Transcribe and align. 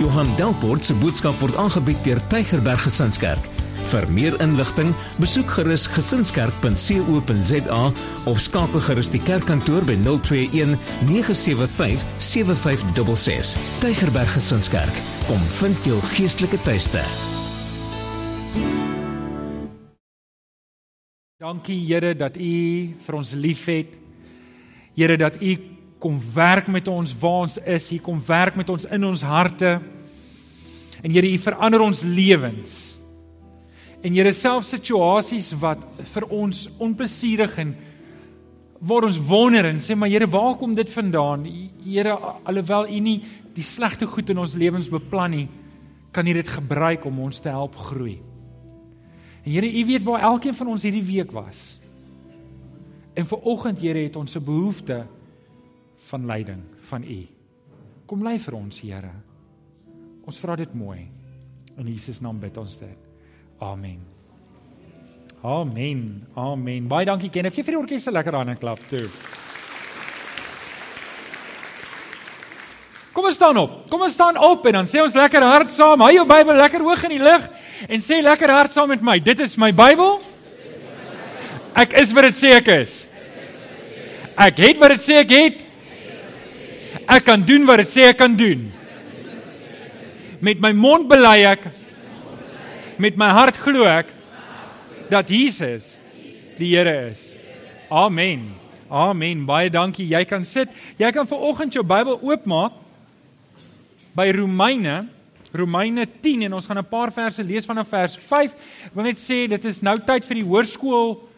Johan 0.00 0.30
Delport 0.36 0.84
se 0.84 0.94
boodskap 0.96 1.36
word 1.42 1.56
aangebied 1.60 1.98
deur 2.06 2.20
Tygerberg 2.32 2.80
Gesinskerk. 2.86 3.44
Vir 3.90 4.06
meer 4.08 4.36
inligting, 4.40 4.94
besoek 5.20 5.50
gerus 5.58 5.84
gesinskerk.co.za 5.92 7.80
of 8.30 8.40
skakel 8.40 8.80
gerus 8.86 9.10
die 9.12 9.20
kerkkantoor 9.20 9.84
by 9.84 9.98
021 10.00 10.78
975 11.10 12.00
7566. 12.16 13.52
Tygerberg 13.82 14.32
Gesinskerk, 14.38 15.02
kom 15.28 15.42
vind 15.58 15.84
jou 15.84 15.98
geestelike 16.14 16.60
tuiste. 16.64 17.04
Dankie 21.40 21.76
Here 21.84 22.14
dat 22.16 22.40
U 22.40 22.54
vir 23.04 23.20
ons 23.20 23.34
liefhet. 23.36 23.92
Here 24.96 25.20
dat 25.20 25.36
U 25.44 25.52
kom 26.00 26.16
werk 26.34 26.70
met 26.72 26.88
ons 26.88 27.12
waar 27.20 27.44
ons 27.44 27.58
is. 27.68 27.90
U 27.92 27.98
kom 28.02 28.20
werk 28.26 28.56
met 28.56 28.72
ons 28.72 28.86
in 28.88 29.04
ons 29.04 29.22
harte. 29.22 29.76
En 31.04 31.12
Here, 31.12 31.28
U 31.28 31.38
verander 31.38 31.84
ons 31.84 32.02
lewens. 32.02 32.78
En 34.00 34.16
Here, 34.16 34.32
self 34.32 34.64
situasies 34.68 35.52
wat 35.60 35.84
vir 36.14 36.26
ons 36.32 36.66
onplesierig 36.80 37.58
en 37.60 37.74
waar 38.80 39.04
ons 39.04 39.18
wonder 39.28 39.68
en 39.68 39.80
sê 39.84 39.96
maar 39.96 40.08
Here, 40.08 40.28
waar 40.30 40.56
kom 40.56 40.74
dit 40.74 40.90
vandaan? 40.90 41.44
Here, 41.84 42.16
alhoewel 42.48 42.88
U 42.88 43.04
nie 43.04 43.20
die 43.52 43.66
slegte 43.66 44.08
goed 44.08 44.32
in 44.32 44.40
ons 44.40 44.56
lewens 44.56 44.88
beplan 44.88 45.36
nie, 45.36 45.46
kan 46.16 46.26
U 46.26 46.32
dit 46.32 46.48
gebruik 46.48 47.04
om 47.04 47.26
ons 47.28 47.44
te 47.44 47.52
help 47.52 47.76
groei. 47.90 48.16
En 49.44 49.52
Here, 49.52 49.68
U 49.68 49.86
weet 49.92 50.08
waar 50.08 50.24
elkeen 50.32 50.56
van 50.56 50.72
ons 50.72 50.88
hierdie 50.88 51.04
week 51.04 51.32
was. 51.36 51.76
En 53.12 53.28
vir 53.28 53.48
oggend, 53.52 53.84
Here, 53.84 54.08
het 54.08 54.16
ons 54.16 54.36
'n 54.36 54.44
behoefte 54.44 55.04
van 56.10 56.26
leiding 56.26 56.62
van 56.90 57.04
U. 57.06 57.20
Kom 58.10 58.24
lei 58.26 58.38
vir 58.42 58.56
ons, 58.58 58.80
Here. 58.82 59.12
Ons 60.26 60.38
vra 60.42 60.56
dit 60.58 60.72
mooi. 60.74 61.04
In 61.78 61.86
Jesus 61.86 62.20
naam 62.20 62.40
bid 62.42 62.56
ons 62.60 62.76
dit. 62.80 63.08
Amen. 63.62 64.00
Amen. 65.46 66.00
Amen. 66.36 66.88
Baie 66.88 67.06
dankie 67.08 67.30
Kenneth. 67.32 67.54
Gee 67.56 67.64
vir 67.64 67.76
die 67.76 67.80
orkes 67.80 68.08
'n 68.08 68.12
lekker 68.12 68.34
hande 68.34 68.56
klap 68.56 68.80
toe. 68.90 69.08
Kom 73.12 73.24
ons 73.24 73.34
staan 73.34 73.56
op. 73.56 73.90
Kom 73.90 74.02
ons 74.02 74.12
staan 74.12 74.36
op 74.36 74.66
en 74.66 74.72
dan 74.72 74.86
sê 74.86 75.00
ons 75.02 75.14
lekker 75.14 75.42
hard 75.42 75.70
saam. 75.70 76.00
Hou 76.00 76.12
jou 76.12 76.26
Bybel 76.26 76.56
lekker 76.56 76.80
hoog 76.80 77.02
in 77.04 77.10
die 77.18 77.24
lug 77.24 77.48
en 77.88 78.00
sê 78.00 78.22
lekker 78.22 78.50
hard 78.50 78.70
saam 78.70 78.88
met 78.88 79.02
my. 79.02 79.18
Dit 79.18 79.40
is 79.40 79.56
my 79.56 79.72
Bybel. 79.72 80.20
Ek 81.74 81.92
is 81.92 82.12
wat 82.12 82.22
dit 82.22 82.34
sê 82.34 82.54
ek 82.56 82.68
is. 82.68 83.06
Ek 84.36 84.56
het 84.56 84.78
wat 84.78 84.90
dit 84.90 85.00
sê 85.00 85.20
ek 85.20 85.30
het. 85.30 85.69
Ek 87.10 87.26
kan 87.26 87.42
doen 87.42 87.66
wat 87.66 87.82
dit 87.82 87.90
sê 87.90 88.06
ek 88.10 88.20
kan 88.20 88.34
doen. 88.36 88.68
Met 90.40 90.60
my 90.62 90.70
mond 90.72 91.08
bely 91.10 91.42
ek 91.50 91.66
met 93.00 93.16
my 93.18 93.30
hart 93.34 93.58
glo 93.58 93.84
ek 93.88 94.12
dat 95.10 95.30
Jesus 95.32 95.98
die 96.60 96.76
Here 96.76 97.10
is. 97.10 97.34
Amen. 97.90 98.52
Amen. 98.90 99.46
Baie 99.48 99.70
dankie. 99.72 100.06
Jy 100.06 100.22
kan 100.28 100.44
sit. 100.44 100.70
Jy 101.00 101.10
kan 101.14 101.26
ver 101.26 101.40
oggend 101.50 101.74
jou 101.74 101.82
Bybel 101.86 102.20
oopmaak 102.20 102.76
by 104.14 104.30
Romeine 104.36 105.08
Romeine 105.50 106.06
10 106.22 106.46
en 106.46 106.52
ons 106.54 106.66
gaan 106.66 106.78
'n 106.78 106.88
paar 106.88 107.10
verse 107.12 107.42
lees 107.42 107.66
vanaf 107.66 107.88
vers 107.88 108.16
5. 108.16 108.54
Ek 108.86 108.94
wil 108.94 109.04
net 109.04 109.18
sê 109.18 109.48
dit 109.48 109.64
is 109.64 109.82
nou 109.82 109.98
tyd 109.98 110.24
vir 110.24 110.34
die 110.34 110.46
hoërskool 110.46 111.28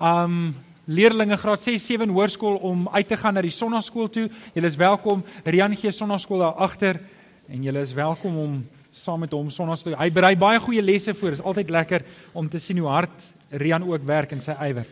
um 0.00 0.54
leerlinge 0.84 1.36
graad 1.36 1.62
6 1.62 1.86
7 1.86 2.10
hoërskool 2.10 2.56
om 2.66 2.88
uit 2.92 3.08
te 3.08 3.16
gaan 3.16 3.34
na 3.34 3.42
die 3.44 3.54
sonnaskool 3.54 4.08
toe. 4.10 4.28
Julle 4.54 4.66
is 4.66 4.76
welkom. 4.76 5.22
Rian 5.44 5.76
gee 5.76 5.92
sonnaskool 5.94 6.42
daar 6.42 6.58
agter 6.66 7.00
en 7.48 7.62
julle 7.62 7.80
is 7.80 7.92
welkom 7.94 8.36
om 8.38 8.56
saam 8.92 9.22
met 9.24 9.32
hom 9.32 9.50
sonnaskool. 9.50 9.96
Hy 9.96 10.10
berei 10.12 10.34
baie 10.36 10.60
goeie 10.60 10.82
lesse 10.82 11.14
voor. 11.14 11.30
Dit 11.30 11.38
is 11.38 11.46
altyd 11.46 11.70
lekker 11.70 12.04
om 12.32 12.48
te 12.48 12.58
sien 12.58 12.78
hoe 12.82 12.90
hard 12.90 13.30
Rian 13.50 13.84
ook 13.84 14.04
werk 14.08 14.32
in 14.32 14.40
sy 14.40 14.56
ywer. 14.64 14.86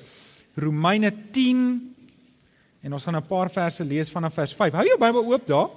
Romeine 0.60 1.12
10 1.32 1.94
en 2.84 2.92
ons 2.92 3.04
gaan 3.04 3.16
'n 3.16 3.26
paar 3.26 3.50
verse 3.50 3.84
lees 3.84 4.10
vanaf 4.10 4.34
vers 4.34 4.54
5. 4.54 4.72
Hou 4.72 4.86
jou 4.86 4.98
Bybel 4.98 5.24
oop 5.32 5.46
daar. 5.46 5.68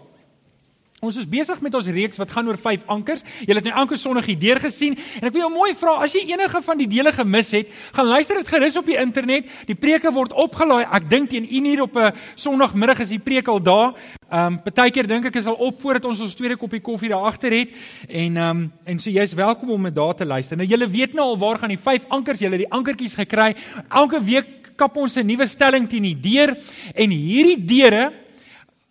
Ons 1.03 1.17
is 1.19 1.27
besig 1.27 1.59
met 1.59 1.73
ons 1.75 1.87
reeks 1.91 2.19
wat 2.21 2.31
gaan 2.31 2.47
oor 2.47 2.57
vyf 2.63 2.85
ankers. 2.91 3.25
Julle 3.43 3.59
het 3.59 3.67
nou 3.67 3.75
anker 3.81 3.99
Sondag 3.99 4.29
hier 4.29 4.39
deur 4.39 4.61
gesien 4.63 4.95
en 4.95 5.27
ek 5.27 5.33
wil 5.35 5.43
jou 5.43 5.49
mooi 5.51 5.73
vra 5.75 5.97
as 6.05 6.15
jy 6.15 6.21
enige 6.31 6.61
van 6.63 6.79
die 6.79 6.87
dele 6.87 7.11
gemis 7.11 7.51
het, 7.57 7.73
gaan 7.97 8.07
luister 8.07 8.39
dit 8.39 8.51
gerus 8.53 8.79
op 8.79 8.87
die 8.87 8.95
internet. 9.01 9.51
Die 9.67 9.75
preke 9.75 10.13
word 10.15 10.31
opgelaai. 10.31 10.85
Ek 10.85 11.09
dink 11.11 11.33
teen 11.33 11.49
1 11.49 11.67
uur 11.73 11.81
op 11.89 11.99
'n 11.99 12.13
Sondagmiddag 12.35 13.03
is 13.03 13.11
die 13.11 13.19
preek 13.19 13.51
al 13.51 13.59
daar. 13.59 13.91
Ehm 14.31 14.53
um, 14.53 14.61
partykeer 14.63 15.07
dink 15.07 15.25
ek 15.25 15.35
is 15.35 15.45
al 15.45 15.59
op 15.59 15.81
voordat 15.81 16.05
ons 16.05 16.21
ons 16.21 16.35
tweede 16.35 16.55
koppie 16.55 16.81
koffie 16.81 17.09
daar 17.09 17.27
agter 17.27 17.51
het 17.51 17.69
en 18.07 18.37
ehm 18.37 18.49
um, 18.49 18.71
en 18.85 18.99
so 18.99 19.09
jy's 19.09 19.33
welkom 19.33 19.69
om 19.69 19.81
met 19.81 19.95
daar 19.95 20.15
te 20.15 20.25
luister. 20.25 20.57
Nou 20.57 20.67
julle 20.67 20.87
weet 20.87 21.13
nou 21.13 21.25
al 21.25 21.37
waar 21.37 21.59
gaan 21.59 21.69
die 21.69 21.83
vyf 21.83 22.05
ankers, 22.07 22.39
julle 22.39 22.55
het 22.55 22.63
die 22.63 22.73
ankertjies 22.73 23.15
gekry. 23.15 23.55
Elke 23.89 24.23
week 24.23 24.71
kap 24.75 24.95
ons 24.97 25.17
'n 25.17 25.25
nuwe 25.25 25.45
stelling 25.45 25.89
teen 25.89 26.03
die 26.03 26.19
deur 26.19 26.57
en 26.95 27.09
hierdie 27.09 27.65
deure 27.65 28.22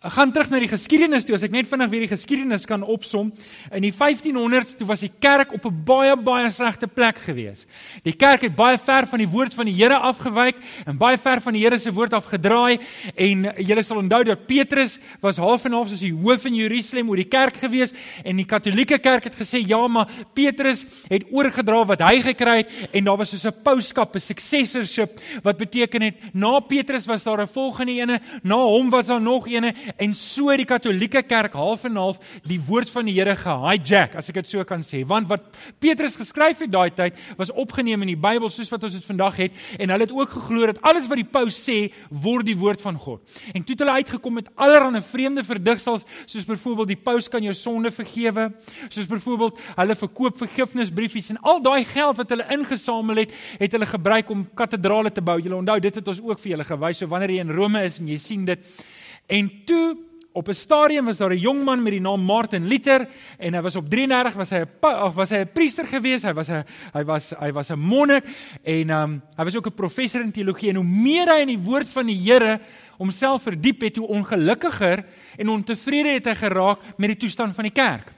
Ek 0.03 0.17
gaan 0.17 0.33
terug 0.35 0.49
na 0.51 0.59
die 0.59 0.67
geskiedenis 0.67 1.23
toe 1.23 1.37
as 1.37 1.45
ek 1.47 1.53
net 1.55 1.67
vinnig 1.69 1.87
weer 1.87 2.01
die 2.03 2.11
geskiedenis 2.11 2.65
kan 2.67 2.81
opsom. 2.83 3.29
In 3.71 3.85
die 3.85 3.93
1500s 3.95 4.73
toe 4.75 4.87
was 4.89 4.99
die 5.05 5.11
kerk 5.23 5.53
op 5.55 5.63
'n 5.63 5.83
baie 5.87 6.15
baie 6.19 6.49
slegte 6.51 6.87
plek 6.91 7.21
gewees. 7.23 7.63
Die 8.03 8.11
kerk 8.11 8.41
het 8.41 8.55
baie 8.55 8.77
ver 8.77 9.07
van 9.07 9.19
die 9.19 9.27
woord 9.27 9.53
van 9.53 9.65
die 9.65 9.73
Here 9.73 9.95
afgewyk 9.95 10.57
en 10.85 10.97
baie 10.97 11.17
ver 11.17 11.39
van 11.39 11.53
die 11.53 11.63
Here 11.63 11.77
se 11.79 11.93
woord 11.93 12.13
afgedraai 12.13 12.79
en 13.15 13.47
julle 13.57 13.83
sal 13.83 13.97
onthou 13.97 14.23
dat 14.23 14.45
Petrus 14.45 14.99
was 15.21 15.37
half 15.37 15.63
en 15.65 15.71
half 15.71 15.87
soos 15.87 16.01
die 16.01 16.11
hoof 16.11 16.45
in 16.45 16.55
Jerusalem 16.55 17.09
oor 17.09 17.15
die 17.15 17.29
kerk 17.29 17.55
gewees 17.55 17.93
en 18.25 18.35
die 18.35 18.45
Katolieke 18.45 18.99
kerk 18.99 19.23
het 19.23 19.35
gesê 19.35 19.65
ja 19.65 19.87
maar 19.87 20.09
Petrus 20.33 20.85
het 21.07 21.23
oorgedra 21.31 21.85
wat 21.85 22.01
hy 22.01 22.21
gekry 22.21 22.57
het 22.57 22.69
en 22.91 23.03
daar 23.05 23.17
was 23.17 23.29
soos 23.29 23.45
'n 23.45 23.63
pauskap, 23.63 24.15
'n 24.15 24.19
successorship 24.19 25.21
wat 25.43 25.57
beteken 25.57 26.01
het 26.01 26.15
na 26.33 26.59
Petrus 26.59 27.05
was 27.05 27.23
daar 27.23 27.41
'n 27.41 27.47
volgende 27.47 27.93
ene, 27.93 28.19
na 28.43 28.57
hom 28.57 28.89
was 28.89 29.07
daar 29.07 29.21
nog 29.21 29.47
ene 29.47 29.73
en 29.97 30.13
so 30.17 30.53
die 30.57 30.67
Katolieke 30.67 31.23
Kerk 31.27 31.53
half 31.57 31.85
en 31.87 31.97
half 31.99 32.19
die 32.47 32.59
woord 32.63 32.89
van 32.93 33.07
die 33.09 33.15
Here 33.17 33.35
gehijack, 33.37 34.17
as 34.19 34.29
ek 34.31 34.41
dit 34.41 34.49
so 34.49 34.63
kan 34.67 34.83
sê. 34.85 35.03
Want 35.07 35.29
wat 35.31 35.45
Petrus 35.83 36.17
geskryf 36.19 36.63
het 36.65 36.71
daai 36.73 36.89
tyd 36.95 37.19
was 37.37 37.51
opgeneem 37.51 38.01
in 38.05 38.13
die 38.13 38.19
Bybel 38.19 38.49
soos 38.53 38.71
wat 38.73 38.83
ons 38.87 38.97
dit 38.97 39.05
vandag 39.05 39.37
het 39.41 39.59
en 39.79 39.93
hulle 39.93 40.07
het 40.07 40.15
ook 40.15 40.33
geglo 40.37 40.69
dat 40.71 40.81
alles 40.85 41.07
wat 41.11 41.21
die 41.21 41.27
paus 41.27 41.57
sê 41.59 41.77
word 42.09 42.47
die 42.49 42.57
woord 42.57 42.81
van 42.83 42.97
God. 42.99 43.21
En 43.53 43.63
toe 43.63 43.75
het 43.75 43.83
hulle 43.85 43.97
uitgekom 44.01 44.39
met 44.39 44.49
allerlei 44.55 45.03
vreemde 45.05 45.43
verdigsels 45.45 46.07
soos 46.25 46.47
byvoorbeeld 46.49 46.93
die 46.93 46.99
paus 46.99 47.29
kan 47.31 47.43
jou 47.45 47.53
sonde 47.57 47.91
vergewe, 47.93 48.49
soos 48.89 49.09
byvoorbeeld 49.09 49.59
hulle 49.77 49.97
verkoop 49.99 50.41
vergifnisbriefies 50.41 51.31
en 51.33 51.41
al 51.41 51.61
daai 51.63 51.83
geld 51.87 52.19
wat 52.21 52.33
hulle 52.33 52.47
ingesamel 52.53 53.23
het, 53.23 53.37
het 53.61 53.77
hulle 53.77 53.89
gebruik 53.89 54.31
om 54.33 54.45
katedrale 54.57 55.11
te 55.13 55.23
bou. 55.25 55.37
Julle 55.41 55.61
onthou 55.61 55.79
dit 55.83 56.01
het 56.01 56.11
ons 56.11 56.21
ook 56.23 56.41
vir 56.41 56.55
julle 56.55 56.67
gewys. 56.67 57.01
So 57.01 57.11
wanneer 57.11 57.35
jy 57.35 57.45
in 57.45 57.53
Rome 57.53 57.83
is 57.85 57.99
en 58.01 58.11
jy 58.11 58.19
sien 58.21 58.45
dit 58.49 58.83
En 59.25 59.51
toe 59.65 59.97
op 60.33 60.47
'n 60.47 60.53
stadium 60.53 61.05
was 61.05 61.17
daar 61.17 61.31
'n 61.31 61.37
jong 61.37 61.63
man 61.63 61.83
met 61.83 61.91
die 61.91 62.01
naam 62.01 62.21
Martin 62.21 62.67
Luther 62.67 63.07
en 63.37 63.53
hy 63.53 63.61
was 63.61 63.75
op 63.75 63.89
33 63.89 64.33
was 64.33 64.49
hy 64.49 64.57
'n 64.57 65.13
was 65.13 65.29
hy 65.29 65.37
'n 65.37 65.51
priester 65.53 65.87
gewees, 65.87 66.23
hy 66.23 66.33
was 66.33 66.49
'n 66.49 66.65
hy 66.93 67.03
was 67.03 67.33
hy 67.39 67.51
was 67.51 67.69
'n 67.69 67.79
monnik 67.79 68.25
en 68.63 68.89
um, 68.89 69.21
hy 69.37 69.43
was 69.43 69.55
ook 69.55 69.67
'n 69.67 69.73
professor 69.73 70.21
in 70.21 70.31
teologie 70.31 70.69
en 70.69 70.75
hoe 70.75 70.85
meer 70.85 71.27
hy 71.27 71.41
in 71.41 71.47
die 71.47 71.63
woord 71.63 71.89
van 71.89 72.05
die 72.05 72.21
Here 72.23 72.59
homself 72.97 73.43
verdiep 73.43 73.81
het, 73.81 73.95
hoe 73.95 74.07
ongelukkiger 74.07 75.05
en 75.37 75.49
ontevrede 75.49 76.09
het 76.09 76.25
hy 76.25 76.35
geraak 76.35 76.79
met 76.97 77.09
die 77.09 77.17
toestand 77.17 77.55
van 77.55 77.63
die 77.63 77.73
kerk. 77.73 78.11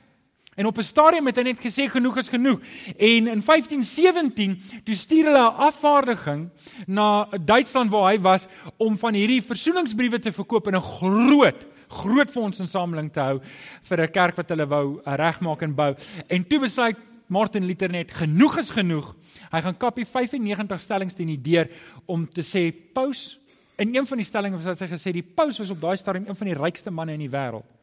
En 0.55 0.65
op 0.65 0.77
'n 0.77 0.83
stadium 0.83 1.25
het 1.25 1.35
hy 1.35 1.43
net 1.43 1.59
gesê 1.59 1.89
genoeg 1.91 2.17
is 2.17 2.29
genoeg. 2.29 2.59
En 2.97 3.27
in 3.27 3.41
1517 3.43 4.61
toe 4.83 4.95
stuur 4.95 5.25
hulle 5.25 5.51
'n 5.51 5.55
afvaardiging 5.55 6.49
na 6.87 7.27
Duitsland 7.45 7.91
waar 7.91 8.11
hy 8.11 8.19
was 8.19 8.47
om 8.77 8.97
van 8.97 9.13
hierdie 9.13 9.43
versoeningsbriewe 9.43 10.19
te 10.19 10.31
verkoop 10.31 10.67
in 10.67 10.75
'n 10.75 10.81
groot 10.81 11.67
groot 11.87 12.31
fondsinsameling 12.31 13.11
te 13.11 13.19
hou 13.19 13.41
vir 13.81 14.01
'n 14.01 14.11
kerk 14.11 14.35
wat 14.35 14.49
hulle 14.49 14.67
wou 14.67 15.01
regmaak 15.03 15.61
en 15.61 15.75
bou. 15.75 15.95
En 16.27 16.47
toe 16.47 16.59
besluit 16.59 16.97
Martin 17.27 17.65
Luther 17.65 17.89
net 17.89 18.11
genoeg 18.11 18.57
is 18.57 18.69
genoeg. 18.69 19.15
Hy 19.51 19.61
gaan 19.61 19.77
kapie 19.77 20.05
95 20.05 20.81
stellings 20.81 21.13
teen 21.13 21.27
die 21.27 21.41
deur 21.41 21.69
om 22.05 22.27
te 22.29 22.41
sê 22.41 22.73
paus 22.93 23.39
in 23.77 23.95
een 23.95 24.05
van 24.05 24.17
die 24.17 24.25
stellings 24.25 24.65
wat 24.65 24.79
hy 24.79 24.87
gesê 24.87 25.11
die 25.11 25.25
paus 25.35 25.57
was 25.57 25.69
op 25.69 25.81
daai 25.81 25.97
stadium 25.97 26.27
een 26.27 26.35
van 26.35 26.47
die 26.47 26.57
rykste 26.57 26.91
manne 26.91 27.13
in 27.13 27.19
die 27.19 27.29
wêreld. 27.29 27.74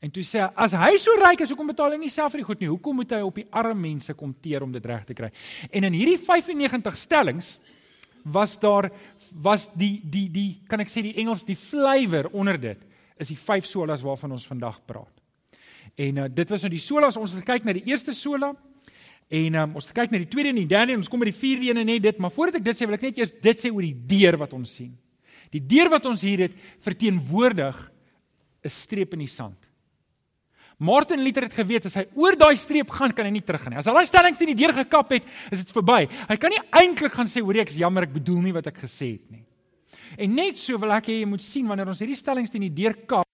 En 0.00 0.08
toe 0.12 0.22
sê 0.24 0.40
hy, 0.40 0.48
as 0.64 0.72
hy 0.80 0.94
so 1.00 1.12
ryk 1.20 1.42
is, 1.44 1.50
hoekom 1.52 1.74
betaal 1.74 1.92
hy 1.92 1.98
nie 2.00 2.12
self 2.12 2.32
vir 2.32 2.40
die 2.40 2.46
goed 2.48 2.62
nie? 2.62 2.70
Hoekom 2.72 3.02
moet 3.02 3.12
hy 3.12 3.20
op 3.20 3.36
die 3.36 3.48
arme 3.52 3.76
mense 3.82 4.14
kom 4.16 4.32
teer 4.40 4.64
om 4.64 4.72
dit 4.72 4.86
reg 4.88 5.04
te 5.04 5.16
kry? 5.16 5.28
En 5.68 5.84
in 5.84 5.96
hierdie 5.96 6.16
95 6.16 6.96
stellings 6.96 7.58
was 8.24 8.56
daar 8.60 8.90
was 9.44 9.68
die 9.76 10.00
die 10.04 10.28
die 10.32 10.48
kan 10.68 10.80
ek 10.80 10.90
sê 10.92 11.04
die 11.04 11.16
Engels 11.20 11.44
die 11.48 11.56
flavour 11.56 12.30
onder 12.32 12.58
dit 12.60 12.80
is 13.20 13.28
die 13.28 13.38
vyf 13.38 13.68
solas 13.68 14.02
waarvan 14.04 14.32
ons 14.32 14.48
vandag 14.48 14.80
praat. 14.88 15.12
En 16.00 16.24
uh, 16.24 16.26
dit 16.32 16.52
was 16.52 16.64
nou 16.64 16.72
die 16.72 16.82
solas 16.82 17.20
ons 17.20 17.36
het 17.36 17.44
kyk 17.46 17.68
na 17.68 17.76
die 17.76 17.84
eerste 17.92 18.16
sola 18.16 18.54
en 19.30 19.60
um, 19.60 19.76
ons 19.78 19.86
het 19.86 19.96
kyk 19.96 20.14
na 20.14 20.20
die 20.22 20.30
tweede 20.32 20.54
en 20.54 20.62
die 20.62 20.68
derde 20.68 20.96
en 20.96 21.04
ons 21.04 21.12
kom 21.12 21.20
by 21.20 21.28
die 21.28 21.36
vierde 21.36 21.68
een 21.68 21.80
en 21.82 21.86
net 21.92 22.02
dit, 22.02 22.18
maar 22.18 22.32
voordat 22.34 22.58
ek 22.62 22.70
dit 22.72 22.80
sê 22.80 22.88
wil 22.88 22.96
ek 22.96 23.04
net 23.10 23.20
eers 23.20 23.36
dit 23.36 23.62
sê 23.62 23.70
oor 23.70 23.84
die 23.84 23.96
deur 24.16 24.40
wat 24.40 24.56
ons 24.56 24.72
sien. 24.80 24.94
Die 25.52 25.62
deur 25.62 25.90
wat 25.92 26.08
ons 26.08 26.24
hier 26.24 26.46
het 26.48 26.56
verteenwoordig 26.82 27.76
'n 28.64 28.72
streep 28.72 29.12
in 29.14 29.28
die 29.28 29.30
sand. 29.30 29.69
Martin 30.80 31.20
Luther 31.20 31.44
het 31.44 31.52
geweet 31.52 31.84
as 31.90 31.98
hy 31.98 32.06
oor 32.16 32.36
daai 32.40 32.56
streep 32.56 32.88
gaan, 32.96 33.12
kan 33.12 33.26
hy 33.28 33.34
nie 33.34 33.44
teruggaan 33.44 33.74
nie. 33.74 33.80
As 33.82 33.88
hy 33.90 33.92
daai 33.92 34.08
stellings 34.08 34.40
teen 34.40 34.54
die 34.54 34.60
deur 34.62 34.72
gekap 34.78 35.12
het, 35.12 35.26
is 35.52 35.60
dit 35.60 35.74
verby. 35.76 36.06
Hy 36.08 36.36
kan 36.40 36.54
nie 36.54 36.62
eintlik 36.80 37.12
gaan 37.12 37.28
sê, 37.28 37.42
"Hoor 37.44 37.60
ek 37.60 37.68
is 37.68 37.76
jammer, 37.76 38.04
ek 38.04 38.14
bedoel 38.14 38.40
nie 38.40 38.52
wat 38.52 38.66
ek 38.66 38.78
gesê 38.80 39.12
het 39.12 39.30
nie." 39.30 39.44
En 40.18 40.34
net 40.34 40.56
so 40.56 40.78
wil 40.78 40.92
ek 40.92 41.06
hê 41.06 41.20
jy 41.20 41.26
moet 41.26 41.42
sien 41.42 41.68
wanneer 41.68 41.86
ons 41.86 42.00
hierdie 42.00 42.16
stellings 42.16 42.50
teen 42.50 42.62
die 42.62 42.82
deur 42.82 42.94
kap, 43.06 43.26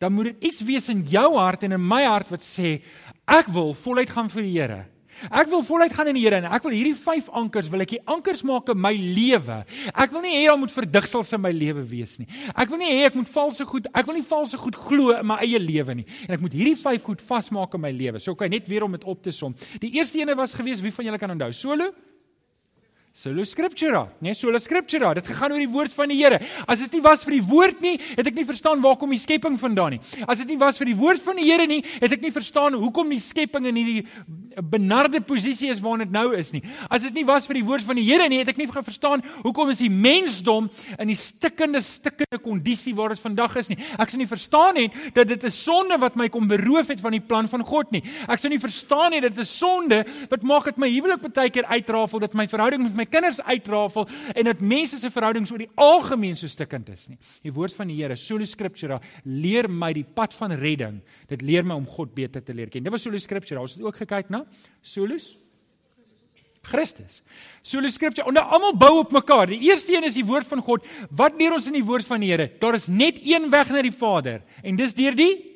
dan 0.00 0.12
moet 0.12 0.24
dit 0.24 0.50
iets 0.50 0.62
wees 0.62 0.88
in 0.88 1.04
jou 1.04 1.38
hart 1.38 1.62
en 1.62 1.72
in 1.72 1.88
my 1.88 2.04
hart 2.04 2.28
wat 2.30 2.40
sê, 2.40 2.82
"Ek 3.26 3.46
wil 3.46 3.72
voluit 3.72 4.10
gaan 4.10 4.28
vir 4.28 4.42
die 4.42 4.58
Here." 4.58 4.86
Ek 5.30 5.50
wil 5.52 5.62
voluit 5.66 5.92
gaan 5.94 6.10
in 6.10 6.18
die 6.18 6.24
Here 6.24 6.40
en 6.40 6.48
ek 6.48 6.64
wil 6.66 6.74
hierdie 6.76 6.96
vyf 6.98 7.28
ankers 7.36 7.68
wil 7.72 7.84
ek 7.84 7.96
hê 7.96 8.00
ankers 8.14 8.44
maak 8.46 8.70
in 8.72 8.80
my 8.80 8.92
lewe. 8.94 9.60
Ek 9.92 10.14
wil 10.14 10.24
nie 10.24 10.34
hê 10.36 10.46
daar 10.48 10.60
moet 10.60 10.74
verdigsels 10.74 11.34
in 11.36 11.42
my 11.44 11.52
lewe 11.54 11.84
wees 11.88 12.16
nie. 12.20 12.28
Ek 12.54 12.70
wil 12.72 12.80
nie 12.80 12.90
hê 12.92 13.04
ek 13.10 13.18
moet 13.18 13.30
valse 13.34 13.66
goed, 13.68 13.90
ek 13.92 14.08
wil 14.08 14.18
nie 14.18 14.26
valse 14.28 14.60
goed 14.60 14.78
glo 14.86 15.12
in 15.16 15.28
my 15.28 15.40
eie 15.44 15.60
lewe 15.60 16.00
nie. 16.00 16.08
En 16.28 16.38
ek 16.38 16.44
moet 16.44 16.56
hierdie 16.56 16.78
vyf 16.80 17.04
goed 17.06 17.22
vasmaak 17.24 17.76
in 17.78 17.84
my 17.84 17.92
lewe. 17.94 18.22
So 18.22 18.34
kan 18.34 18.48
okay, 18.48 18.56
net 18.58 18.70
weer 18.70 18.86
om 18.86 18.96
dit 18.96 19.04
op 19.04 19.22
te 19.22 19.34
som. 19.34 19.54
Die 19.82 19.94
eerste 19.98 20.20
ene 20.22 20.36
was 20.38 20.56
gewees, 20.56 20.82
wie 20.84 20.94
van 20.94 21.10
julle 21.10 21.20
kan 21.20 21.34
onthou? 21.34 21.52
Solo 21.54 21.92
Sola 23.16 23.44
Scriptura, 23.44 24.08
nee, 24.18 24.34
sola 24.34 24.58
Scriptura. 24.58 25.12
Dit 25.14 25.28
gegaan 25.30 25.52
oor 25.54 25.60
die 25.62 25.70
woord 25.70 25.92
van 25.94 26.10
die 26.10 26.16
Here. 26.18 26.40
As 26.66 26.80
dit 26.82 26.96
nie 26.96 27.02
was 27.04 27.22
vir 27.22 27.36
die 27.36 27.44
woord 27.46 27.78
nie, 27.78 27.92
het 28.18 28.26
ek 28.26 28.34
nie 28.34 28.42
verstaan 28.48 28.80
waar 28.82 28.96
kom 28.98 29.12
die 29.14 29.20
skepping 29.22 29.54
vandaan 29.54 29.94
nie. 29.94 30.00
As 30.26 30.40
dit 30.42 30.50
nie 30.50 30.56
was 30.58 30.80
vir 30.80 30.90
die 30.90 30.96
woord 30.98 31.22
van 31.22 31.38
die 31.38 31.44
Here 31.46 31.62
nie, 31.70 31.78
het 32.00 32.10
ek 32.10 32.24
nie 32.26 32.32
verstaan 32.34 32.74
hoekom 32.74 33.12
die 33.14 33.20
skepping 33.22 33.68
in 33.70 33.78
hierdie 33.78 34.64
benarde 34.66 35.20
posisie 35.22 35.70
is 35.70 35.78
waarin 35.82 36.02
dit 36.02 36.14
nou 36.14 36.32
is 36.34 36.50
nie. 36.56 36.64
As 36.90 37.06
dit 37.06 37.14
nie 37.14 37.24
was 37.28 37.46
vir 37.46 37.60
die 37.60 37.62
woord 37.68 37.86
van 37.86 38.00
die 38.00 38.04
Here 38.08 38.26
nie, 38.26 38.40
het 38.42 38.50
ek 38.50 38.58
nie 38.58 38.66
verstaan 38.66 39.22
hoekom 39.44 39.70
is 39.70 39.84
die 39.84 39.92
mensdom 39.94 40.66
in 40.98 41.14
die 41.14 41.18
stikkende 41.18 41.84
stikkende 41.86 42.42
kondisie 42.42 42.96
waar 42.98 43.14
dit 43.14 43.22
vandag 43.22 43.54
is 43.62 43.70
nie. 43.70 43.78
Ek 43.94 44.10
sou 44.10 44.18
nie 44.18 44.28
verstaan 44.30 44.82
het 44.82 45.14
dat 45.14 45.30
dit 45.30 45.44
'n 45.44 45.54
sonde 45.54 46.00
wat 46.02 46.16
my 46.18 46.28
kom 46.28 46.50
beroof 46.50 46.90
het 46.90 47.00
van 47.00 47.14
die 47.14 47.22
plan 47.22 47.46
van 47.46 47.62
God 47.62 47.92
nie. 47.92 48.02
Ek 48.26 48.42
sou 48.42 48.50
nie 48.50 48.58
verstaan 48.58 49.12
het 49.12 49.22
dat 49.22 49.36
dit 49.36 49.46
'n 49.46 49.54
sonde 49.54 50.04
wat 50.28 50.42
maak 50.42 50.64
dit 50.64 50.78
my 50.78 50.90
huwelik 50.90 51.22
baie 51.22 51.50
keer 51.50 51.64
uitrafel, 51.70 52.18
dat 52.18 52.34
my 52.34 52.48
verhouding 52.48 52.82
met 52.82 52.94
my 52.94 53.03
my 53.04 53.10
kinders 53.10 53.40
uitrafel 53.44 54.08
en 54.34 54.48
dat 54.48 54.64
mense 54.64 54.98
se 54.98 55.10
verhoudings 55.12 55.52
oor 55.52 55.62
die 55.62 55.70
algemeen 55.80 56.36
so 56.36 56.50
stikkend 56.50 56.90
is 56.94 57.06
nie. 57.10 57.18
Die 57.44 57.52
woord 57.54 57.76
van 57.76 57.90
die 57.92 58.00
Here, 58.00 58.16
Solo 58.16 58.46
Scriptura, 58.48 58.98
leer 59.24 59.68
my 59.68 59.92
die 59.96 60.04
pad 60.04 60.34
van 60.34 60.56
redding. 60.58 61.00
Dit 61.30 61.44
leer 61.44 61.64
my 61.66 61.76
om 61.78 61.86
God 61.86 62.14
beter 62.16 62.42
te 62.44 62.54
leer 62.56 62.72
ken. 62.72 62.84
Dit 62.84 62.92
was 62.92 63.04
Solo 63.04 63.20
Scriptura. 63.22 63.62
Ons 63.62 63.76
het 63.76 63.84
ook 63.84 64.02
gekyk 64.04 64.32
na 64.32 64.44
Solus 64.82 65.34
Christus. 66.64 67.20
Solo 67.62 67.90
Scriptura. 67.92 68.26
Onder 68.30 68.44
almal 68.48 68.76
bou 68.80 68.92
op 69.02 69.12
mekaar. 69.12 69.52
Die 69.52 69.60
eerste 69.68 69.94
een 69.96 70.08
is 70.08 70.16
die 70.16 70.26
woord 70.26 70.48
van 70.48 70.62
God. 70.64 70.86
Wat 71.10 71.36
leer 71.38 71.52
ons 71.56 71.68
in 71.68 71.76
die 71.76 71.84
woord 71.84 72.06
van 72.08 72.24
die 72.24 72.32
Here? 72.32 72.48
Daar 72.60 72.78
is 72.78 72.88
net 72.88 73.20
een 73.22 73.50
weg 73.52 73.72
na 73.72 73.84
die 73.84 73.94
Vader 73.94 74.42
en 74.62 74.80
dis 74.80 74.96
deur 74.96 75.16
die 75.18 75.53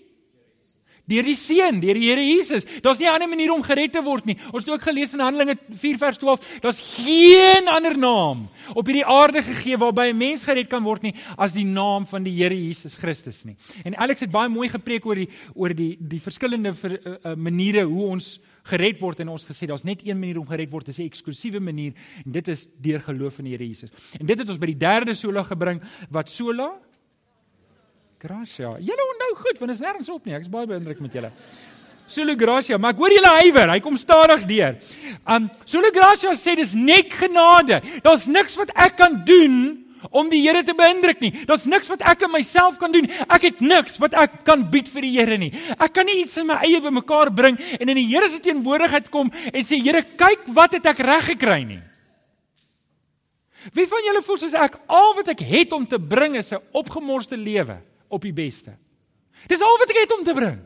deur 1.08 1.24
die 1.24 1.36
seun, 1.38 1.80
deur 1.80 1.96
die 1.98 2.08
Here 2.08 2.24
Jesus. 2.24 2.66
Daar's 2.84 3.00
nie 3.00 3.08
'n 3.08 3.14
ander 3.14 3.28
manier 3.28 3.52
om 3.52 3.62
gered 3.62 3.92
te 3.92 4.02
word 4.02 4.26
nie. 4.26 4.36
Ons 4.52 4.64
het 4.64 4.74
ook 4.74 4.82
gelees 4.82 5.14
in 5.14 5.20
Handelinge 5.20 5.56
4 5.70 5.98
vers 5.98 6.18
12, 6.18 6.60
daar's 6.60 6.80
geen 6.80 7.68
ander 7.68 7.96
naam 7.98 8.48
op 8.74 8.86
hierdie 8.86 9.06
aarde 9.06 9.42
gegee 9.42 9.76
waarby 9.76 10.10
'n 10.12 10.16
mens 10.16 10.42
gered 10.42 10.68
kan 10.68 10.82
word 10.82 11.02
nie 11.02 11.14
as 11.36 11.52
die 11.52 11.64
naam 11.64 12.06
van 12.06 12.22
die 12.22 12.32
Here 12.32 12.54
Jesus 12.54 12.94
Christus 12.94 13.44
nie. 13.44 13.56
En 13.84 13.96
Alex 13.96 14.20
het 14.20 14.30
baie 14.30 14.48
mooi 14.48 14.68
gepreek 14.68 15.06
oor 15.06 15.14
die 15.14 15.28
oor 15.54 15.74
die 15.74 15.96
die 16.00 16.20
verskillende 16.20 16.74
ver, 16.74 17.00
uh, 17.06 17.12
uh, 17.24 17.34
maniere 17.34 17.84
hoe 17.84 18.06
ons 18.06 18.40
gered 18.68 19.00
word 19.00 19.20
en 19.20 19.28
ons 19.28 19.44
gesê 19.44 19.66
daar's 19.66 19.84
net 19.84 20.02
een 20.04 20.18
manier 20.18 20.38
om 20.38 20.46
gered 20.46 20.70
word, 20.70 20.86
dis 20.86 20.98
'n 20.98 21.08
eksklusiewe 21.08 21.60
manier 21.60 21.92
en 22.24 22.32
dit 22.32 22.48
is 22.48 22.68
deur 22.80 23.00
geloof 23.00 23.38
in 23.38 23.44
die 23.44 23.52
Here 23.56 23.66
Jesus. 23.66 23.90
En 24.20 24.26
dit 24.26 24.38
het 24.38 24.48
ons 24.48 24.58
by 24.58 24.66
die 24.66 24.76
derde 24.76 25.14
sola 25.14 25.42
gebring 25.42 25.80
wat 26.10 26.28
sola 26.28 26.72
Gracia. 28.18 28.72
Julle 28.82 29.04
onthou 29.12 29.34
goed 29.44 29.58
want 29.62 29.70
is 29.70 29.80
nêrens 29.82 30.08
op 30.10 30.24
nie. 30.26 30.34
Ek 30.34 30.42
is 30.42 30.50
baie 30.50 30.66
beïndruk 30.66 30.98
met 31.04 31.12
julle. 31.14 31.28
Solo 32.08 32.34
Gracia, 32.40 32.78
maar 32.80 32.94
ek 32.96 33.02
hoor 33.02 33.12
julle 33.14 33.30
huiwer. 33.44 33.70
Hy 33.70 33.80
kom 33.84 33.98
stadig 34.00 34.46
deur. 34.48 34.78
Um 35.28 35.46
Solo 35.68 35.92
Gracia 35.94 36.32
sê 36.34 36.56
dis 36.58 36.72
net 36.74 37.12
genade. 37.14 37.78
Daar's 38.02 38.26
niks 38.26 38.56
wat 38.58 38.72
ek 38.74 38.96
kan 38.98 39.20
doen 39.28 39.58
om 40.10 40.30
die 40.30 40.40
Here 40.42 40.64
te 40.66 40.74
beïndruk 40.74 41.20
nie. 41.22 41.30
Daar's 41.46 41.66
niks 41.70 41.90
wat 41.92 42.02
ek 42.10 42.24
in 42.26 42.32
myself 42.32 42.78
kan 42.80 42.90
doen. 42.94 43.06
Ek 43.28 43.44
het 43.50 43.62
niks 43.62 44.00
wat 44.02 44.16
ek 44.18 44.40
kan 44.48 44.64
bied 44.72 44.90
vir 44.90 45.06
die 45.06 45.12
Here 45.14 45.38
nie. 45.38 45.52
Ek 45.78 45.94
kan 45.94 46.08
nie 46.08 46.24
iets 46.24 46.34
in 46.42 46.48
my 46.48 46.58
eie 46.66 46.80
bymekaar 46.82 47.30
bring 47.34 47.58
en 47.78 47.92
in 47.92 48.00
die 48.00 48.08
Here 48.08 48.26
se 48.32 48.40
teenwoordigheid 48.42 49.12
kom 49.14 49.30
en 49.30 49.66
sê 49.66 49.78
Here, 49.78 50.02
kyk 50.18 50.48
wat 50.56 50.74
het 50.78 50.90
ek 50.90 51.04
reg 51.06 51.30
gekry 51.36 51.60
nie. 51.68 51.82
Wie 53.74 53.86
van 53.90 54.02
julle 54.06 54.24
voel 54.26 54.40
soos 54.42 54.58
ek 54.58 54.80
al 54.90 55.14
wat 55.18 55.30
ek 55.34 55.44
het 55.44 55.74
om 55.76 55.86
te 55.86 55.98
bring 56.02 56.34
is 56.34 56.50
'n 56.52 56.62
opgemorste 56.72 57.36
lewe? 57.36 57.78
Op 58.08 58.24
die 58.24 58.34
beste. 58.34 58.74
Dis 59.46 59.62
al 59.62 59.78
wat 59.78 59.92
ek 59.92 60.02
het 60.02 60.14
om 60.16 60.24
te 60.26 60.34
bring. 60.34 60.58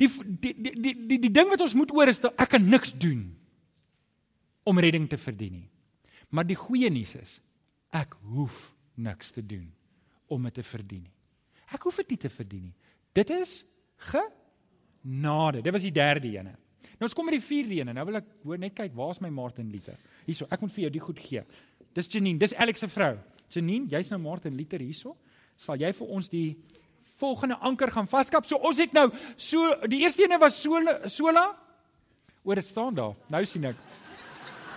Die 0.00 0.08
die 0.08 0.54
die 0.56 0.94
die 0.96 1.18
die, 1.26 1.30
ding 1.30 1.50
wat 1.52 1.60
ons 1.60 1.76
moet 1.76 1.92
oor 1.92 2.08
is 2.08 2.22
dat 2.22 2.38
ek 2.40 2.54
kan 2.56 2.64
niks 2.64 2.94
doen 2.96 3.28
om 4.64 4.80
redding 4.80 5.08
te 5.08 5.18
verdien 5.20 5.60
nie. 5.60 5.68
Maar 6.32 6.46
die 6.48 6.58
goeie 6.58 6.90
nuus 6.92 7.14
is 7.20 7.38
ek 7.92 8.14
hoef 8.32 8.70
niks 8.94 9.32
te 9.34 9.42
doen 9.44 9.66
om 10.30 10.46
dit 10.46 10.56
te 10.60 10.64
verdien 10.64 11.04
nie. 11.04 11.16
Ek 11.74 11.84
hoef 11.86 12.00
dit 12.02 12.14
nie 12.14 12.20
te 12.24 12.30
verdien 12.32 12.64
nie. 12.70 12.76
Dit 13.14 13.30
is 13.34 13.60
genade. 14.10 15.62
Dit 15.62 15.74
was 15.74 15.86
die 15.86 15.94
derde 15.94 16.30
ene. 16.32 16.54
Nou 16.96 17.08
ons 17.08 17.16
kom 17.16 17.26
met 17.28 17.36
die 17.36 17.44
vierde 17.44 17.80
ene. 17.80 17.94
Nou 17.96 18.06
wil 18.08 18.20
ek 18.20 18.30
hoor 18.44 18.60
net 18.60 18.74
kyk, 18.76 18.94
waar's 18.96 19.20
my 19.22 19.30
Martin 19.32 19.68
Luther? 19.72 19.98
Hierso, 20.26 20.48
ek 20.52 20.62
moet 20.64 20.74
vir 20.74 20.86
jou 20.86 20.92
die 20.96 21.02
goed 21.02 21.20
gee. 21.22 21.44
Dis 21.96 22.08
Janine, 22.12 22.38
dis 22.38 22.54
Alex 22.60 22.84
se 22.84 22.88
vrou. 22.90 23.14
Janine, 23.50 23.88
jy's 23.90 24.12
nou 24.12 24.20
Martin 24.22 24.56
Luther 24.56 24.82
hierso 24.82 25.16
sal 25.60 25.80
jy 25.80 25.90
vir 25.92 26.12
ons 26.16 26.30
die 26.32 26.48
volgende 27.20 27.58
anker 27.60 27.92
gaan 27.92 28.08
vaskap. 28.08 28.46
So 28.48 28.56
ons 28.64 28.80
het 28.80 28.94
nou 28.96 29.10
so 29.36 29.74
die 29.92 30.02
eerste 30.06 30.24
ene 30.24 30.40
was 30.40 30.56
sola 30.62 30.96
sola 31.10 31.50
oor 32.44 32.56
dit 32.56 32.66
staan 32.66 32.96
daar. 32.96 33.12
Nou 33.28 33.42
sien 33.44 33.68
ek. 33.68 33.76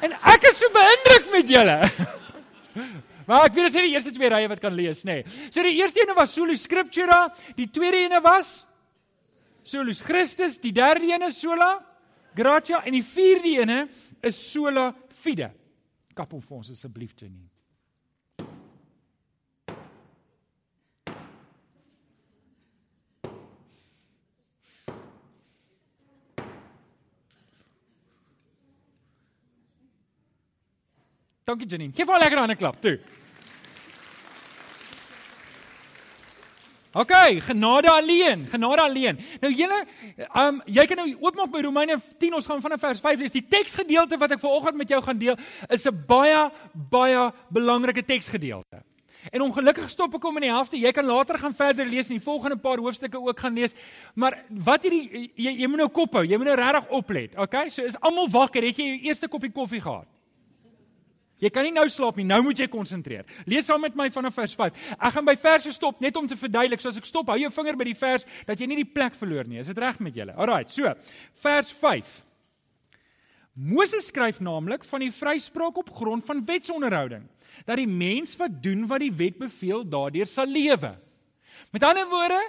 En 0.03 0.11
ek 0.33 0.49
is 0.49 0.59
so 0.59 0.67
beïndruk 0.73 1.31
met 1.37 1.57
julle. 1.57 1.79
Maar 3.23 3.45
ek 3.47 3.53
weet 3.55 3.69
as 3.69 3.75
jy 3.77 3.85
die 3.85 3.93
eerste 3.93 4.11
twee 4.11 4.27
rye 4.27 4.47
wat 4.51 4.59
kan 4.59 4.73
lees, 4.75 5.05
nê. 5.07 5.21
Nee. 5.21 5.47
So 5.47 5.63
die 5.63 5.77
eerste 5.77 6.01
ene 6.03 6.11
was 6.17 6.33
sola 6.35 6.57
scriptura, 6.59 7.21
die 7.55 7.69
tweede 7.71 8.01
ene 8.03 8.19
was 8.19 8.65
solus 9.63 10.01
Christus, 10.03 10.57
die 10.59 10.73
derde 10.75 11.07
ene 11.07 11.29
sola 11.31 11.69
gratia 12.35 12.81
en 12.83 12.97
die 12.97 13.05
vierde 13.05 13.55
ene 13.61 13.79
is 14.19 14.41
sola 14.51 14.89
fide. 15.23 15.53
Kap 16.11 16.35
hom 16.35 16.43
vir 16.43 16.59
ons 16.59 16.75
asseblief, 16.75 17.15
Janine. 17.15 17.52
Dankie 31.43 31.67
Janine. 31.67 31.93
Geef 31.95 32.07
haar 32.07 32.19
lekker 32.19 32.47
'n 32.47 32.55
klap 32.55 32.81
toe. 32.81 32.99
OK, 36.93 37.11
genade 37.41 37.89
alleen, 37.89 38.45
genade 38.49 38.81
alleen. 38.81 39.17
Nou 39.41 39.49
julle, 39.53 39.79
um 40.37 40.61
jy 40.65 40.85
kan 40.85 40.99
nou 41.01 41.07
oopmaak 41.25 41.49
by 41.51 41.63
Romeine 41.65 41.97
10, 42.21 42.35
ons 42.37 42.45
gaan 42.45 42.61
vanaf 42.61 42.79
vers 42.79 42.99
5 43.01 43.19
lees. 43.19 43.33
Die 43.33 43.47
teksgedeelte 43.49 44.17
wat 44.21 44.35
ek 44.35 44.39
vanoggend 44.43 44.77
met 44.77 44.89
jou 44.93 45.01
gaan 45.01 45.17
deel, 45.17 45.37
is 45.69 45.87
'n 45.89 46.03
baie 46.07 46.51
baie 46.73 47.31
belangrike 47.49 48.05
teksgedeelte. 48.05 48.83
En 49.31 49.41
ongelukkig 49.41 49.89
stop 49.89 50.13
ek 50.15 50.23
hom 50.23 50.35
in 50.37 50.41
die 50.41 50.51
helfte. 50.51 50.77
Jy 50.77 50.91
kan 50.91 51.05
later 51.05 51.39
gaan 51.39 51.55
verder 51.55 51.85
lees 51.85 52.09
en 52.09 52.17
die 52.19 52.23
volgende 52.23 52.57
paar 52.57 52.77
hoofstukke 52.77 53.17
ook 53.17 53.39
gaan 53.39 53.53
lees. 53.53 53.73
Maar 54.13 54.43
wat 54.49 54.83
hierdie 54.83 55.31
jy, 55.35 55.51
jy 55.61 55.67
moet 55.67 55.77
nou 55.77 55.89
kop 55.89 56.13
hou. 56.13 56.25
Jy 56.25 56.37
moet 56.37 56.45
nou 56.45 56.55
regtig 56.55 56.89
oplet. 56.89 57.37
Okay? 57.37 57.69
So 57.69 57.81
is 57.81 57.99
almal 57.99 58.29
wakker. 58.29 58.61
Het 58.61 58.77
jy 58.77 58.85
jou 58.85 58.99
eerste 59.07 59.27
koppie 59.27 59.51
koffie 59.51 59.81
gehad? 59.81 60.05
Jy 61.43 61.51
kan 61.51 61.67
nie 61.67 61.73
nou 61.75 61.85
slaap 61.91 62.19
nie. 62.19 62.25
Nou 62.27 62.39
moet 62.45 62.59
jy 62.63 62.69
konsentreer. 62.71 63.27
Lees 63.49 63.67
saam 63.67 63.81
met 63.83 63.95
my 63.99 64.07
vanaf 64.13 64.37
vers 64.39 64.55
5. 64.59 64.83
Ek 64.95 65.15
gaan 65.17 65.27
by 65.27 65.35
verse 65.39 65.73
stop 65.75 65.99
net 66.03 66.15
om 66.19 66.27
te 66.29 66.37
verduidelik. 66.39 66.83
So 66.83 66.91
as 66.93 66.99
ek 67.01 67.09
stop, 67.09 67.31
hou 67.33 67.39
jou 67.41 67.51
vinger 67.51 67.79
by 67.79 67.89
die 67.89 67.97
vers 67.99 68.27
dat 68.47 68.61
jy 68.61 68.69
nie 68.71 68.79
die 68.83 68.91
plek 68.95 69.17
verloor 69.19 69.49
nie. 69.49 69.59
Is 69.59 69.71
dit 69.73 69.81
reg 69.83 69.99
met 70.03 70.15
julle? 70.15 70.35
Alraai. 70.39 70.63
So, 70.71 70.93
vers 71.43 71.73
5. 71.81 72.13
Moses 73.53 74.07
skryf 74.09 74.39
naamlik 74.41 74.85
van 74.89 75.03
die 75.03 75.11
vryspraak 75.13 75.77
op 75.77 75.91
grond 75.93 76.25
van 76.25 76.41
wetsonderhouding 76.47 77.27
dat 77.67 77.77
die 77.77 77.89
mens 77.89 78.33
wat 78.39 78.55
doen 78.63 78.87
wat 78.89 79.03
die 79.03 79.13
wet 79.13 79.37
beveel, 79.37 79.83
daardeur 79.85 80.25
sal 80.27 80.49
lewe. 80.49 80.95
Met 81.69 81.85
ander 81.85 82.07
woorde, 82.09 82.39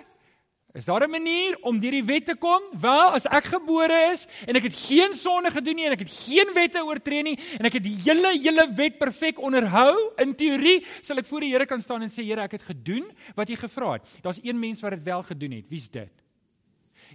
Is 0.75 0.85
daar 0.85 1.07
'n 1.07 1.11
manier 1.11 1.57
om 1.61 1.79
deur 1.79 1.91
die 1.91 2.05
wet 2.05 2.25
te 2.25 2.35
kom? 2.35 2.63
Wel, 2.81 3.15
as 3.15 3.27
ek 3.27 3.45
gebore 3.45 4.11
is 4.13 4.27
en 4.47 4.57
ek 4.57 4.63
het 4.63 4.75
geen 4.75 5.15
sonde 5.15 5.51
gedoen 5.51 5.75
nie 5.75 5.87
en 5.87 5.93
ek 5.93 5.99
het 5.99 6.11
geen 6.11 6.51
wette 6.55 6.85
oortree 6.85 7.23
nie 7.23 7.39
en 7.59 7.67
ek 7.67 7.73
het 7.73 7.83
die 7.83 7.95
hele 8.03 8.33
hele 8.43 8.73
wet 8.75 8.99
perfek 8.99 9.39
onderhou, 9.39 10.13
in 10.19 10.35
teorie 10.35 10.85
sal 11.01 11.19
ek 11.19 11.27
voor 11.27 11.41
die 11.41 11.53
Here 11.53 11.67
kan 11.67 11.83
staan 11.83 12.03
en 12.03 12.11
sê 12.11 12.25
Here, 12.25 12.43
ek 12.43 12.59
het 12.59 12.63
gedoen 12.63 13.07
wat 13.37 13.51
U 13.51 13.57
gevra 13.57 13.93
het. 13.93 14.19
Daar's 14.23 14.41
een 14.43 14.59
mens 14.59 14.81
wat 14.81 14.91
dit 14.91 15.03
wel 15.03 15.23
gedoen 15.23 15.53
het. 15.53 15.69
Wie's 15.69 15.89
dit? 15.89 16.11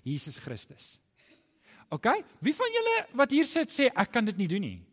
Jesus 0.04 0.38
Christus. 0.38 1.00
OK? 1.90 2.08
Wie 2.40 2.56
van 2.56 2.68
julle 2.72 3.06
wat 3.12 3.32
hier 3.32 3.46
sit 3.46 3.72
sê 3.72 3.90
ek 3.92 4.12
kan 4.12 4.26
dit 4.26 4.38
nie 4.38 4.48
doen 4.48 4.62
nie? 4.62 4.89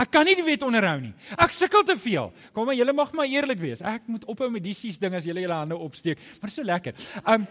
Ek 0.00 0.10
kan 0.14 0.24
nie 0.24 0.36
die 0.38 0.46
wet 0.46 0.62
onderhou 0.64 0.96
nie. 1.02 1.12
Ek 1.36 1.52
sukkel 1.52 1.84
te 1.84 1.96
veel. 2.00 2.30
Kom 2.56 2.68
maar, 2.68 2.78
julle 2.78 2.94
mag 2.96 3.12
maar 3.16 3.28
eerlik 3.28 3.60
wees. 3.60 3.82
Ek 3.84 4.06
moet 4.08 4.24
ophou 4.30 4.48
met 4.52 4.64
die 4.64 4.76
sies 4.76 4.98
ding 5.00 5.14
as 5.16 5.26
julle 5.28 5.44
julle 5.44 5.58
hande 5.58 5.76
opsteek. 5.76 6.20
Maar 6.40 6.54
so 6.54 6.64
lekker. 6.64 6.96
Um 7.28 7.46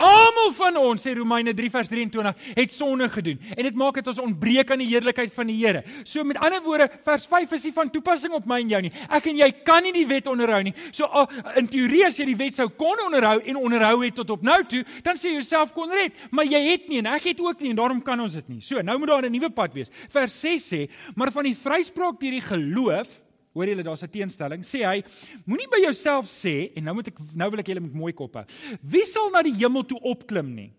Almal 0.00 0.52
van 0.56 0.76
ons 0.80 1.02
sê 1.04 1.12
Romeine 1.16 1.52
3 1.56 1.70
vers 1.72 1.88
23 1.90 2.44
het 2.56 2.72
sonde 2.72 3.08
gedoen 3.12 3.40
en 3.52 3.66
dit 3.66 3.76
maak 3.76 3.98
dit 4.00 4.10
ons 4.12 4.22
ontbreek 4.22 4.72
aan 4.72 4.80
die 4.80 4.88
heerlikheid 4.88 5.32
van 5.34 5.50
die 5.50 5.58
Here. 5.60 5.82
So 6.08 6.24
met 6.24 6.40
ander 6.40 6.62
woorde, 6.64 6.86
vers 7.04 7.26
5 7.28 7.52
is 7.58 7.66
nie 7.68 7.74
van 7.76 7.90
toepassing 7.92 8.32
op 8.36 8.46
my 8.48 8.62
en 8.64 8.72
jou 8.72 8.80
nie. 8.86 8.92
Ek 9.12 9.28
en 9.28 9.40
jy 9.42 9.50
kan 9.66 9.84
nie 9.84 9.92
die 9.92 10.06
wet 10.08 10.30
onderhou 10.30 10.62
nie. 10.64 10.74
So 10.96 11.26
in 11.60 11.68
teorie 11.70 12.06
as 12.08 12.18
jy 12.20 12.30
die 12.30 12.38
wet 12.40 12.56
sou 12.56 12.70
kon 12.80 13.04
onderhou 13.06 13.38
en 13.44 13.60
onderhou 13.60 14.00
het 14.06 14.16
tot 14.22 14.32
op 14.36 14.44
nou 14.46 14.58
toe, 14.70 14.82
dan 15.04 15.20
sê 15.20 15.34
jy 15.34 15.40
jouself 15.40 15.74
kon 15.76 15.92
red, 15.92 16.16
maar 16.32 16.48
jy 16.48 16.62
het 16.70 16.88
nie 16.88 17.02
en 17.02 17.10
ek 17.12 17.32
het 17.34 17.42
ook 17.44 17.60
nie 17.60 17.74
en 17.74 17.80
daarom 17.82 18.00
kan 18.04 18.20
ons 18.20 18.38
dit 18.40 18.52
nie. 18.56 18.60
So 18.64 18.80
nou 18.80 18.96
moet 18.98 19.12
daar 19.12 19.26
'n 19.28 19.32
nuwe 19.32 19.50
pad 19.50 19.74
wees. 19.74 19.90
Vers 20.08 20.40
6 20.40 20.72
sê, 20.72 20.88
maar 21.14 21.30
van 21.30 21.44
die 21.44 21.56
vryspraak 21.56 22.20
deur 22.20 22.30
die 22.30 22.40
geloof 22.40 23.08
Hoor 23.54 23.66
julle 23.66 23.82
daar's 23.82 24.02
'n 24.02 24.10
teenstelling. 24.10 24.62
Sê 24.62 24.84
hy, 24.86 25.02
moenie 25.44 25.68
by 25.68 25.82
jouself 25.82 26.26
sê 26.26 26.72
en 26.76 26.84
nou 26.84 26.94
moet 26.94 27.08
ek 27.08 27.18
nou 27.34 27.50
wil 27.50 27.60
ek 27.60 27.66
julle 27.66 27.80
met 27.80 27.92
mooi 27.92 28.12
koppe. 28.12 28.44
Wie 28.82 29.04
sal 29.04 29.30
na 29.30 29.42
die 29.42 29.54
hemel 29.54 29.84
toe 29.84 29.98
opklim 30.00 30.54
nie? 30.54 30.72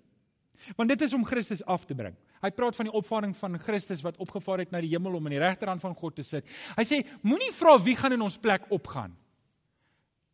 Want 0.78 0.90
dit 0.90 1.02
is 1.02 1.14
om 1.14 1.26
Christus 1.26 1.64
af 1.66 1.86
te 1.86 1.96
bring. 1.96 2.16
Hy 2.42 2.50
praat 2.50 2.76
van 2.76 2.86
die 2.86 2.94
opvaring 2.94 3.36
van 3.36 3.60
Christus 3.60 4.02
wat 4.02 4.18
opgevaar 4.18 4.60
het 4.60 4.72
na 4.72 4.82
die 4.82 4.90
hemel 4.90 5.16
om 5.16 5.26
aan 5.26 5.32
die 5.32 5.40
regterhand 5.40 5.82
van 5.82 5.96
God 5.96 6.16
te 6.16 6.24
sit. 6.24 6.46
Hy 6.78 6.84
sê, 6.84 7.06
moenie 7.22 7.52
vra 7.52 7.78
wie 7.84 7.96
gaan 7.96 8.14
in 8.14 8.22
ons 8.22 8.38
plek 8.38 8.62
opgaan 8.70 9.16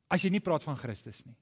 as 0.10 0.24
jy 0.24 0.30
nie 0.30 0.44
praat 0.44 0.64
van 0.64 0.78
Christus 0.80 1.26
nie. 1.26 1.36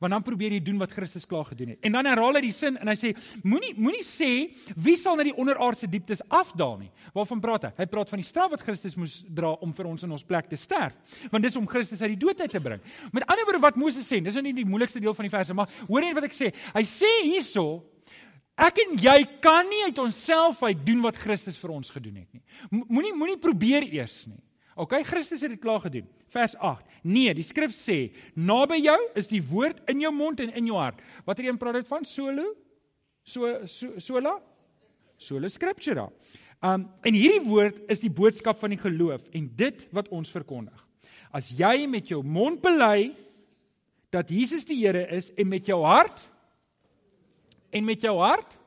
Want 0.00 0.12
dan 0.12 0.24
probeer 0.26 0.56
jy 0.56 0.60
doen 0.64 0.78
wat 0.82 0.92
Christus 0.92 1.26
klaar 1.28 1.46
gedoen 1.48 1.74
het. 1.74 1.80
En 1.86 1.96
dan 1.96 2.08
herhaal 2.08 2.38
hy 2.38 2.44
die 2.48 2.52
sin 2.54 2.76
en 2.80 2.90
hy 2.90 2.96
sê 2.98 3.12
moenie 3.42 3.72
moenie 3.76 4.04
sê 4.06 4.30
wie 4.76 4.96
sal 5.00 5.16
na 5.16 5.26
die 5.26 5.34
onderaardse 5.36 5.88
dieptes 5.90 6.22
afdaal 6.28 6.78
nie. 6.84 6.90
Waarvan 7.16 7.42
praat 7.44 7.68
hy? 7.68 7.72
Hy 7.80 7.88
praat 7.92 8.12
van 8.12 8.22
die 8.22 8.28
straf 8.28 8.52
wat 8.54 8.64
Christus 8.66 8.96
moes 9.00 9.18
dra 9.26 9.54
om 9.64 9.74
vir 9.76 9.90
ons 9.90 10.06
in 10.06 10.12
ons 10.12 10.26
plek 10.26 10.50
te 10.50 10.60
sterf. 10.60 10.96
Want 11.32 11.46
dis 11.46 11.58
om 11.58 11.68
Christus 11.70 12.02
uit 12.04 12.14
die 12.14 12.22
dood 12.26 12.40
uit 12.40 12.52
te 12.52 12.62
bring. 12.62 12.82
Met 13.12 13.26
ander 13.26 13.48
woorde 13.48 13.64
wat 13.64 13.80
Moses 13.80 14.06
sê, 14.08 14.20
dis 14.22 14.36
nou 14.36 14.44
nie 14.46 14.56
die 14.56 14.68
moeilikste 14.68 15.02
deel 15.02 15.14
van 15.16 15.28
die 15.28 15.32
verse, 15.32 15.54
maar 15.56 15.72
hoor 15.88 16.04
net 16.04 16.16
wat 16.16 16.28
ek 16.28 16.36
sê. 16.36 16.52
Hy 16.74 16.86
sê 16.88 17.12
hierso 17.26 17.84
Ek 18.56 18.78
en 18.80 18.94
jy 18.96 19.18
kan 19.44 19.66
nie 19.68 19.82
uit 19.84 19.98
onsself 20.00 20.62
uit 20.64 20.78
doen 20.86 21.02
wat 21.04 21.18
Christus 21.20 21.58
vir 21.60 21.74
ons 21.74 21.92
gedoen 21.92 22.22
het 22.22 22.28
nie. 22.32 22.42
Moenie 22.88 23.12
moenie 23.12 23.36
probeer 23.36 23.84
eers 23.84 24.22
nie. 24.30 24.40
OK, 24.76 24.92
Christus 25.08 25.40
het 25.40 25.54
dit 25.54 25.60
klaar 25.60 25.80
gedoen. 25.80 26.04
Vers 26.28 26.52
8. 26.60 26.84
Nee, 27.08 27.32
die 27.34 27.44
skrif 27.46 27.72
sê, 27.72 28.10
naby 28.36 28.76
jou 28.82 28.96
is 29.16 29.30
die 29.30 29.40
woord 29.40 29.80
in 29.88 30.02
jou 30.04 30.12
mond 30.12 30.42
en 30.44 30.52
in 30.58 30.68
jou 30.68 30.76
hart. 30.76 31.00
Watter 31.24 31.46
een 31.48 31.56
praat 31.60 31.78
dit 31.80 31.88
van? 31.88 32.04
Solo? 32.04 32.50
So 33.26 33.54
so 33.66 33.96
sola? 33.98 34.36
Sola 35.16 35.48
scriptura. 35.48 36.10
Um 36.60 36.84
en 37.08 37.16
hierdie 37.16 37.46
woord 37.48 37.80
is 37.92 38.04
die 38.04 38.12
boodskap 38.12 38.60
van 38.60 38.74
die 38.74 38.80
geloof 38.80 39.24
en 39.36 39.48
dit 39.56 39.86
wat 39.96 40.10
ons 40.14 40.32
verkondig. 40.34 40.76
As 41.32 41.48
jy 41.56 41.86
met 41.90 42.12
jou 42.12 42.20
mond 42.22 42.60
bely 42.62 43.14
dat 44.12 44.28
Jesus 44.30 44.68
die 44.68 44.78
Here 44.84 45.06
is 45.16 45.32
en 45.36 45.48
met 45.48 45.66
jou 45.66 45.80
hart 45.84 46.20
en 47.72 47.84
met 47.88 48.04
jou 48.04 48.14
hart 48.20 48.58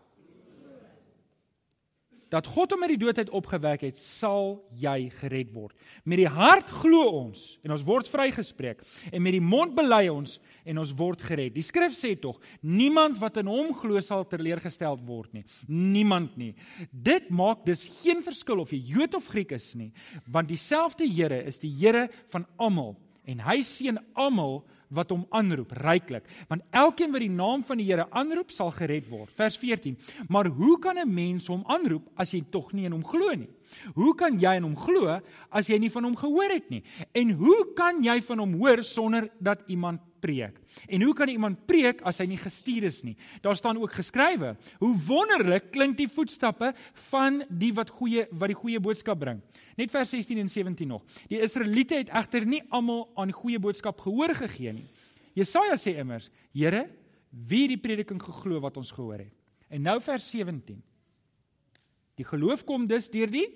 dat 2.30 2.48
God 2.48 2.74
hom 2.74 2.86
uit 2.86 2.94
die 2.94 3.02
dood 3.02 3.18
uit 3.18 3.32
opgewek 3.36 3.84
het, 3.88 3.98
sal 4.00 4.60
jy 4.82 5.10
gered 5.20 5.52
word. 5.54 5.76
Met 6.06 6.22
die 6.22 6.30
hart 6.30 6.70
glo 6.82 7.08
ons 7.24 7.58
en 7.66 7.74
ons 7.74 7.86
word 7.88 8.10
vrygespreek 8.12 8.84
en 9.12 9.24
met 9.26 9.36
die 9.36 9.44
mond 9.44 9.76
bely 9.78 10.06
ons 10.12 10.38
en 10.66 10.82
ons 10.82 10.94
word 10.98 11.24
gered. 11.26 11.56
Die 11.56 11.66
skrif 11.66 11.96
sê 11.98 12.14
tog, 12.22 12.38
niemand 12.62 13.18
wat 13.22 13.42
in 13.42 13.50
hom 13.50 13.74
glo 13.78 14.02
sal 14.06 14.28
teleurgestel 14.30 15.00
word 15.08 15.34
nie. 15.34 15.46
Niemand 15.68 16.38
nie. 16.38 16.54
Dit 16.92 17.30
maak 17.34 17.66
dus 17.68 17.88
geen 18.00 18.24
verskil 18.26 18.62
of 18.62 18.74
jy 18.74 18.82
Jood 18.94 19.18
of 19.18 19.30
Griek 19.30 19.54
is 19.58 19.74
nie, 19.78 19.92
want 20.30 20.50
dieselfde 20.50 21.08
Here 21.10 21.42
is 21.50 21.60
die 21.62 21.72
Here 21.82 22.08
van 22.32 22.46
almal 22.58 22.96
en 23.30 23.42
hy 23.46 23.60
seën 23.66 23.98
almal 24.18 24.62
wat 24.90 25.10
hom 25.14 25.26
aanroep 25.30 25.72
ryklik. 25.72 26.26
Want 26.50 26.66
elkeen 26.70 27.12
wat 27.14 27.24
die 27.24 27.32
naam 27.32 27.64
van 27.64 27.78
die 27.78 27.88
Here 27.90 28.08
aanroep 28.10 28.52
sal 28.52 28.72
gered 28.72 29.08
word. 29.10 29.32
Vers 29.38 29.58
14 29.58 29.98
maar 30.28 30.48
hoe 30.48 30.80
kan 30.80 30.98
'n 30.98 31.14
mens 31.14 31.48
hom 31.48 31.64
aanroep 31.66 32.10
as 32.16 32.32
jy 32.32 32.44
tog 32.50 32.74
nie 32.74 32.86
in 32.86 32.92
hom 32.92 33.04
glo 33.04 33.34
nie? 33.34 33.50
Hoe 33.94 34.16
kan 34.16 34.40
jy 34.40 34.56
in 34.56 34.64
hom 34.64 34.76
glo 34.76 35.20
as 35.50 35.68
jy 35.68 35.78
nie 35.78 35.90
van 35.90 36.04
hom 36.04 36.16
gehoor 36.16 36.50
het 36.50 36.70
nie? 36.70 36.84
En 37.14 37.32
hoe 37.32 37.74
kan 37.74 38.04
jy 38.04 38.22
van 38.22 38.40
hom 38.40 38.54
hoor 38.54 38.84
sonder 38.84 39.30
dat 39.40 39.64
iemand 39.68 40.02
preek. 40.20 40.60
En 40.88 41.02
hoe 41.02 41.14
kan 41.18 41.30
iemand 41.32 41.66
preek 41.70 42.02
as 42.08 42.20
hy 42.22 42.28
nie 42.32 42.40
gestuur 42.40 42.88
is 42.90 43.02
nie? 43.04 43.16
Daar 43.42 43.56
staan 43.56 43.80
ook 43.82 43.94
geskrywe: 43.98 44.56
Hoe 44.80 44.94
wonderlik 45.08 45.72
klink 45.72 45.98
die 45.98 46.08
voetstappe 46.08 46.74
van 47.10 47.44
die 47.50 47.72
wat 47.74 47.90
goeie 47.90 48.28
wat 48.32 48.54
die 48.54 48.60
goeie 48.60 48.80
boodskap 48.80 49.20
bring. 49.20 49.42
Net 49.80 49.92
vers 49.92 50.10
16 50.16 50.38
en 50.38 50.50
17 50.50 50.88
nog. 50.88 51.06
Die 51.32 51.42
Israeliete 51.42 51.96
het 52.02 52.10
egter 52.10 52.46
nie 52.46 52.62
almal 52.70 53.08
aan 53.16 53.32
die 53.32 53.38
goeie 53.38 53.60
boodskap 53.60 54.02
gehoor 54.02 54.36
gegee 54.36 54.74
nie. 54.74 54.86
Jesaja 55.38 55.78
sê 55.80 55.96
immers: 56.00 56.30
Here, 56.54 56.88
wie 57.30 57.68
die 57.68 57.80
prediking 57.80 58.22
geglo 58.22 58.60
wat 58.60 58.78
ons 58.78 58.92
gehoor 58.92 59.20
het? 59.24 59.34
En 59.70 59.82
nou 59.86 60.00
vers 60.02 60.30
17. 60.32 60.82
Die 62.20 62.26
geloof 62.28 62.66
kom 62.68 62.88
dus 62.90 63.08
deur 63.14 63.32
die 63.32 63.48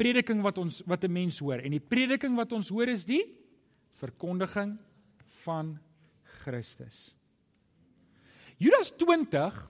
prediking 0.00 0.40
wat 0.42 0.58
ons 0.58 0.80
wat 0.88 1.04
'n 1.04 1.12
mens 1.12 1.38
hoor 1.38 1.60
en 1.60 1.70
die 1.70 1.80
prediking 1.80 2.36
wat 2.36 2.52
ons 2.52 2.68
hoor 2.68 2.88
is 2.88 3.04
die 3.04 3.22
verkondiging 4.00 4.78
van 5.42 5.74
Christus. 6.42 7.12
Judas 8.62 8.92
20 8.96 9.68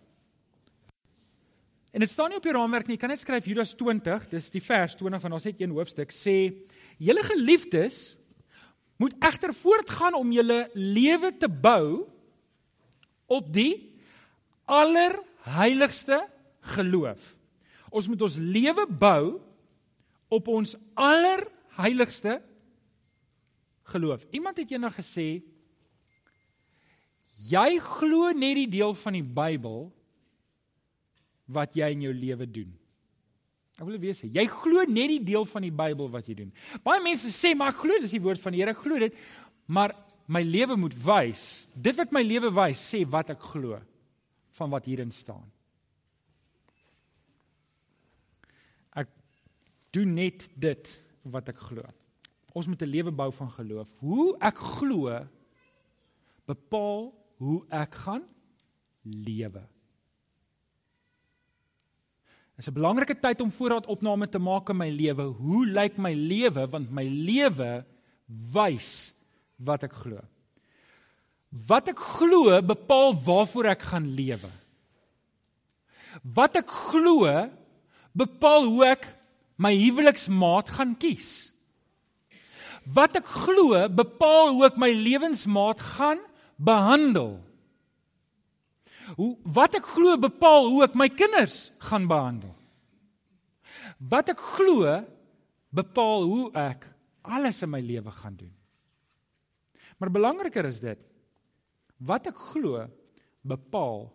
En 1.93 2.01
dit 2.01 2.09
staan 2.09 2.31
nie 2.33 2.39
op 2.41 2.47
die 2.47 2.55
raamwerk 2.57 2.89
nie. 2.89 2.95
Jy 2.97 3.03
kan 3.03 3.13
net 3.13 3.21
skryf 3.21 3.45
Judas 3.45 3.75
20, 3.77 4.25
dis 4.33 4.47
die 4.55 4.63
vers 4.65 4.95
20 4.97 5.21
van 5.21 5.35
ons 5.37 5.45
het 5.45 5.59
een 5.61 5.75
hoofstuk 5.77 6.09
sê: 6.17 6.55
"Julle 6.97 7.21
geliefdes 7.27 8.17
moet 8.97 9.13
egter 9.21 9.53
voortgaan 9.53 10.17
om 10.17 10.33
julle 10.33 10.71
lewe 10.73 11.37
te 11.37 11.49
bou 11.53 12.09
op 13.29 13.53
die 13.53 13.93
allerheiligste 14.65 16.23
geloof." 16.61 17.35
Ons 17.91 18.09
moet 18.09 18.23
ons 18.23 18.37
lewe 18.41 18.87
bou 18.89 19.43
op 20.33 20.49
ons 20.49 20.77
allerheiligste 20.95 22.41
geloof. 23.93 24.25
Iemand 24.31 24.57
het 24.57 24.71
eendag 24.71 24.97
gesê 24.97 25.43
Jy 27.51 27.81
glo 27.83 28.31
net 28.37 28.55
die 28.61 28.71
deel 28.71 28.95
van 28.95 29.17
die 29.17 29.27
Bybel 29.27 29.91
wat 31.53 31.75
jy 31.77 31.89
in 31.95 32.07
jou 32.07 32.13
lewe 32.15 32.47
doen. 32.47 32.71
Ek 33.81 33.87
wil 33.89 33.99
weet 33.99 34.21
jy 34.29 34.45
glo 34.53 34.85
net 34.87 35.11
die 35.11 35.23
deel 35.33 35.47
van 35.49 35.65
die 35.65 35.75
Bybel 35.75 36.11
wat 36.13 36.29
jy 36.29 36.37
doen. 36.43 36.53
Baie 36.85 37.03
mense 37.03 37.33
sê 37.35 37.55
maar 37.57 37.73
ek 37.73 37.81
glo 37.83 37.99
dis 38.03 38.15
die 38.15 38.23
woord 38.23 38.43
van 38.43 38.55
die 38.55 38.63
Here, 38.63 38.75
ek 38.77 38.83
glo 38.85 39.01
dit, 39.01 39.17
maar 39.67 39.97
my 40.31 40.43
lewe 40.47 40.77
moet 40.79 40.95
wys. 41.03 41.67
Dit 41.75 41.99
wat 41.99 42.13
my 42.15 42.23
lewe 42.25 42.53
wys 42.55 42.83
sê 42.93 43.03
wat 43.09 43.33
ek 43.35 43.43
glo 43.53 43.81
van 44.59 44.71
wat 44.71 44.87
hierin 44.87 45.11
staan. 45.15 45.45
Ek 48.95 49.11
doen 49.97 50.15
net 50.15 50.47
dit 50.55 50.93
wat 51.33 51.51
ek 51.51 51.59
glo. 51.71 51.83
Ons 52.53 52.69
moet 52.69 52.83
'n 52.83 52.93
lewe 52.93 53.11
bou 53.11 53.31
van 53.33 53.51
geloof. 53.51 53.89
Hoe 53.99 54.37
ek 54.39 54.57
glo 54.57 55.27
bepaal 56.47 57.22
hoe 57.41 57.63
ek 57.71 57.95
gaan 58.05 58.25
lewe. 59.03 59.63
Dit 62.53 62.67
is 62.67 62.69
'n 62.69 62.79
belangrike 62.79 63.19
tyd 63.19 63.41
om 63.41 63.51
voorraad 63.51 63.87
opname 63.87 64.29
te 64.29 64.39
maak 64.39 64.69
in 64.69 64.77
my 64.77 64.91
lewe. 64.91 65.23
Hoe 65.23 65.67
lyk 65.67 65.97
my 65.97 66.13
lewe 66.15 66.69
want 66.69 66.91
my 66.91 67.05
lewe 67.09 67.85
wys 68.53 69.15
wat 69.57 69.83
ek 69.83 69.93
glo. 69.93 70.21
Wat 71.67 71.89
ek 71.89 71.99
glo 71.99 72.63
bepaal 72.63 73.15
waarvoor 73.15 73.65
ek 73.65 73.83
gaan 73.83 74.07
lewe. 74.07 74.51
Wat 76.23 76.57
ek 76.57 76.69
glo 76.69 77.51
bepaal 78.13 78.65
hoe 78.65 78.85
ek 78.87 79.09
my 79.57 79.73
huweliksmaat 79.75 80.69
gaan 80.77 80.97
kies. 80.97 81.53
Wat 82.85 83.17
ek 83.17 83.27
glo 83.27 83.89
bepaal 83.89 84.53
hoe 84.57 84.67
ek 84.67 84.77
my 84.77 84.91
lewensmaat 84.91 85.81
gaan 85.81 86.21
behandel. 86.63 87.37
Hoe 89.19 89.35
wat 89.55 89.77
ek 89.77 89.87
glo 89.95 90.17
bepaal 90.21 90.71
hoe 90.71 90.85
ek 90.87 90.97
my 90.99 91.09
kinders 91.11 91.71
gaan 91.83 92.07
behandel. 92.11 92.55
Wat 93.99 94.31
ek 94.33 94.41
glo 94.57 95.03
bepaal 95.75 96.27
hoe 96.29 96.47
ek 96.59 96.87
alles 97.23 97.63
in 97.65 97.73
my 97.73 97.81
lewe 97.83 98.11
gaan 98.15 98.37
doen. 98.39 98.53
Maar 99.99 100.11
belangriker 100.11 100.67
is 100.67 100.81
dit 100.83 100.99
wat 102.03 102.27
ek 102.31 102.39
glo 102.51 102.83
bepaal 103.47 104.11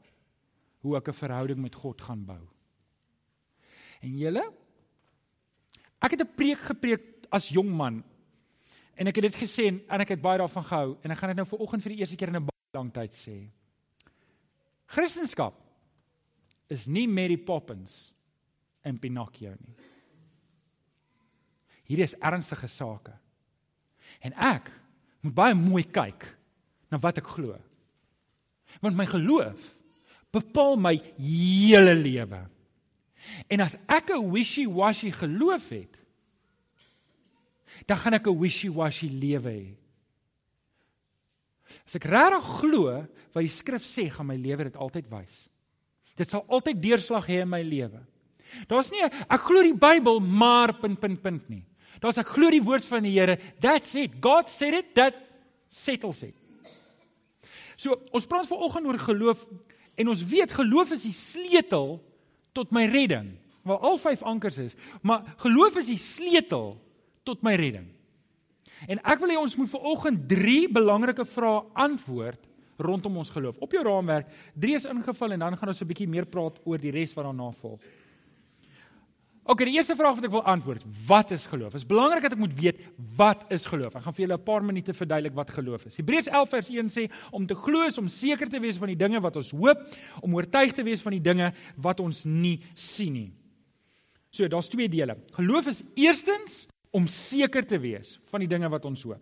hoe 0.83 0.97
ek 0.97 1.07
'n 1.09 1.19
verhouding 1.19 1.59
met 1.61 1.75
God 1.75 2.01
gaan 2.01 2.25
bou. 2.25 2.43
En 4.01 4.17
julle 4.17 4.43
ek 6.01 6.11
het 6.11 6.21
'n 6.21 6.35
preek 6.35 6.59
gepreek 6.59 7.03
as 7.31 7.49
jong 7.49 7.71
man 7.71 8.03
En 8.97 9.07
ek 9.09 9.19
het 9.19 9.27
dit 9.29 9.39
gesê 9.43 9.67
en 9.69 10.01
ek 10.01 10.15
het 10.15 10.21
baie 10.21 10.41
daarvan 10.41 10.65
gehou 10.65 10.97
en 11.03 11.13
ek 11.13 11.19
gaan 11.19 11.33
dit 11.33 11.37
nou 11.37 11.45
vir 11.45 11.63
oggend 11.63 11.83
vir 11.85 11.93
die 11.93 12.01
eerste 12.01 12.17
keer 12.17 12.33
in 12.33 12.39
'n 12.41 12.47
baie 12.49 12.73
lang 12.73 12.91
tyd 12.93 13.13
sê. 13.13 13.49
Christendom 14.87 15.53
is 16.69 16.87
nie 16.87 17.07
Mary 17.07 17.37
Poppins 17.37 18.11
en 18.83 18.99
Pinocchio 18.99 19.53
nie. 19.59 19.75
Hierdie 21.87 22.03
is 22.03 22.17
ernstige 22.19 22.67
sake. 22.67 23.13
En 24.19 24.33
ek 24.33 24.71
moet 25.21 25.35
baie 25.35 25.55
mooi 25.55 25.83
kyk 25.83 26.37
na 26.91 26.97
wat 26.97 27.17
ek 27.17 27.27
glo. 27.27 27.57
Want 28.81 28.95
my 28.95 29.05
geloof 29.05 29.73
bepaal 30.31 30.75
my 30.75 30.95
hele 31.17 31.95
lewe. 31.95 32.49
En 33.49 33.59
as 33.59 33.77
ek 33.87 34.11
'n 34.11 34.31
wishy-washy 34.31 35.11
geloof 35.11 35.69
het, 35.69 35.97
dan 37.85 37.97
gaan 37.97 38.13
ek 38.13 38.27
'n 38.27 38.39
wishy-washy 38.39 39.09
lewe 39.09 39.51
hê. 39.51 39.75
As 41.85 41.95
ek 41.95 42.05
regtig 42.05 42.45
glo 42.61 43.07
wat 43.33 43.43
die 43.43 43.51
skrif 43.51 43.83
sê, 43.83 44.09
gaan 44.09 44.27
my 44.27 44.35
lewe 44.35 44.63
dit 44.63 44.75
altyd 44.75 45.09
wys. 45.11 45.49
Dit 46.15 46.29
sal 46.29 46.45
altyd 46.47 46.81
deurslag 46.81 47.27
hê 47.27 47.41
in 47.41 47.49
my 47.49 47.61
lewe. 47.61 48.01
Daar's 48.67 48.91
nie 48.91 49.03
ek 49.03 49.41
glo 49.43 49.61
die 49.61 49.75
Bybel 49.75 50.19
maar 50.19 50.73
punt 50.73 50.99
punt 50.99 51.21
punt 51.21 51.49
nie. 51.49 51.63
Daar's 52.01 52.17
ek 52.17 52.27
glo 52.27 52.49
die 52.53 52.63
woord 52.63 52.85
van 52.85 53.03
die 53.03 53.13
Here. 53.13 53.37
That's 53.59 53.95
it. 53.95 54.19
God 54.21 54.49
said 54.49 54.73
it, 54.73 54.93
that 54.95 55.15
settles 55.67 56.23
it. 56.23 56.35
So, 57.77 57.99
ons 58.15 58.25
praat 58.25 58.49
vanoggend 58.49 58.89
oor 58.89 58.99
geloof 59.01 59.43
en 59.97 60.09
ons 60.09 60.23
weet 60.29 60.53
geloof 60.53 60.93
is 60.95 61.05
die 61.07 61.15
sleutel 61.15 61.97
tot 62.57 62.73
my 62.73 62.87
redding. 62.89 63.35
Waar 63.67 63.83
al 63.85 63.99
vyf 64.01 64.23
ankers 64.25 64.57
is, 64.61 64.77
maar 65.05 65.25
geloof 65.43 65.77
is 65.81 65.89
die 65.91 66.01
sleutel 66.01 66.77
tot 67.27 67.43
my 67.45 67.55
redding. 67.59 67.87
En 68.85 69.01
ek 69.01 69.21
wil 69.23 69.33
hê 69.33 69.37
ons 69.39 69.55
moet 69.57 69.69
vanoggend 69.71 70.27
3 70.29 70.57
belangrike 70.73 71.25
vrae 71.25 71.63
antwoord 71.87 72.43
rondom 72.77 73.17
ons 73.17 73.31
geloof. 73.33 73.57
Op 73.63 73.71
jou 73.73 73.83
raamwerk, 73.83 74.27
3 74.53 74.75
is 74.77 74.85
ingevul 74.85 75.33
en 75.33 75.45
dan 75.47 75.57
gaan 75.57 75.73
ons 75.73 75.81
'n 75.81 75.87
bietjie 75.87 76.07
meer 76.07 76.25
praat 76.25 76.59
oor 76.63 76.77
die 76.77 76.91
res 76.91 77.13
wat 77.13 77.25
daarna 77.25 77.51
volg. 77.51 77.81
OK, 79.47 79.63
die 79.63 79.77
eerste 79.77 79.95
vraag 79.95 80.17
wat 80.17 80.25
ek 80.27 80.33
wil 80.33 80.43
antwoord, 80.43 80.83
wat 81.07 81.31
is 81.31 81.45
geloof? 81.47 81.71
Dit 81.71 81.81
is 81.81 81.87
belangrik 81.87 82.21
dat 82.21 82.33
ek 82.35 82.41
moet 82.41 82.53
weet 82.53 82.81
wat 83.15 83.45
is 83.55 83.63
geloof. 83.65 83.95
Ek 83.95 84.03
gaan 84.03 84.13
vir 84.13 84.25
julle 84.25 84.37
'n 84.37 84.43
paar 84.43 84.63
minute 84.63 84.93
verduidelik 84.93 85.33
wat 85.33 85.49
geloof 85.49 85.85
is. 85.85 85.95
Hebreërs 85.95 86.27
11 86.27 86.49
vers 86.49 86.69
1 86.69 86.89
sê 86.89 87.09
om 87.31 87.45
te 87.47 87.55
glo 87.55 87.85
is 87.87 87.97
om 87.97 88.07
seker 88.07 88.49
te 88.49 88.59
wees 88.59 88.77
van 88.77 88.87
die 88.87 88.95
dinge 88.95 89.21
wat 89.21 89.35
ons 89.35 89.51
hoop, 89.51 89.87
om 90.21 90.35
oortuig 90.35 90.73
te 90.73 90.83
wees 90.83 91.01
van 91.01 91.11
die 91.11 91.21
dinge 91.21 91.53
wat 91.77 91.99
ons 91.99 92.25
nie 92.25 92.59
sien 92.75 93.13
nie. 93.13 93.33
So, 94.29 94.47
daar's 94.47 94.67
twee 94.67 94.89
dele. 94.89 95.15
Geloof 95.31 95.67
is 95.67 95.83
eerstens 95.95 96.67
om 96.97 97.05
seker 97.11 97.65
te 97.67 97.77
wees 97.81 98.17
van 98.31 98.41
die 98.41 98.49
dinge 98.49 98.69
wat 98.73 98.85
ons 98.89 99.05
hoop. 99.05 99.21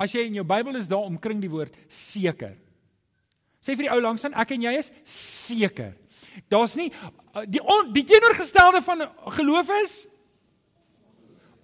As 0.00 0.14
jy 0.16 0.26
in 0.26 0.40
jou 0.40 0.46
Bybel 0.48 0.78
is 0.80 0.88
daar 0.90 1.06
omkring 1.06 1.40
die 1.42 1.52
woord 1.52 1.76
seker. 1.92 2.56
Sê 3.60 3.76
vir 3.76 3.86
die 3.86 3.92
ou 3.92 4.00
langs 4.02 4.24
aan 4.24 4.36
ek 4.40 4.54
en 4.56 4.64
jy 4.64 4.72
is 4.80 4.92
seker. 5.04 5.92
Daar's 6.50 6.76
nie 6.80 6.88
uh, 6.90 7.44
die 7.46 7.60
on, 7.60 7.90
die 7.94 8.06
teenoorgestelde 8.08 8.80
van 8.86 9.04
geloof 9.36 9.70
is 9.82 9.98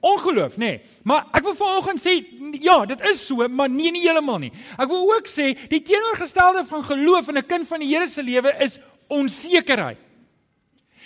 ongeloof, 0.07 0.59
nê. 0.61 0.77
Nee. 0.77 0.99
Maar 1.09 1.25
ek 1.35 1.47
wil 1.49 1.57
vanoggend 1.59 1.99
sê 2.03 2.13
ja, 2.63 2.77
dit 2.87 3.01
is 3.11 3.25
so, 3.27 3.47
maar 3.49 3.71
nie 3.73 3.91
nie 3.95 4.05
heeltemal 4.05 4.39
nie. 4.45 4.53
Ek 4.77 4.91
wil 4.93 5.09
ook 5.17 5.31
sê 5.31 5.55
die 5.73 5.81
teenoorgestelde 5.83 6.63
van 6.69 6.85
geloof 6.87 7.33
in 7.33 7.41
'n 7.41 7.49
kind 7.49 7.69
van 7.69 7.81
die 7.81 7.89
Here 7.91 8.07
se 8.07 8.23
lewe 8.23 8.53
is 8.61 8.79
onsekerheid. 9.09 9.99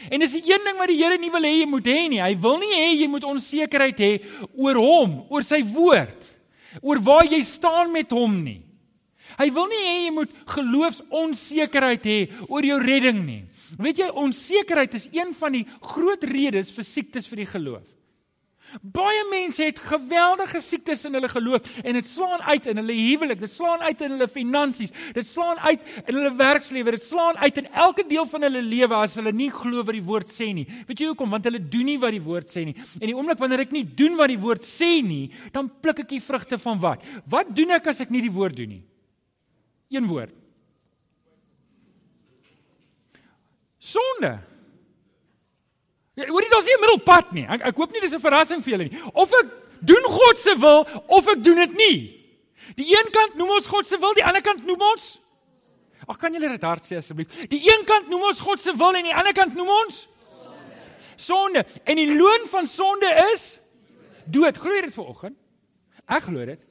En 0.08 0.22
dis 0.22 0.38
die 0.38 0.46
een 0.48 0.64
ding 0.64 0.78
wat 0.80 0.88
die 0.88 0.96
Here 0.96 1.18
nie 1.20 1.32
wil 1.32 1.44
hê 1.44 1.52
jy 1.58 1.68
moet 1.68 1.90
hê 1.90 2.08
nie. 2.08 2.22
Hy 2.22 2.32
wil 2.40 2.56
nie 2.62 2.72
hê 2.72 2.88
jy 3.02 3.08
moet 3.12 3.26
onsekerheid 3.28 4.00
hê 4.00 4.10
oor 4.56 4.80
hom, 4.80 5.20
oor 5.28 5.44
sy 5.44 5.60
woord, 5.66 6.28
oor 6.80 7.02
waar 7.04 7.28
jy 7.28 7.42
staan 7.44 7.92
met 7.92 8.12
hom 8.16 8.40
nie. 8.44 8.60
Hy 9.36 9.48
wil 9.54 9.68
nie 9.70 9.82
hê 9.84 9.96
jy 10.06 10.14
moet 10.16 10.32
geloofsonsekerheid 10.54 12.08
hê 12.08 12.18
oor 12.48 12.66
jou 12.66 12.80
redding 12.82 13.20
nie. 13.26 13.42
Weet 13.78 14.02
jy, 14.02 14.08
onsekerheid 14.18 14.96
is 14.98 15.06
een 15.12 15.30
van 15.36 15.54
die 15.54 15.66
groot 15.92 16.24
redes 16.26 16.72
vir 16.74 16.86
siektes 16.86 17.28
vir 17.30 17.44
die 17.44 17.50
geloof. 17.52 17.86
Baie 18.82 19.22
mense 19.30 19.64
het 19.66 19.78
geweldige 19.82 20.60
siektes 20.62 21.04
in 21.08 21.16
hulle 21.18 21.28
geloof 21.28 21.78
en 21.82 21.96
dit 21.98 22.06
slaan 22.06 22.42
uit 22.46 22.66
in 22.70 22.80
hulle 22.80 22.96
huwelik, 22.96 23.40
dit 23.42 23.52
slaan 23.52 23.82
uit 23.82 24.04
in 24.06 24.14
hulle 24.14 24.28
finansies, 24.30 24.92
dit 25.16 25.26
slaan 25.26 25.58
uit 25.64 25.88
in 26.06 26.14
hulle 26.14 26.32
werkslewe, 26.38 26.94
dit 26.94 27.02
slaan 27.02 27.38
uit 27.42 27.58
in 27.62 27.70
elke 27.72 28.04
deel 28.06 28.26
van 28.30 28.46
hulle 28.46 28.62
lewe 28.62 29.00
as 29.00 29.16
hulle 29.18 29.32
nie 29.34 29.50
glo 29.54 29.84
wat 29.86 29.96
die 29.96 30.04
woord 30.06 30.30
sê 30.32 30.50
nie. 30.54 30.66
Weet 30.88 31.02
jy 31.02 31.10
hoekom? 31.10 31.34
Want 31.34 31.48
hulle 31.50 31.62
doen 31.62 31.88
nie 31.90 31.98
wat 32.02 32.14
die 32.14 32.22
woord 32.24 32.52
sê 32.52 32.64
nie. 32.68 32.76
En 33.00 33.06
die 33.08 33.16
oomblik 33.16 33.40
wanneer 33.42 33.64
ek 33.66 33.74
nie 33.74 33.84
doen 33.84 34.18
wat 34.20 34.30
die 34.32 34.40
woord 34.40 34.66
sê 34.66 34.92
nie, 35.04 35.30
dan 35.54 35.70
pluk 35.82 36.04
ek 36.04 36.12
die 36.12 36.22
vrugte 36.22 36.60
van 36.62 36.80
wat? 36.82 37.02
Wat 37.30 37.50
doen 37.56 37.74
ek 37.78 37.90
as 37.90 38.04
ek 38.04 38.14
nie 38.14 38.22
die 38.24 38.34
woord 38.34 38.58
doen 38.60 38.76
nie? 38.78 38.84
Een 39.90 40.06
woord. 40.06 40.36
Sonde. 43.80 44.36
Ja, 46.20 46.28
hoorie, 46.28 46.50
daar's 46.52 46.68
nie 46.68 46.76
'n 46.76 46.80
middelpad 46.80 47.32
nie. 47.32 47.46
Ek 47.48 47.66
ek 47.70 47.76
hoop 47.76 47.92
nie 47.92 48.00
dis 48.00 48.14
'n 48.14 48.20
verrassing 48.20 48.62
vir 48.62 48.72
julle 48.72 48.88
nie. 48.88 49.00
Of 49.14 49.32
ek 49.32 49.48
doen 49.80 50.04
God 50.04 50.38
se 50.38 50.54
wil 50.58 50.86
of 51.08 51.28
ek 51.28 51.42
doen 51.42 51.56
dit 51.56 51.74
nie. 51.76 51.98
Die 52.76 52.86
een 52.92 53.10
kant 53.10 53.34
noem 53.34 53.50
ons 53.50 53.66
God 53.66 53.86
se 53.86 53.98
wil, 53.98 54.14
die 54.14 54.24
ander 54.24 54.42
kant 54.42 54.64
noem 54.66 54.80
ons 54.92 55.18
Ag 56.10 56.18
kan 56.18 56.34
julle 56.34 56.48
dit 56.48 56.64
hard 56.66 56.86
sê 56.86 56.96
asseblief? 56.98 57.28
Die 57.52 57.60
een 57.68 57.84
kant 57.86 58.08
noem 58.10 58.24
ons 58.30 58.40
God 58.42 58.60
se 58.60 58.72
wil 58.74 58.96
en 58.98 59.06
die 59.06 59.14
ander 59.14 59.34
kant 59.36 59.54
noem 59.54 59.68
ons 59.68 60.08
sonde. 61.20 61.64
En 61.84 62.00
die 62.00 62.08
loon 62.16 62.48
van 62.50 62.66
sonde 62.66 63.10
is 63.32 63.60
dood. 64.26 64.58
Glo 64.58 64.74
jy 64.74 64.86
dit 64.88 64.96
vanoggend? 64.96 65.36
Ek 66.10 66.26
glo 66.26 66.46
dit. 66.48 66.62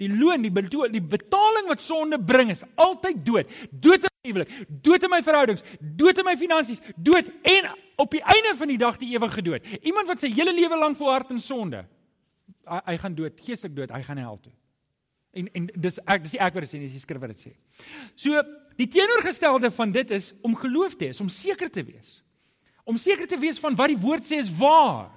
Die 0.00 0.08
loon, 0.08 0.40
die 0.46 0.52
betaal, 0.54 0.88
die 0.94 1.04
betaling 1.04 1.68
wat 1.68 1.82
sonde 1.84 2.16
bring 2.16 2.54
is 2.54 2.62
altyd 2.80 3.20
dood. 3.26 3.50
Dood 3.70 4.06
huwelik, 4.20 4.50
dood 4.68 5.02
in 5.02 5.08
my 5.08 5.22
verhoudings, 5.24 5.62
dood 5.80 6.18
in 6.20 6.26
my 6.28 6.36
finansies, 6.36 6.80
dood 6.96 7.28
en 7.48 7.68
op 8.00 8.12
die 8.12 8.20
einde 8.20 8.52
van 8.58 8.68
die 8.68 8.78
dag 8.80 8.98
die 9.00 9.14
ewige 9.14 9.42
dood. 9.44 9.68
Iemand 9.80 10.10
wat 10.10 10.20
sy 10.20 10.28
hele 10.34 10.52
lewe 10.52 10.76
lank 10.76 10.98
volhard 10.98 11.30
in 11.32 11.40
sonde, 11.40 11.86
hy, 12.68 12.80
hy 12.90 12.96
gaan 13.00 13.16
dood, 13.16 13.38
geestelik 13.40 13.78
dood, 13.78 13.94
hy 13.96 14.02
gaan 14.04 14.20
hel 14.20 14.36
toe. 14.42 14.52
En 15.40 15.48
en 15.56 15.68
dis 15.86 15.96
ek 16.04 16.24
dis 16.26 16.34
nie 16.36 16.42
ek 16.42 16.56
wat 16.56 16.66
dit 16.66 16.72
sê 16.72 16.82
dis 16.82 16.98
die 16.98 17.00
skrif 17.00 17.22
wat 17.22 17.32
dit 17.32 17.46
sê. 17.46 17.54
So 18.18 18.44
die 18.80 18.88
teenoorgestelde 18.90 19.70
van 19.72 19.94
dit 19.94 20.12
is 20.16 20.32
om 20.44 20.58
geloof 20.58 20.98
te 21.00 21.08
hê, 21.08 21.16
om 21.22 21.32
seker 21.32 21.72
te 21.72 21.86
wees. 21.86 22.18
Om 22.84 23.00
seker 23.00 23.28
te 23.30 23.38
wees 23.40 23.60
van 23.62 23.76
wat 23.78 23.92
die 23.92 24.00
woord 24.00 24.26
sê 24.26 24.40
is 24.42 24.52
waar. 24.58 25.08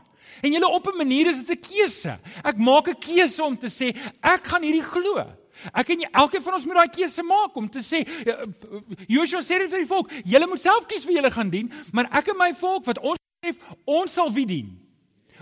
En 0.46 0.54
julle 0.54 0.70
op 0.70 0.88
'n 0.88 0.98
manier 0.98 1.28
is 1.28 1.44
dit 1.44 1.58
'n 1.58 1.62
keuse. 1.62 2.20
Ek 2.44 2.58
maak 2.58 2.88
'n 2.88 3.00
keuse 3.00 3.44
om 3.44 3.58
te 3.58 3.68
sê 3.68 3.92
ek 4.22 4.48
gaan 4.48 4.64
hierdie 4.64 4.86
glo. 4.86 5.28
Ek 5.72 5.90
en 5.96 6.06
elkeen 6.12 6.44
van 6.44 6.54
ons 6.54 6.66
moet 6.66 6.76
daai 6.82 6.96
keuse 7.00 7.24
maak 7.24 7.56
om 7.56 7.70
te 7.70 7.80
sê 7.80 8.04
ja, 8.26 8.46
Joshua 9.08 9.42
sê 9.46 9.60
dit 9.64 9.72
vir 9.72 9.84
die 9.86 9.90
volk, 9.90 10.12
julle 10.26 10.48
moet 10.48 10.62
self 10.62 10.88
kies 10.90 11.06
wie 11.08 11.16
julle 11.16 11.32
gaan 11.32 11.52
dien, 11.54 11.72
maar 11.92 12.10
ek 12.12 12.34
en 12.34 12.40
my 12.40 12.52
volk 12.60 12.88
wat 12.90 13.00
ons 13.00 13.20
betref, 13.20 13.62
ons 13.86 14.18
sal 14.20 14.32
wie 14.34 14.48
dien? 14.50 14.72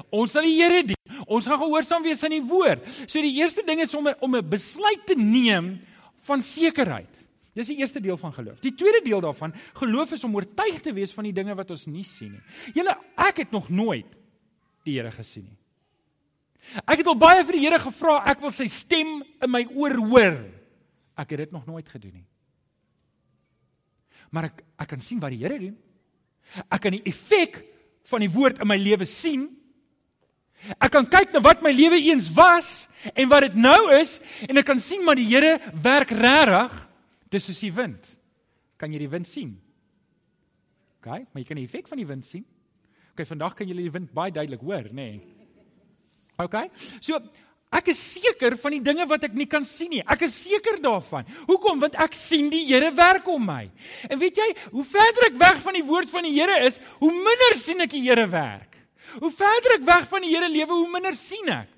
Ons 0.09 0.35
sal 0.35 0.45
die 0.47 0.55
Here 0.57 0.83
dien. 0.83 0.97
Ons 1.27 1.47
gaan 1.49 1.59
gehoorsaam 1.61 2.03
wees 2.05 2.23
aan 2.25 2.35
die 2.35 2.43
woord. 2.45 2.85
So 3.05 3.21
die 3.21 3.33
eerste 3.39 3.63
ding 3.67 3.81
is 3.83 3.93
om 3.97 4.07
om 4.19 4.35
'n 4.35 4.49
besluit 4.49 5.05
te 5.05 5.15
neem 5.15 5.79
van 6.27 6.41
sekerheid. 6.41 7.21
Dis 7.53 7.67
die 7.67 7.77
eerste 7.77 7.99
deel 7.99 8.17
van 8.17 8.33
geloof. 8.33 8.59
Die 8.63 8.75
tweede 8.75 9.01
deel 9.03 9.21
daarvan, 9.21 9.53
geloof 9.73 10.11
is 10.11 10.23
om 10.23 10.35
oortuig 10.35 10.79
te 10.81 10.93
wees 10.93 11.11
van 11.13 11.23
die 11.23 11.33
dinge 11.33 11.55
wat 11.55 11.71
ons 11.71 11.85
nie 11.85 12.03
sien 12.03 12.31
nie. 12.31 12.41
Julle, 12.73 12.95
ek 13.17 13.43
het 13.43 13.51
nog 13.51 13.69
nooit 13.69 14.07
die 14.85 14.95
Here 14.95 15.11
gesien 15.11 15.43
nie. 15.43 15.60
Ek 16.85 17.01
het 17.01 17.07
al 17.09 17.17
baie 17.19 17.43
vir 17.43 17.57
die 17.57 17.63
Here 17.65 17.79
gevra, 17.81 18.19
ek 18.31 18.41
wil 18.43 18.53
sy 18.53 18.67
stem 18.71 19.19
in 19.41 19.51
my 19.51 19.63
oor 19.75 19.97
hoor. 20.11 20.37
Ek 21.19 21.33
het 21.33 21.45
dit 21.45 21.55
nog 21.55 21.65
nooit 21.67 21.87
gedoen 21.89 22.21
nie. 22.21 22.27
Maar 24.31 24.51
ek 24.51 24.61
ek 24.81 24.93
kan 24.93 25.01
sien 25.03 25.19
wat 25.21 25.33
die 25.33 25.41
Here 25.41 25.57
doen. 25.59 25.75
Ek 26.67 26.81
kan 26.83 26.95
die 26.95 27.03
effek 27.09 27.59
van 28.09 28.23
die 28.23 28.31
woord 28.31 28.61
in 28.63 28.69
my 28.69 28.77
lewe 28.79 29.07
sien. 29.09 29.49
Ek 30.77 30.93
kan 30.93 31.07
kyk 31.09 31.33
na 31.33 31.41
wat 31.43 31.63
my 31.65 31.73
lewe 31.73 31.97
eens 31.97 32.29
was 32.35 32.87
en 33.15 33.29
wat 33.31 33.47
dit 33.49 33.57
nou 33.57 33.89
is 33.97 34.19
en 34.45 34.61
ek 34.61 34.67
kan 34.69 34.79
sien 34.81 35.03
maar 35.05 35.19
die 35.19 35.27
Here 35.27 35.57
werk 35.83 36.13
regtig. 36.13 36.79
Dis 37.31 37.47
soos 37.49 37.61
die 37.63 37.73
wind. 37.73 38.15
Kan 38.77 38.93
jy 38.93 39.01
die 39.03 39.11
wind 39.11 39.27
sien? 39.29 39.55
OK, 41.01 41.07
maar 41.07 41.41
jy 41.41 41.47
kan 41.47 41.57
die 41.57 41.65
effek 41.65 41.87
van 41.89 41.97
die 42.01 42.07
wind 42.07 42.27
sien. 42.27 42.43
Okay, 43.11 43.25
vandag 43.25 43.55
kan 43.57 43.69
julle 43.69 43.83
die 43.83 43.93
wind 43.93 44.11
baie 44.15 44.33
duidelik 44.33 44.61
hoor, 44.63 44.91
nê? 44.93 45.07
Nee. 45.17 45.40
Okay? 46.41 46.69
So 46.99 47.19
ek 47.71 47.91
is 47.93 48.01
seker 48.17 48.57
van 48.59 48.75
die 48.75 48.81
dinge 48.83 49.05
wat 49.07 49.27
ek 49.29 49.35
nie 49.37 49.47
kan 49.49 49.65
sien 49.67 49.93
nie. 49.93 50.01
Ek 50.03 50.25
is 50.27 50.35
seker 50.47 50.79
daarvan. 50.83 51.27
Hoekom? 51.47 51.79
Want 51.83 51.95
ek 52.01 52.17
sien 52.17 52.49
die 52.51 52.65
Here 52.67 52.91
werk 52.95 53.27
om 53.31 53.45
my. 53.47 53.63
En 54.09 54.19
weet 54.21 54.41
jy, 54.41 54.49
hoe 54.73 54.85
verder 54.87 55.29
ek 55.29 55.39
weg 55.39 55.61
van 55.63 55.77
die 55.79 55.85
woord 55.87 56.11
van 56.11 56.27
die 56.27 56.35
Here 56.35 56.57
is, 56.67 56.81
hoe 56.99 57.11
minder 57.13 57.57
sien 57.59 57.83
ek 57.85 57.93
die 57.95 58.03
Here 58.07 58.27
werk. 58.31 58.79
Hoe 59.19 59.31
verder 59.35 59.77
ek 59.79 59.85
weg 59.87 60.09
van 60.11 60.25
die 60.25 60.33
Here 60.33 60.49
lewe, 60.51 60.75
hoe 60.75 60.91
minder 60.91 61.15
sien 61.17 61.51
ek. 61.51 61.69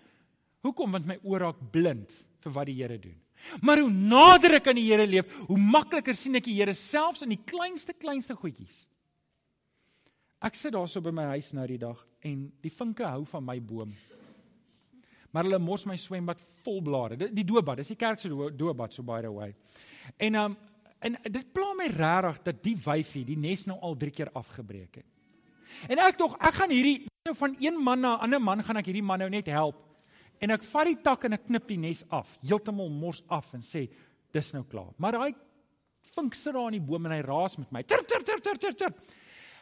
Hoekom? 0.63 0.95
Want 0.95 1.10
my 1.10 1.19
oë 1.21 1.43
raak 1.43 1.62
blind 1.73 2.23
vir 2.43 2.56
wat 2.56 2.69
die 2.69 2.80
Here 2.80 2.97
doen. 3.02 3.19
Maar 3.62 3.84
hoe 3.84 3.91
nader 3.91 4.58
ek 4.60 4.69
aan 4.71 4.80
die 4.80 4.88
Here 4.88 5.06
leef, 5.08 5.30
hoe 5.49 5.60
makliker 5.60 6.15
sien 6.15 6.39
ek 6.39 6.47
die 6.47 6.56
Here 6.58 6.73
selfs 6.78 7.26
in 7.26 7.34
die 7.34 7.41
kleinste 7.43 7.95
kleinste 7.97 8.38
goedjies. 8.39 8.86
Ek 10.43 10.58
sit 10.60 10.73
daarso 10.76 11.04
by 11.04 11.13
my 11.15 11.30
huis 11.36 11.54
nou 11.56 11.65
die 11.67 11.80
dag 11.80 11.99
en 12.28 12.47
die 12.63 12.71
vinke 12.73 13.08
hou 13.08 13.23
van 13.32 13.45
my 13.47 13.60
boom. 13.63 13.93
Maar 15.33 15.47
hulle 15.47 15.59
mos 15.61 15.85
my 15.89 15.97
swembad 15.97 16.41
vol 16.63 16.81
blare. 16.85 17.17
Die, 17.17 17.31
die 17.33 17.45
doopbad, 17.47 17.81
dis 17.81 17.93
die 17.93 17.99
kerk 17.99 18.21
se 18.21 18.29
doopbad 18.29 18.93
so 18.93 19.05
by 19.05 19.21
the 19.25 19.31
way. 19.33 19.53
En 20.21 20.39
um 20.43 20.59
en 21.03 21.17
dit 21.19 21.47
pla 21.51 21.73
my 21.75 21.89
regtig 21.91 22.37
dat 22.45 22.59
die 22.63 22.77
wyfie 22.79 23.25
die 23.27 23.35
nes 23.35 23.65
nou 23.67 23.75
al 23.83 23.97
3 23.99 24.11
keer 24.15 24.29
afgebreek 24.39 25.01
het. 25.01 25.07
En 25.91 25.99
ek 25.99 26.15
tog 26.15 26.37
ek 26.39 26.55
gaan 26.61 26.71
hierdie 26.71 27.09
nou 27.27 27.33
van 27.35 27.57
een 27.59 27.75
man 27.83 27.99
na 27.99 28.13
'n 28.15 28.23
ander 28.27 28.39
man 28.39 28.63
gaan 28.63 28.77
ek 28.77 28.85
hierdie 28.85 29.03
man 29.03 29.19
nou 29.19 29.29
net 29.29 29.47
help. 29.47 29.75
En 30.39 30.51
ek 30.51 30.63
vat 30.63 30.85
die 30.85 31.01
tak 31.03 31.25
en 31.25 31.33
ek 31.33 31.45
knip 31.45 31.67
die 31.67 31.77
nes 31.77 32.03
af, 32.09 32.37
heeltemal 32.41 32.89
mors 32.89 33.23
af 33.27 33.53
en 33.53 33.61
sê 33.61 33.89
dis 34.31 34.53
nou 34.53 34.63
klaar. 34.63 34.93
Maar 34.97 35.11
daai 35.11 35.33
vink 36.15 36.35
sit 36.35 36.53
daar 36.53 36.71
in 36.71 36.79
die 36.79 36.87
boom 36.87 37.05
en 37.05 37.11
hy 37.11 37.21
raas 37.21 37.57
met 37.57 37.71
my. 37.71 37.83
Ter 37.83 38.03
ter 38.03 38.23
ter 38.23 38.39
ter 38.39 38.57
ter. 38.57 38.73
ter. 38.73 38.93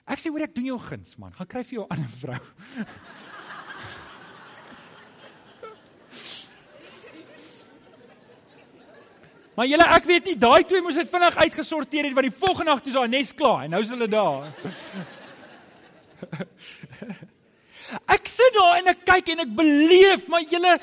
Ek 0.06 0.20
sê 0.20 0.30
hoor 0.30 0.42
ek 0.42 0.56
doen 0.56 0.66
jou 0.66 0.80
guns 0.80 1.18
man, 1.18 1.32
gaan 1.32 1.48
kry 1.48 1.64
vir 1.64 1.80
jou 1.80 1.86
'n 1.86 1.94
ander 1.94 2.10
vrou. 2.10 2.42
Maar 9.56 9.68
julle 9.68 9.88
ek 9.98 10.06
weet 10.08 10.26
nie 10.32 10.38
daai 10.40 10.64
twee 10.64 10.82
moes 10.84 10.96
dit 10.96 11.10
vinnig 11.12 11.36
uitgesorteer 11.36 12.08
het 12.08 12.16
want 12.16 12.30
die 12.30 12.40
volgende 12.44 12.72
nag 12.72 12.82
toe 12.82 12.94
is 12.94 13.00
haar 13.00 13.12
nes 13.12 13.34
klaar 13.36 13.66
en 13.66 13.76
nou 13.76 13.82
is 13.84 13.92
hulle 13.92 14.08
daar. 14.08 14.48
Ek 18.16 18.30
sit 18.32 18.56
daar 18.56 18.78
en 18.80 18.88
ek 18.94 19.02
kyk 19.04 19.34
en 19.34 19.44
ek 19.44 19.54
beleef, 19.56 20.28
maar 20.32 20.46
julle 20.48 20.78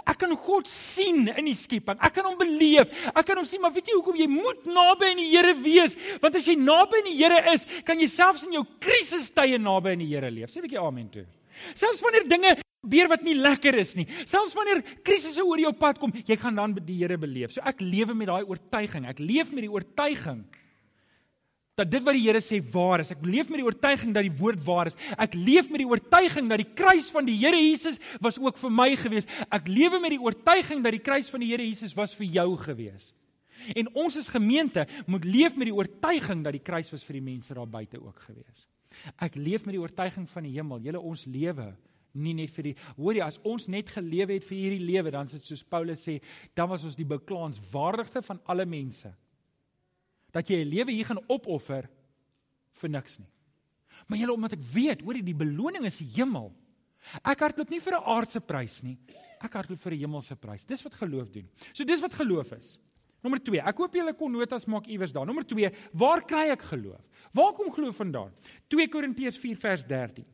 ek 0.00 0.16
kan 0.24 0.32
God 0.46 0.66
sien 0.70 1.28
in 1.28 1.46
die 1.46 1.54
skepping. 1.54 1.98
Ek 2.02 2.16
kan 2.16 2.26
hom 2.26 2.38
beleef. 2.40 2.88
Ek 3.12 3.28
kan 3.28 3.38
hom 3.38 3.46
sien, 3.46 3.60
maar 3.62 3.72
weet 3.74 3.92
jy 3.92 3.98
hoekom 3.98 4.16
jy 4.18 4.26
moet 4.30 4.64
naby 4.66 5.12
aan 5.12 5.20
die 5.20 5.28
Here 5.30 5.52
wees? 5.60 5.94
Want 6.22 6.40
as 6.40 6.48
jy 6.48 6.56
naby 6.58 7.02
aan 7.02 7.10
die 7.10 7.18
Here 7.20 7.38
is, 7.52 7.66
kan 7.86 8.00
jy 8.00 8.08
selfs 8.10 8.46
in 8.48 8.56
jou 8.56 8.64
krisistye 8.82 9.60
naby 9.60 9.94
aan 9.94 10.02
die 10.02 10.10
Here 10.10 10.32
leef. 10.32 10.50
Sê 10.50 10.58
'n 10.58 10.66
bietjie 10.66 10.82
amen 10.82 11.10
toe. 11.12 11.26
Selfs 11.74 12.02
wanneer 12.02 12.26
dinge 12.26 12.56
gebeur 12.84 13.10
wat 13.12 13.24
nie 13.26 13.36
lekker 13.38 13.78
is 13.80 13.94
nie. 13.98 14.06
Selfs 14.28 14.54
wanneer 14.56 14.82
krisisse 15.06 15.44
oor 15.44 15.60
jou 15.60 15.72
pad 15.78 15.98
kom, 16.00 16.12
jy 16.24 16.36
gaan 16.40 16.60
dan 16.60 16.76
die 16.80 17.00
Here 17.00 17.18
beleef. 17.20 17.54
So 17.54 17.64
ek 17.64 17.82
lewe 17.82 18.14
met 18.16 18.30
daai 18.30 18.44
oortuiging. 18.44 19.08
Ek 19.10 19.22
leef 19.22 19.50
met 19.52 19.66
die 19.66 19.72
oortuiging 19.72 20.44
dat 21.74 21.90
dit 21.90 22.04
wat 22.06 22.14
die 22.14 22.22
Here 22.22 22.40
sê 22.44 22.60
waar 22.74 23.02
is. 23.02 23.10
Ek 23.10 23.24
leef 23.26 23.50
met 23.50 23.58
die 23.58 23.66
oortuiging 23.66 24.14
dat 24.14 24.26
die 24.26 24.36
woord 24.38 24.62
waar 24.66 24.90
is. 24.90 24.98
Ek 25.18 25.34
leef 25.34 25.70
met 25.72 25.82
die 25.82 25.88
oortuiging 25.90 26.46
dat 26.52 26.62
die 26.62 26.70
kruis 26.78 27.10
van 27.14 27.26
die 27.26 27.36
Here 27.40 27.58
Jesus 27.58 27.98
was 28.22 28.38
ook 28.38 28.60
vir 28.60 28.72
my 28.72 28.92
gewees. 29.00 29.28
Ek 29.50 29.66
lewe 29.70 30.00
met 30.02 30.14
die 30.14 30.22
oortuiging 30.22 30.84
dat 30.86 30.94
die 30.94 31.02
kruis 31.02 31.30
van 31.32 31.42
die 31.42 31.50
Here 31.50 31.66
Jesus 31.66 31.96
was 31.98 32.14
vir 32.14 32.30
jou 32.38 32.48
gewees. 32.62 33.10
En 33.74 33.88
ons 33.96 34.16
as 34.18 34.28
gemeente 34.28 34.84
moet 35.10 35.24
leef 35.24 35.56
met 35.56 35.70
die 35.70 35.74
oortuiging 35.74 36.44
dat 36.44 36.54
die 36.54 36.62
kruis 36.62 36.90
was 36.92 37.04
vir 37.06 37.18
die 37.18 37.26
mense 37.32 37.54
daar 37.56 37.70
buite 37.70 37.98
ook 38.02 38.22
gewees. 38.28 38.68
Ek 39.22 39.34
leef 39.34 39.64
met 39.66 39.74
die 39.74 39.82
oortuiging 39.82 40.28
van 40.30 40.46
die 40.46 40.54
hemel. 40.54 40.82
Julle 40.84 41.02
ons 41.02 41.24
lewe 41.26 41.72
nie 42.14 42.34
net 42.34 42.50
vir 42.50 42.62
die 42.62 42.76
hoorie 42.96 43.22
as 43.24 43.40
ons 43.42 43.68
net 43.68 43.90
gelewe 43.90 44.34
het 44.34 44.44
vir 44.44 44.58
hierdie 44.58 44.86
lewe 44.86 45.10
dan 45.10 45.26
is 45.26 45.32
dit 45.32 45.44
soos 45.44 45.64
Paulus 45.64 46.06
sê 46.08 46.20
dan 46.54 46.68
was 46.68 46.84
ons 46.84 46.96
die 46.96 47.04
beklaanswaardigste 47.04 48.22
van 48.22 48.40
alle 48.46 48.66
mense 48.66 49.12
dat 50.34 50.48
jy 50.50 50.64
'n 50.64 50.68
lewe 50.68 50.92
hier 50.92 51.06
gaan 51.06 51.22
opoffer 51.28 51.88
vir 52.72 52.90
niks 52.90 53.18
nie. 53.18 53.30
Maar 54.08 54.18
julle 54.18 54.34
omdat 54.34 54.56
ek 54.58 54.66
weet, 54.74 55.02
hoor 55.02 55.14
jy 55.14 55.22
die 55.22 55.34
beloning 55.34 55.86
is 55.86 56.00
die 56.02 56.10
hemel. 56.16 56.52
Ek 57.22 57.44
hardloop 57.44 57.70
nie 57.70 57.80
vir 57.80 57.94
'n 57.94 58.04
aardse 58.04 58.40
prys 58.40 58.82
nie. 58.82 58.98
Ek 59.40 59.52
hardloop 59.52 59.78
vir 59.78 59.92
'n 59.92 60.00
hemelse 60.00 60.36
prys. 60.36 60.64
Dis 60.64 60.82
wat 60.82 60.94
geloof 60.94 61.30
doen. 61.30 61.48
So 61.72 61.84
dis 61.84 62.00
wat 62.00 62.14
geloof 62.14 62.52
is. 62.52 62.78
Nommer 63.22 63.38
2. 63.38 63.60
Ek 63.60 63.76
hoop 63.76 63.94
julle 63.94 64.12
kon 64.14 64.32
notas 64.32 64.66
maak 64.66 64.86
iewers 64.86 65.12
daar. 65.12 65.26
Nommer 65.26 65.44
2. 65.44 65.70
Waar 65.92 66.24
kry 66.26 66.50
ek 66.50 66.62
geloof? 66.62 67.00
Waar 67.32 67.52
kom 67.52 67.70
geloof 67.72 67.96
vandaan? 67.96 68.32
2 68.68 68.88
Korintiërs 68.88 69.38
4 69.38 69.56
vers 69.56 69.84
13. 69.84 70.24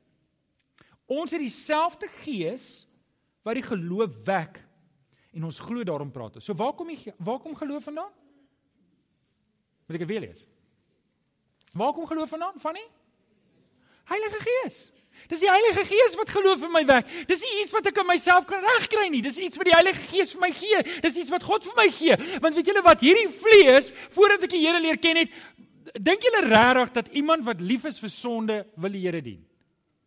Ons 1.10 1.34
het 1.34 1.42
dieselfde 1.42 2.06
gees 2.20 2.86
wat 3.42 3.58
die 3.58 3.66
geloof 3.66 4.14
wek 4.28 4.60
en 5.34 5.46
ons 5.48 5.58
glo 5.62 5.82
daarom 5.86 6.12
praat. 6.14 6.38
So 6.42 6.54
waar 6.54 6.74
kom 6.78 6.90
die 6.92 7.14
waar 7.18 7.40
kom 7.42 7.56
geloof 7.58 7.88
vandaan? 7.88 8.12
Moet 9.86 9.98
ek 9.98 10.06
weer 10.06 10.22
lees? 10.28 10.46
Waar 11.74 11.92
kom 11.94 12.06
geloof 12.06 12.30
vandaan? 12.30 12.56
Van 12.62 12.78
die 12.78 12.88
Heilige 14.10 14.40
Gees. 14.42 14.78
Dis 15.30 15.42
die 15.42 15.50
Heilige 15.50 15.84
Gees 15.86 16.14
wat 16.18 16.30
geloof 16.34 16.62
in 16.66 16.72
my 16.74 16.82
wek. 16.86 17.10
Dis 17.30 17.42
nie 17.46 17.60
iets 17.62 17.74
wat 17.74 17.86
ek 17.90 18.00
in 18.02 18.08
myself 18.08 18.46
kan 18.50 18.62
regkry 18.64 19.06
nie. 19.12 19.22
Dis 19.22 19.38
iets 19.38 19.58
wat 19.60 19.68
die 19.68 19.74
Heilige 19.74 20.02
Gees 20.10 20.34
vir 20.34 20.42
my 20.42 20.50
gee. 20.56 20.82
Dis 21.04 21.18
iets 21.20 21.30
wat 21.30 21.46
God 21.46 21.66
vir 21.68 21.76
my 21.78 21.86
gee. 21.94 22.16
Want 22.42 22.58
weet 22.58 22.70
julle 22.72 22.82
wat 22.86 23.02
hierdie 23.04 23.28
vlees 23.34 23.90
voordat 24.14 24.46
ek 24.46 24.54
die 24.54 24.62
Here 24.64 24.82
leer 24.82 24.98
ken 25.02 25.22
het, 25.22 25.34
dink 25.98 26.26
julle 26.26 26.42
regtig 26.48 26.94
dat 26.98 27.10
iemand 27.18 27.46
wat 27.46 27.62
lief 27.62 27.86
is 27.90 28.00
vir 28.02 28.14
sonde 28.14 28.60
wil 28.78 28.94
die 28.94 29.04
Here 29.04 29.22
dien? 29.22 29.42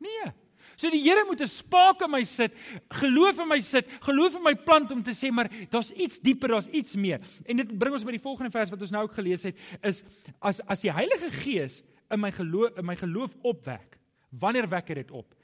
Nee. 0.04 0.32
So 0.76 0.90
die 0.90 1.02
Here 1.02 1.26
moet 1.26 1.42
'n 1.42 1.48
spaak 1.48 2.02
in 2.02 2.12
my 2.12 2.24
sit, 2.24 2.54
geloof 2.90 3.40
in 3.40 3.48
my 3.48 3.60
sit, 3.60 3.86
geloof 4.02 4.36
in 4.36 4.44
my 4.44 4.56
plant 4.56 4.92
om 4.92 5.04
te 5.04 5.12
sê 5.12 5.32
maar 5.32 5.50
daar's 5.70 5.92
iets 5.92 6.20
dieper, 6.20 6.50
daar's 6.50 6.68
iets 6.68 6.96
meer. 6.96 7.20
En 7.46 7.58
dit 7.58 7.78
bring 7.78 7.94
ons 7.94 8.04
by 8.04 8.12
die 8.12 8.24
volgende 8.24 8.52
vers 8.52 8.70
wat 8.70 8.82
ons 8.82 8.92
nou 8.92 9.04
ook 9.04 9.14
gelees 9.14 9.44
het, 9.44 9.56
is 9.82 10.04
as 10.40 10.62
as 10.62 10.82
die 10.82 10.92
Heilige 10.92 11.30
Gees 11.30 11.84
in 12.12 12.20
my 12.20 12.32
geloof 12.32 12.78
in 12.78 12.86
my 12.86 12.96
geloof 12.96 13.36
opwek. 13.42 14.00
Wanneer 14.30 14.68
wek 14.68 14.88
hy 14.88 14.94
dit 14.96 15.12
op? 15.12 15.36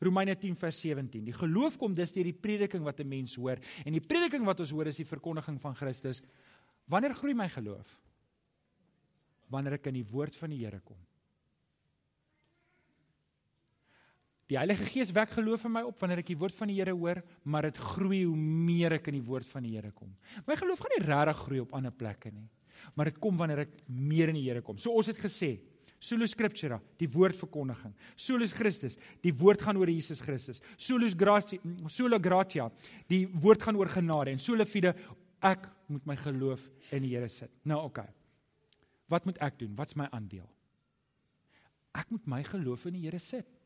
Romeine 0.00 0.36
10 0.36 0.56
vers 0.56 0.80
17. 0.80 1.24
Die 1.24 1.36
geloof 1.36 1.76
kom 1.76 1.94
dus 1.94 2.12
deur 2.12 2.24
die 2.24 2.36
prediking 2.36 2.82
wat 2.84 3.00
'n 3.00 3.08
mens 3.08 3.34
hoor 3.36 3.58
en 3.84 3.92
die 3.92 4.00
prediking 4.00 4.44
wat 4.44 4.60
ons 4.60 4.70
hoor 4.70 4.86
is 4.86 4.96
die 4.96 5.04
verkondiging 5.04 5.60
van 5.60 5.74
Christus. 5.74 6.22
Wanneer 6.86 7.14
groei 7.14 7.34
my 7.34 7.48
geloof? 7.48 7.98
Wanneer 9.48 9.72
ek 9.74 9.86
in 9.86 9.94
die 9.94 10.06
woord 10.10 10.36
van 10.36 10.50
die 10.50 10.64
Here 10.64 10.80
kom. 10.80 10.96
Die 14.50 14.58
Heilige 14.58 14.88
Gees 14.90 15.12
wek 15.14 15.30
geloof 15.30 15.64
in 15.68 15.74
my 15.76 15.84
op 15.86 16.00
wanneer 16.02 16.24
ek 16.24 16.32
die 16.32 16.38
woord 16.38 16.56
van 16.58 16.70
die 16.72 16.80
Here 16.80 16.94
hoor, 16.96 17.20
maar 17.46 17.68
dit 17.68 17.76
groei 17.78 18.24
hoe 18.24 18.36
meer 18.36 18.96
ek 18.96 19.06
in 19.12 19.20
die 19.20 19.26
woord 19.26 19.46
van 19.46 19.62
die 19.62 19.76
Here 19.76 19.92
kom. 19.94 20.10
My 20.48 20.56
geloof 20.58 20.82
gaan 20.82 20.96
nie 20.96 21.04
regtig 21.06 21.42
groei 21.44 21.60
op 21.62 21.76
ander 21.78 21.94
plekke 21.94 22.32
nie, 22.34 22.48
maar 22.98 23.12
dit 23.12 23.20
kom 23.22 23.38
wanneer 23.38 23.62
ek 23.68 23.76
meer 23.86 24.32
in 24.32 24.40
die 24.40 24.48
Here 24.48 24.64
kom. 24.66 24.80
So 24.80 24.90
ons 24.98 25.12
het 25.12 25.20
gesê, 25.22 25.54
Solo 26.00 26.24
Scriptura, 26.24 26.78
die 26.96 27.06
woord 27.12 27.36
verkondiging. 27.36 27.92
Solus 28.16 28.54
Christus, 28.56 28.96
die 29.20 29.34
woord 29.36 29.60
gaan 29.60 29.76
oor 29.76 29.90
Jesus 29.92 30.22
Christus. 30.24 30.62
Solus 30.80 31.12
Gratia, 31.12 31.60
Sola 31.92 32.16
Gratia, 32.16 32.70
die 33.12 33.26
woord 33.28 33.66
gaan 33.68 33.76
oor 33.76 33.90
genade 33.92 34.32
en 34.32 34.40
Sola 34.40 34.64
Fide, 34.64 34.94
ek 35.44 35.68
moet 35.92 36.08
my 36.08 36.16
geloof 36.16 36.64
in 36.96 37.04
die 37.04 37.12
Here 37.12 37.28
sit. 37.28 37.52
Nou 37.68 37.84
oké. 37.84 38.00
Okay. 38.00 38.16
Wat 39.12 39.28
moet 39.28 39.38
ek 39.44 39.60
doen? 39.60 39.76
Wat's 39.76 39.96
my 39.98 40.08
aandeel? 40.08 40.48
Ek 41.92 42.08
moet 42.14 42.26
my 42.30 42.40
geloof 42.48 42.88
in 42.88 42.96
die 42.96 43.04
Here 43.04 43.20
sit. 43.20 43.59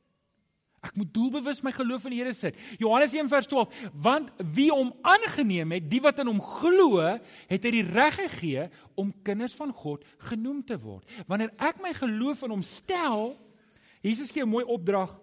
Ek 0.85 0.97
moet 1.01 1.11
doelbewus 1.15 1.63
my 1.65 1.73
geloof 1.73 2.05
in 2.05 2.15
die 2.15 2.21
Here 2.21 2.33
sit. 2.37 2.59
Johannes 2.79 3.15
1:12, 3.17 3.73
want 4.05 4.31
wie 4.55 4.71
hom 4.71 4.93
aangeneem 5.03 5.73
het, 5.79 5.89
die 5.91 6.01
wat 6.05 6.21
in 6.21 6.29
hom 6.29 6.43
glo, 6.45 7.01
het 7.49 7.65
hy 7.65 7.73
die 7.73 7.87
reg 7.89 8.19
gegee 8.21 8.69
om 9.01 9.13
kinders 9.25 9.57
van 9.57 9.73
God 9.73 10.05
genoem 10.29 10.61
te 10.67 10.77
word. 10.81 11.09
Wanneer 11.31 11.55
ek 11.59 11.81
my 11.83 11.95
geloof 11.97 12.45
in 12.45 12.53
hom 12.57 12.63
stel, 12.63 13.33
Jesus 14.05 14.31
gee 14.31 14.45
'n 14.45 14.49
mooi 14.49 14.65
opdrag 14.65 15.17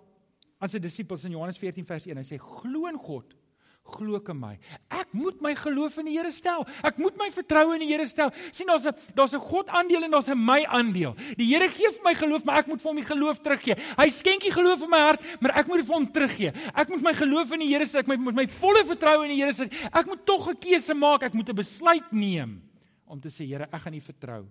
aan 0.60 0.70
sy 0.70 0.80
disippels 0.80 1.26
in 1.26 1.32
Johannes 1.32 1.58
14:1. 1.58 2.18
Hy 2.18 2.24
sê: 2.24 2.38
"Glo 2.38 2.88
in 2.88 2.98
God 2.98 3.36
glo 3.84 4.20
in 4.20 4.40
my. 4.40 4.54
Ek 4.90 5.12
moet 5.14 5.42
my 5.42 5.54
geloof 5.56 5.98
in 6.00 6.08
die 6.08 6.16
Here 6.16 6.32
stel. 6.32 6.66
Ek 6.86 6.98
moet 7.02 7.18
my 7.20 7.30
vertroue 7.34 7.76
in 7.76 7.84
die 7.84 7.90
Here 7.92 8.06
stel. 8.06 8.32
sien 8.52 8.68
daar's 8.68 8.86
'n 8.86 8.96
daar's 9.16 9.34
'n 9.34 9.40
God 9.40 9.68
aandeel 9.70 10.04
en 10.04 10.12
daar's 10.12 10.30
'n 10.30 10.38
my 10.38 10.64
aandeel. 10.66 11.16
Die 11.38 11.46
Here 11.46 11.70
gee 11.70 11.90
vir 11.92 12.04
my 12.04 12.14
geloof, 12.14 12.44
maar 12.46 12.60
ek 12.60 12.68
moet 12.68 12.82
vir 12.82 12.90
hom 12.90 12.98
die 12.98 13.06
geloof 13.06 13.42
teruggee. 13.42 13.76
Hy 13.98 14.10
skenk 14.10 14.42
die 14.42 14.52
geloof 14.52 14.82
in 14.84 14.90
my 14.90 15.00
hart, 15.00 15.22
maar 15.42 15.58
ek 15.58 15.68
moet 15.68 15.78
dit 15.78 15.86
vir 15.86 15.96
hom 15.96 16.12
teruggee. 16.12 16.54
Ek 16.76 16.90
moet 16.90 17.02
my 17.02 17.14
geloof 17.14 17.52
in 17.52 17.60
die 17.60 17.68
Here 17.68 17.86
sit. 17.86 18.08
Ek 18.08 18.20
moet 18.20 18.36
my 18.36 18.48
volle 18.48 18.86
vertroue 18.86 19.24
in 19.24 19.30
die 19.30 19.42
Here 19.42 19.54
sit. 19.54 19.74
Ek 19.94 20.06
moet 20.06 20.26
tog 20.26 20.48
'n 20.48 20.58
keuse 20.58 20.94
maak. 20.94 21.24
Ek 21.24 21.34
moet 21.34 21.50
'n 21.50 21.56
besluit 21.56 22.12
neem 22.12 22.62
om 23.08 23.20
te 23.20 23.30
sê 23.30 23.46
Here, 23.46 23.68
ek 23.72 23.82
gaan 23.82 23.94
U 23.94 24.00
vertrou 24.00 24.46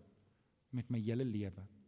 met 0.73 0.90
my 0.90 0.99
hele 0.99 1.25
lewe. 1.25 1.80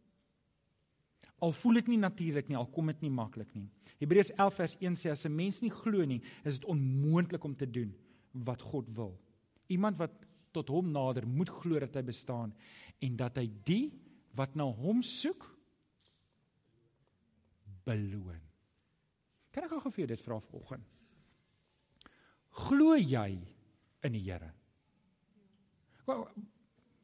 Al 1.42 1.54
voel 1.58 1.80
dit 1.80 1.88
nie 1.90 1.98
natuurlik 1.98 2.48
nie, 2.48 2.56
al 2.58 2.68
kom 2.70 2.90
dit 2.92 3.00
nie 3.02 3.10
maklik 3.10 3.50
nie. 3.56 3.66
Hebreërs 3.98 4.30
11 4.36 4.58
vers 4.60 4.76
1 4.78 4.98
sê 4.98 5.10
as 5.10 5.26
'n 5.26 5.34
mens 5.34 5.60
nie 5.62 5.70
glo 5.70 6.04
nie, 6.04 6.22
is 6.44 6.58
dit 6.58 6.68
onmoontlik 6.68 7.44
om 7.44 7.54
te 7.54 7.66
doen 7.66 7.92
wat 8.32 8.62
God 8.62 8.88
wil. 8.94 9.18
Iemand 9.68 9.98
wat 9.98 10.12
tot 10.52 10.68
hom 10.68 10.92
nader 10.92 11.26
moet 11.26 11.48
glo 11.48 11.78
dat 11.78 11.94
hy 11.94 12.02
bestaan 12.02 12.54
en 13.00 13.16
dat 13.16 13.36
hy 13.36 13.50
die 13.64 13.92
wat 14.34 14.54
na 14.54 14.64
hom 14.64 15.02
soek 15.02 15.48
beloon. 17.84 18.40
Kan 19.52 19.64
ek 19.64 19.70
gou 19.70 19.90
vir 19.90 20.06
jou 20.06 20.10
dit 20.14 20.24
vra 20.24 20.40
vanoggend? 20.40 20.84
Glo 22.68 22.96
jy 22.96 23.40
in 24.04 24.12
die 24.12 24.24
Here? 24.24 24.52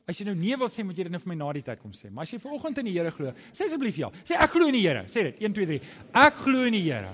As 0.09 0.17
jy 0.17 0.25
nou 0.25 0.33
nee 0.39 0.57
wil 0.57 0.71
sê, 0.73 0.81
moet 0.87 0.97
jy 0.97 1.05
dit 1.05 1.13
net 1.13 1.21
vir 1.21 1.29
my 1.35 1.37
na 1.37 1.51
die 1.53 1.63
tyd 1.67 1.81
kom 1.83 1.93
sê. 1.93 2.09
Maar 2.09 2.25
as 2.25 2.31
jy 2.33 2.39
vanoggend 2.41 2.79
in 2.81 2.87
die 2.89 2.95
Here 2.97 3.11
glo, 3.13 3.35
sê 3.53 3.67
asseblief 3.67 3.99
ja. 4.01 4.09
Sê 4.25 4.39
ek 4.41 4.55
glo 4.55 4.71
in 4.71 4.79
die 4.79 4.87
Here. 4.87 5.03
Sê 5.13 5.27
dit 5.27 5.43
1 5.45 5.57
2 5.59 5.67
3. 5.69 5.81
Ek 6.25 6.39
glo 6.47 6.63
in 6.65 6.77
die 6.79 6.87
Here. 6.87 7.11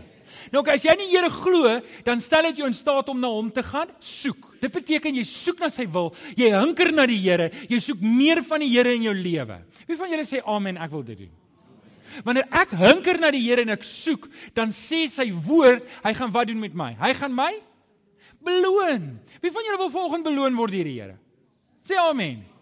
Nou 0.53 0.63
okay, 0.63 0.77
as 0.79 0.85
jy 0.87 0.95
in 0.95 1.03
die 1.03 1.09
Here 1.11 1.31
glo, 1.35 1.73
dan 2.07 2.23
stel 2.23 2.47
dit 2.53 2.61
jou 2.63 2.69
in 2.71 2.77
staat 2.79 3.11
om 3.11 3.19
na 3.19 3.33
hom 3.35 3.49
te 3.55 3.65
gaan 3.67 3.91
soek. 3.99 4.47
Dit 4.63 4.71
beteken 4.77 5.19
jy 5.19 5.27
soek 5.27 5.59
na 5.65 5.73
sy 5.75 5.89
wil. 5.91 6.13
Jy 6.39 6.53
hunker 6.55 6.93
na 6.95 7.09
die 7.11 7.19
Here. 7.19 7.51
Jy 7.73 7.83
soek 7.83 8.07
meer 8.07 8.45
van 8.47 8.63
die 8.63 8.71
Here 8.77 8.95
in 8.95 9.09
jou 9.09 9.17
lewe. 9.19 9.59
Wie 9.91 9.99
van 9.99 10.15
julle 10.15 10.29
sê 10.31 10.45
amen, 10.55 10.79
ek 10.87 10.95
wil 10.95 11.05
dit 11.11 11.25
doen? 11.25 11.35
Wanneer 12.23 12.47
ek 12.63 12.79
hunker 12.79 13.19
na 13.19 13.35
die 13.35 13.43
Here 13.43 13.67
en 13.67 13.75
ek 13.75 13.83
soek, 13.91 14.31
dan 14.55 14.71
sê 14.71 15.09
sy 15.11 15.33
woord, 15.35 15.83
hy 16.07 16.15
gaan 16.15 16.31
wat 16.31 16.47
doen 16.47 16.63
met 16.63 16.79
my? 16.79 16.93
Hy 17.03 17.11
gaan 17.19 17.35
my 17.35 17.51
beloon. 18.45 19.17
Wie 19.43 19.51
van 19.51 19.67
julle 19.67 19.83
wil 19.83 19.95
volgende 19.99 20.31
beloon 20.31 20.63
word 20.63 20.79
deur 20.79 20.95
die 20.95 20.99
Here? 21.03 21.19
Sê 21.83 21.99
amen. 21.99 22.54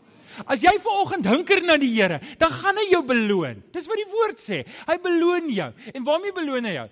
As 0.47 0.63
jy 0.63 0.73
ver 0.81 0.99
oggend 1.03 1.27
hunker 1.27 1.63
na 1.63 1.77
die 1.77 1.91
Here, 1.93 2.21
dan 2.39 2.51
gaan 2.51 2.77
hy 2.77 2.89
jou 2.91 3.03
beloon. 3.07 3.63
Dis 3.73 3.87
wat 3.87 3.97
die 4.01 4.11
woord 4.11 4.39
sê. 4.41 4.63
Hy 4.89 4.97
beloon 5.03 5.51
jou. 5.53 5.73
En 5.95 6.05
waarmee 6.05 6.33
beloon 6.33 6.65
hy 6.65 6.75
jou? 6.75 6.89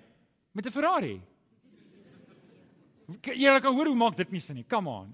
Met 0.53 0.65
'n 0.65 0.71
Ferrari. 0.71 1.21
Jy 3.23 3.59
kan 3.59 3.73
hoor 3.73 3.87
hoe 3.87 3.95
maak 3.95 4.15
dit 4.15 4.31
nie 4.31 4.39
sin 4.39 4.55
nie. 4.55 4.65
Come 4.67 4.89
on. 4.89 5.11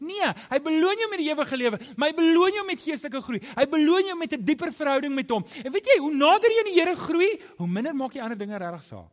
Nee, 0.00 0.26
hy 0.50 0.58
beloon 0.58 0.98
jou 0.98 1.08
met 1.10 1.18
die 1.18 1.30
ewige 1.30 1.56
lewe, 1.56 1.78
maar 1.96 2.10
hy 2.10 2.14
beloon 2.14 2.52
jou 2.52 2.64
met 2.66 2.80
geestelike 2.80 3.22
groei. 3.22 3.40
Hy 3.40 3.64
beloon 3.70 4.04
jou 4.04 4.16
met 4.18 4.32
'n 4.32 4.44
dieper 4.44 4.72
verhouding 4.72 5.14
met 5.14 5.30
hom. 5.30 5.44
En 5.64 5.72
weet 5.72 5.86
jy, 5.86 5.98
hoe 6.00 6.14
nader 6.14 6.50
jy 6.50 6.58
aan 6.58 6.72
die 6.72 6.80
Here 6.80 6.96
groei, 6.96 7.40
hoe 7.56 7.66
minder 7.66 7.94
maak 7.94 8.12
jy 8.12 8.20
ander 8.20 8.38
dinge 8.38 8.58
regtig 8.58 8.84
saak. 8.84 9.12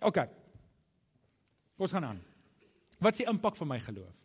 OK. 0.00 0.28
Ons 1.78 1.92
gaan 1.92 2.04
aan. 2.04 2.20
Wat 3.00 3.12
is 3.12 3.18
die 3.18 3.26
impak 3.26 3.56
van 3.56 3.68
my 3.68 3.80
geloof? 3.80 4.23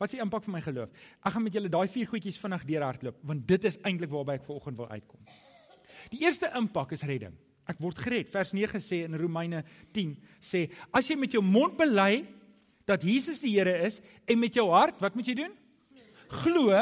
Wat 0.00 0.08
is 0.08 0.16
die 0.16 0.22
impak 0.24 0.46
van 0.46 0.54
my 0.56 0.62
geloof? 0.64 0.88
Ek 1.20 1.34
gaan 1.34 1.44
met 1.44 1.56
julle 1.58 1.68
daai 1.68 1.84
vier 1.92 2.08
goedjies 2.08 2.40
vinnig 2.40 2.62
deurhardloop, 2.70 3.18
want 3.28 3.44
dit 3.48 3.66
is 3.68 3.76
eintlik 3.84 4.08
waarby 4.14 4.38
ek 4.38 4.46
vanoggend 4.46 4.78
wil 4.80 4.88
uitkom. 4.88 5.20
Die 6.14 6.22
eerste 6.24 6.48
impak 6.56 6.94
is 6.96 7.04
redding. 7.04 7.34
Ek 7.68 7.78
word 7.84 8.00
gered. 8.00 8.30
Vers 8.32 8.54
9 8.56 8.80
sê 8.80 9.02
in 9.04 9.18
Romeine 9.20 9.60
10 9.92 10.14
sê 10.40 10.64
as 10.96 11.10
jy 11.10 11.18
met 11.20 11.36
jou 11.36 11.42
mond 11.44 11.76
bely 11.76 12.24
dat 12.88 13.04
Jesus 13.04 13.42
die 13.44 13.52
Here 13.58 13.76
is 13.86 14.00
en 14.24 14.40
met 14.40 14.56
jou 14.56 14.70
hart, 14.72 14.96
wat 15.04 15.14
moet 15.14 15.28
jy 15.28 15.36
doen? 15.42 15.52
Glo 16.40 16.80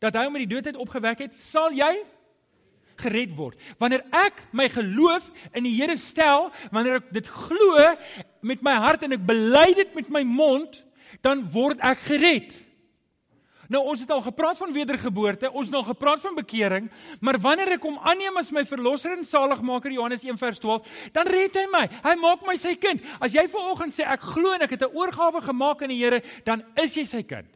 dat 0.00 0.16
hy 0.16 0.24
hom 0.24 0.38
uit 0.38 0.46
die 0.46 0.54
dood 0.54 0.70
uit 0.70 0.80
opgewek 0.80 1.26
het, 1.26 1.36
sal 1.36 1.74
jy 1.76 1.92
gered 2.98 3.36
word. 3.36 3.60
Wanneer 3.78 4.06
ek 4.14 4.40
my 4.56 4.70
geloof 4.72 5.28
in 5.52 5.68
die 5.68 5.76
Here 5.76 6.00
stel, 6.00 6.48
wanneer 6.72 7.02
ek 7.02 7.12
dit 7.20 7.28
glo 7.28 7.92
met 8.40 8.64
my 8.64 8.78
hart 8.80 9.04
en 9.04 9.14
ek 9.18 9.26
bely 9.28 9.68
dit 9.76 9.92
met 10.00 10.16
my 10.16 10.24
mond, 10.26 10.80
dan 11.20 11.50
word 11.50 11.80
ek 11.80 11.98
gered. 11.98 12.68
Nou 13.68 13.82
ons 13.84 14.00
het 14.00 14.10
al 14.10 14.22
gepraat 14.24 14.56
van 14.56 14.72
wedergeboorte, 14.72 15.50
ons 15.52 15.68
het 15.68 15.76
al 15.76 15.84
gepraat 15.84 16.22
van 16.24 16.36
bekering, 16.38 16.86
maar 17.20 17.36
wanneer 17.40 17.74
ek 17.76 17.84
hom 17.84 17.98
aanneem 18.00 18.40
as 18.40 18.48
my 18.54 18.64
verlosser 18.64 19.12
en 19.12 19.26
saligmaker 19.28 19.92
Johannes 19.92 20.24
1:12, 20.24 20.88
dan 21.12 21.28
red 21.28 21.58
hy 21.60 21.66
my. 21.72 21.84
Hy 22.06 22.14
maak 22.16 22.46
my 22.48 22.56
sy 22.56 22.74
kind. 22.80 23.04
As 23.20 23.36
jy 23.36 23.44
vanoggend 23.52 23.92
sê 23.92 24.08
ek 24.08 24.24
glo 24.24 24.54
en 24.56 24.64
ek 24.64 24.70
het 24.70 24.88
'n 24.88 24.96
oorgawe 24.96 25.40
gemaak 25.44 25.82
aan 25.82 25.92
die 25.92 26.00
Here, 26.00 26.22
dan 26.44 26.64
is 26.76 26.96
jy 26.96 27.04
sy 27.04 27.22
kind. 27.22 27.48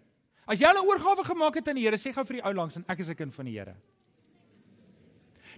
As 0.47 0.61
jy 0.61 0.69
'n 0.69 0.85
oorgawe 0.85 1.25
gemaak 1.25 1.55
het 1.55 1.69
aan 1.69 1.77
die 1.77 1.85
Here, 1.85 1.97
sê 1.97 2.12
gou 2.12 2.25
vir 2.25 2.37
die 2.37 2.45
ou 2.45 2.53
langs 2.53 2.77
en 2.77 2.85
ek 2.88 3.01
is 3.01 3.09
'n 3.09 3.15
kind 3.15 3.35
van 3.35 3.45
die 3.47 3.59
Here. 3.59 3.75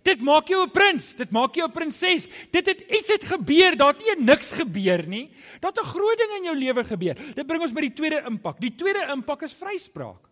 Dit 0.05 0.21
maak 0.21 0.49
jou 0.49 0.61
'n 0.65 0.71
prins, 0.71 1.15
dit 1.17 1.31
maak 1.31 1.55
jou 1.55 1.67
'n 1.67 1.73
prinses. 1.73 2.29
Dit 2.51 2.67
het 2.67 2.81
iets 2.81 3.09
het 3.09 3.25
gebeur, 3.25 3.77
daar 3.77 3.95
het 3.95 4.05
nie 4.05 4.25
niks 4.25 4.53
gebeur 4.53 5.07
nie. 5.07 5.31
Daar 5.61 5.73
het 5.73 5.81
'n 5.81 5.93
groot 5.97 6.19
ding 6.19 6.33
in 6.37 6.45
jou 6.45 6.57
lewe 6.57 6.85
gebeur. 6.85 7.15
Dit 7.35 7.47
bring 7.47 7.63
ons 7.63 7.73
by 7.73 7.81
die 7.81 7.93
tweede 7.93 8.23
impak. 8.27 8.61
Die 8.61 8.75
tweede 8.75 9.09
impak 9.13 9.43
is 9.43 9.55
vryspraak. 9.55 10.29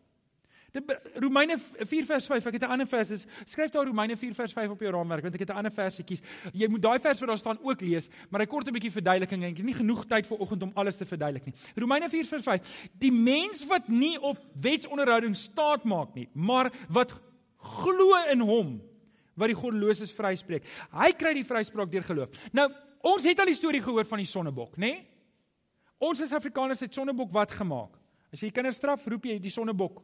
Dit 0.73 0.89
Romeine 1.21 1.59
4 1.85 2.05
vers 2.05 2.27
5, 2.27 2.47
ek 2.47 2.53
het 2.53 2.63
'n 2.63 2.73
ander 2.73 2.87
vers, 2.87 3.11
is, 3.11 3.27
skryf 3.45 3.71
daar 3.71 3.85
Romeine 3.85 4.17
4 4.17 4.35
vers 4.35 4.53
5 4.53 4.71
op 4.71 4.81
jou 4.81 4.93
raamwerk, 4.93 5.23
want 5.23 5.35
ek 5.35 5.41
het 5.41 5.51
'n 5.51 5.57
ander 5.57 5.73
versetjies. 5.73 6.23
Jy 6.53 6.69
moet 6.69 6.83
daai 6.83 6.99
vers 6.99 7.21
wat 7.21 7.29
daar 7.29 7.39
staan 7.39 7.59
ook 7.63 7.81
lees, 7.81 8.09
maar 8.31 8.41
hy 8.41 8.47
kort 8.47 8.67
'n 8.67 8.73
bietjie 8.73 8.91
verduideliking 8.91 9.43
en 9.43 9.51
ek 9.51 9.57
het 9.57 9.67
nie 9.67 9.75
genoeg 9.75 10.07
tyd 10.07 10.27
vir 10.27 10.39
oggend 10.39 10.63
om 10.63 10.73
alles 10.75 10.97
te 10.97 11.05
verduidelik 11.05 11.45
nie. 11.45 11.55
Romeine 11.77 12.09
4 12.09 12.25
vers 12.25 12.43
5. 12.43 12.89
Die 12.99 13.13
mens 13.13 13.67
wat 13.67 13.89
nie 13.89 14.21
op 14.21 14.39
wetsonderhouding 14.61 15.37
staat 15.37 15.85
maak 15.85 16.15
nie, 16.15 16.29
maar 16.33 16.73
wat 16.89 17.21
glo 17.59 18.15
in 18.31 18.41
hom 18.41 18.92
wat 19.43 19.53
die 19.53 19.59
goddeloses 19.59 20.15
vryspreek. 20.15 20.69
Hy 20.95 21.11
kry 21.19 21.35
die 21.39 21.47
vryspraak 21.47 21.91
deur 21.93 22.07
geloof. 22.07 22.39
Nou, 22.55 22.69
ons 23.13 23.27
het 23.27 23.43
al 23.43 23.51
die 23.51 23.59
storie 23.59 23.83
gehoor 23.83 24.07
van 24.09 24.23
die 24.23 24.31
sonnebok, 24.31 24.79
nê? 24.79 24.93
Nee? 24.93 25.09
Ons 26.03 26.23
as 26.25 26.33
Afrikaners 26.35 26.81
het 26.83 26.97
sonnebok 26.97 27.31
wat 27.35 27.53
gemaak. 27.55 27.95
As 28.35 28.41
jy 28.43 28.49
kinders 28.55 28.81
straf, 28.81 29.05
roep 29.07 29.29
jy 29.29 29.37
die 29.43 29.53
sonnebok 29.53 30.01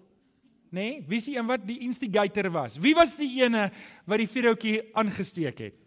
nê? 0.68 0.84
Nee? 0.84 0.96
Wie 1.08 1.18
is 1.18 1.26
die 1.30 1.36
een 1.38 1.48
wat 1.48 1.64
die 1.66 1.78
instigator 1.86 2.50
was? 2.52 2.76
Wie 2.78 2.94
was 2.96 3.16
die 3.18 3.30
ene 3.40 3.68
wat 4.08 4.20
die 4.20 4.28
vuurhoutjie 4.28 4.76
aangesteek 5.00 5.62
het? 5.64 5.78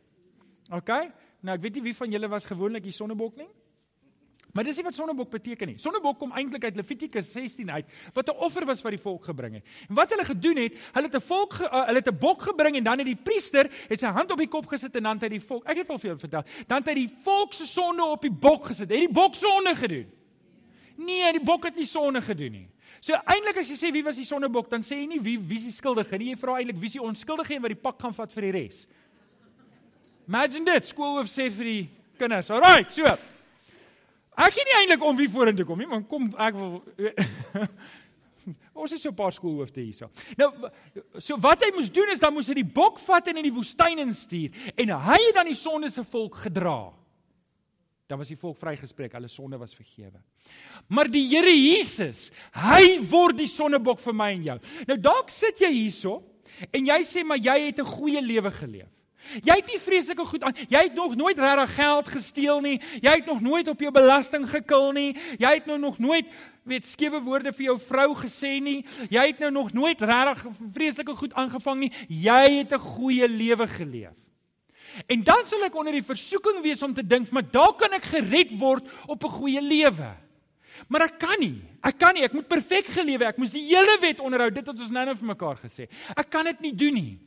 OK? 0.74 0.92
Nou 1.46 1.56
ek 1.58 1.64
weet 1.66 1.78
nie 1.78 1.86
wie 1.90 1.98
van 1.98 2.14
julle 2.14 2.30
was 2.32 2.48
gewoonlik 2.50 2.86
die 2.86 2.96
sonnebok 2.96 3.38
nie. 3.40 3.50
Maar 4.54 4.68
dis 4.68 4.76
nie 4.76 4.84
wat 4.84 4.96
sonnebok 4.96 5.30
beteken 5.32 5.72
nie. 5.72 5.78
Sonnebok 5.80 6.18
kom 6.20 6.34
eintlik 6.36 6.66
uit 6.68 6.76
Levitikus 6.76 7.32
16 7.32 7.72
uit 7.72 7.86
wat 8.14 8.28
'n 8.30 8.38
offer 8.38 8.66
was 8.66 8.82
wat 8.82 8.92
die 8.92 9.02
volk 9.02 9.24
gebring 9.24 9.54
het. 9.54 9.66
En 9.90 9.96
wat 9.96 10.10
hulle 10.10 10.26
gedoen 10.26 10.58
het, 10.58 10.78
hulle 10.94 11.08
het 11.08 11.16
'n 11.16 11.22
volk 11.22 11.54
uh, 11.54 11.86
hulle 11.86 12.00
het 12.00 12.08
'n 12.08 12.18
bok 12.18 12.42
gebring 12.42 12.76
en 12.76 12.84
dan 12.84 12.98
het 12.98 13.08
die 13.08 13.16
priester 13.16 13.70
het 13.88 14.00
sy 14.00 14.08
hand 14.08 14.32
op 14.32 14.38
die 14.38 14.48
kop 14.48 14.68
gesit 14.68 14.96
en 14.96 15.04
dan 15.04 15.14
het 15.14 15.22
hy 15.22 15.30
die 15.30 15.46
volk, 15.48 15.64
ek 15.66 15.78
het 15.78 15.90
al 15.90 16.00
vir 16.00 16.10
julle 16.10 16.20
vertel, 16.20 16.44
dan 16.68 16.78
het 16.78 16.88
hy 16.88 16.94
die 16.94 17.14
volk 17.24 17.54
se 17.54 17.66
sonde 17.66 18.04
op 18.04 18.22
die 18.22 18.32
bok 18.32 18.66
gesit. 18.66 18.90
Het 18.90 19.00
die 19.00 19.14
bok 19.14 19.36
sonde 19.36 19.76
gedoen? 19.76 20.12
Nee, 20.96 21.32
die 21.32 21.44
bok 21.44 21.64
het 21.64 21.76
nie 21.76 21.86
sonde 21.86 22.22
gedoen 22.22 22.52
nie. 22.52 22.68
So 23.02 23.14
eintlik 23.14 23.58
as 23.58 23.70
jy 23.70 23.76
sê 23.76 23.92
wie 23.94 24.04
was 24.04 24.20
die 24.20 24.26
sonnebok, 24.26 24.70
dan 24.70 24.82
sê 24.82 25.00
jy 25.00 25.08
nie 25.08 25.22
wie 25.24 25.38
wie 25.40 25.58
is 25.58 25.64
die 25.66 25.74
skuldige 25.74 26.18
nie. 26.18 26.34
Jy 26.36 26.38
vra 26.38 26.60
eintlik 26.60 26.78
wie 26.78 26.92
is 26.92 26.98
die 27.00 27.02
onskuldige 27.02 27.56
en 27.56 27.62
wat 27.62 27.74
die 27.74 27.82
pak 27.82 28.02
gaan 28.02 28.14
vat 28.14 28.32
vir 28.32 28.42
die 28.42 28.52
res. 28.52 28.88
Imagine 30.28 30.66
dit, 30.66 30.86
skoolhoof 30.86 31.28
sê 31.28 31.50
vir 31.50 31.66
die 31.66 31.90
kinders. 32.20 32.52
Alrite, 32.54 32.94
so. 32.94 33.18
Ek 34.42 34.56
gee 34.56 34.66
nie 34.66 34.78
eintlik 34.82 35.04
om 35.06 35.18
wie 35.18 35.30
vorentoe 35.30 35.66
kom 35.68 35.82
nie, 35.82 35.90
maar 35.90 36.06
kom 36.10 36.32
ek 36.38 36.58
wil 36.58 36.80
Ons 38.82 38.96
het 38.96 39.02
so 39.02 39.12
'n 39.12 39.16
paar 39.16 39.34
skoolhoofde 39.34 39.82
hierso. 39.82 40.10
Nou 40.38 40.50
so 41.20 41.38
wat 41.38 41.62
hy 41.62 41.70
moes 41.76 41.92
doen 41.92 42.10
is 42.10 42.20
dan 42.20 42.34
moes 42.34 42.48
hy 42.48 42.56
die 42.58 42.66
bok 42.66 42.98
vat 43.00 43.28
en 43.28 43.38
in 43.38 43.46
die 43.46 43.54
woestyn 43.54 44.02
instuur 44.02 44.50
en 44.76 44.90
hy 44.90 45.20
het 45.28 45.36
dan 45.36 45.46
die 45.46 45.58
sonde 45.58 45.90
se 45.90 46.04
volk 46.04 46.36
gedra 46.48 46.92
dan 48.12 48.20
was 48.20 48.28
die 48.28 48.36
volk 48.36 48.58
vrygespreek, 48.60 49.14
hulle 49.16 49.30
sonde 49.32 49.56
was 49.56 49.72
vergewe. 49.72 50.20
Maar 50.92 51.08
die 51.08 51.24
Here 51.32 51.54
Jesus, 51.56 52.26
hy 52.52 52.98
word 53.08 53.38
die 53.40 53.48
sonnebok 53.48 54.02
vir 54.04 54.16
my 54.20 54.28
en 54.36 54.42
jou. 54.50 54.56
Nou 54.90 54.98
dalk 55.00 55.32
sit 55.32 55.62
jy 55.64 55.70
hierso 55.72 56.18
en 56.76 56.90
jy 56.90 56.98
sê 57.08 57.24
maar 57.24 57.40
jy 57.40 57.56
het 57.70 57.80
'n 57.80 57.88
goeie 57.88 58.20
lewe 58.20 58.52
geleef. 58.52 58.92
Jy 59.44 59.56
het 59.56 59.68
nie 59.68 59.80
vreeslike 59.80 60.26
goed 60.26 60.44
aan. 60.44 60.56
Jy 60.68 60.82
het 60.88 60.96
nog 60.98 61.16
nooit 61.16 61.40
regtig 61.40 61.76
geld 61.76 62.08
gesteel 62.10 62.62
nie. 62.62 62.82
Jy 63.02 63.12
het 63.22 63.26
nog 63.26 63.42
nooit 63.42 63.68
op 63.68 63.80
jou 63.80 63.92
belasting 63.92 64.50
gekil 64.50 64.92
nie. 64.92 65.18
Jy 65.38 65.54
het 65.54 65.66
nou 65.70 65.80
nog 65.80 66.00
nooit 66.00 66.26
weet 66.64 66.86
skewe 66.86 67.22
woorde 67.22 67.54
vir 67.54 67.66
jou 67.72 67.78
vrou 67.80 68.10
gesê 68.16 68.60
nie. 68.62 68.82
Jy 69.10 69.28
het 69.32 69.40
nou 69.40 69.52
nog 69.52 69.74
nooit 69.74 70.02
regtig 70.02 70.46
vreeslike 70.74 71.16
goed 71.16 71.34
aangevang 71.34 71.80
nie. 71.80 71.92
Jy 72.08 72.58
het 72.62 72.74
'n 72.74 72.80
goeie 72.80 73.28
lewe 73.28 73.68
geleef. 73.68 74.18
En 75.08 75.24
dan 75.24 75.46
sal 75.46 75.64
ek 75.64 75.76
onder 75.76 75.94
die 75.94 76.04
versoeking 76.04 76.62
wees 76.62 76.84
om 76.84 76.94
te 76.94 77.06
dink, 77.06 77.30
maar 77.32 77.46
dalk 77.52 77.80
kan 77.80 77.94
ek 77.94 78.04
gered 78.04 78.52
word 78.60 78.84
op 79.08 79.24
'n 79.24 79.30
goeie 79.30 79.62
lewe. 79.62 80.12
Maar 80.88 81.02
ek 81.02 81.20
kan 81.20 81.40
nie. 81.40 81.62
Ek 81.84 81.98
kan 81.98 82.14
nie. 82.14 82.24
Ek 82.24 82.34
moet 82.34 82.48
perfek 82.48 82.86
gelewe. 82.86 83.26
Ek 83.26 83.38
moes 83.38 83.54
die 83.54 83.66
hele 83.66 83.98
wet 84.02 84.20
onderhou. 84.20 84.50
Dit 84.50 84.68
het 84.68 84.80
ons 84.80 84.90
nou-nou 84.90 85.16
vir 85.16 85.28
mekaar 85.28 85.58
gesê. 85.58 85.88
Ek 86.16 86.30
kan 86.30 86.46
dit 86.46 86.60
nie 86.60 86.76
doen 86.76 86.94
nie. 86.94 87.20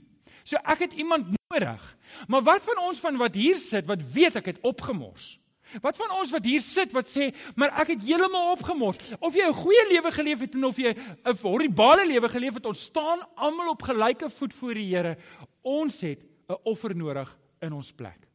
So 0.45 0.57
ek 0.57 0.79
het 0.79 0.93
iemand 0.93 1.37
nodig. 1.55 1.97
Maar 2.29 2.43
wat 2.43 2.65
van 2.65 2.79
ons 2.79 3.01
van 3.01 3.17
wat 3.17 3.35
hier 3.35 3.59
sit 3.59 3.87
wat 3.87 4.03
weet 4.13 4.37
ek 4.41 4.53
het 4.53 4.61
opgemors? 4.63 5.39
Wat 5.83 5.97
van 5.99 6.13
ons 6.21 6.31
wat 6.31 6.45
hier 6.47 6.63
sit 6.63 6.93
wat 6.95 7.09
sê, 7.09 7.31
maar 7.59 7.73
ek 7.83 7.95
het 7.95 8.05
heeltemal 8.07 8.53
opgemors. 8.53 9.15
Of 9.19 9.35
jy 9.35 9.47
'n 9.49 9.63
goeie 9.63 9.85
lewe 9.91 10.11
geleef 10.13 10.41
het 10.41 10.55
en 10.55 10.65
of 10.65 10.77
jy 10.77 10.95
'n 10.95 11.37
horribale 11.43 12.07
lewe 12.07 12.29
geleef 12.29 12.55
het, 12.55 12.67
ons 12.67 12.83
staan 12.83 13.27
almal 13.35 13.71
op 13.71 13.83
gelyke 13.83 14.31
voet 14.31 14.55
voor 14.55 14.75
die 14.75 14.95
Here. 14.95 15.17
Ons 15.63 16.01
het 16.01 16.23
'n 16.49 16.57
offer 16.63 16.97
nodig 16.97 17.37
in 17.61 17.73
ons 17.73 17.93
plek. 17.93 18.29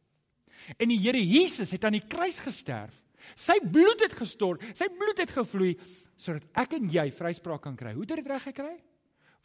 En 0.77 0.88
die 0.88 0.99
Here 0.99 1.27
Jesus 1.27 1.71
het 1.71 1.86
aan 1.86 1.93
die 1.95 2.08
kruis 2.08 2.39
gesterf. 2.39 2.93
Sy 3.36 3.60
bloed 3.71 3.99
het 3.99 4.13
gestort, 4.13 4.62
sy 4.73 4.88
bloed 4.88 5.17
het 5.17 5.29
gevloei 5.29 5.77
sodat 6.17 6.43
ek 6.53 6.73
en 6.73 6.89
jy 6.89 7.12
vryspraak 7.12 7.62
kan 7.62 7.75
kry. 7.75 7.93
Hoe 7.93 8.01
het 8.01 8.15
dit 8.15 8.27
reg 8.27 8.43
gekry? 8.43 8.75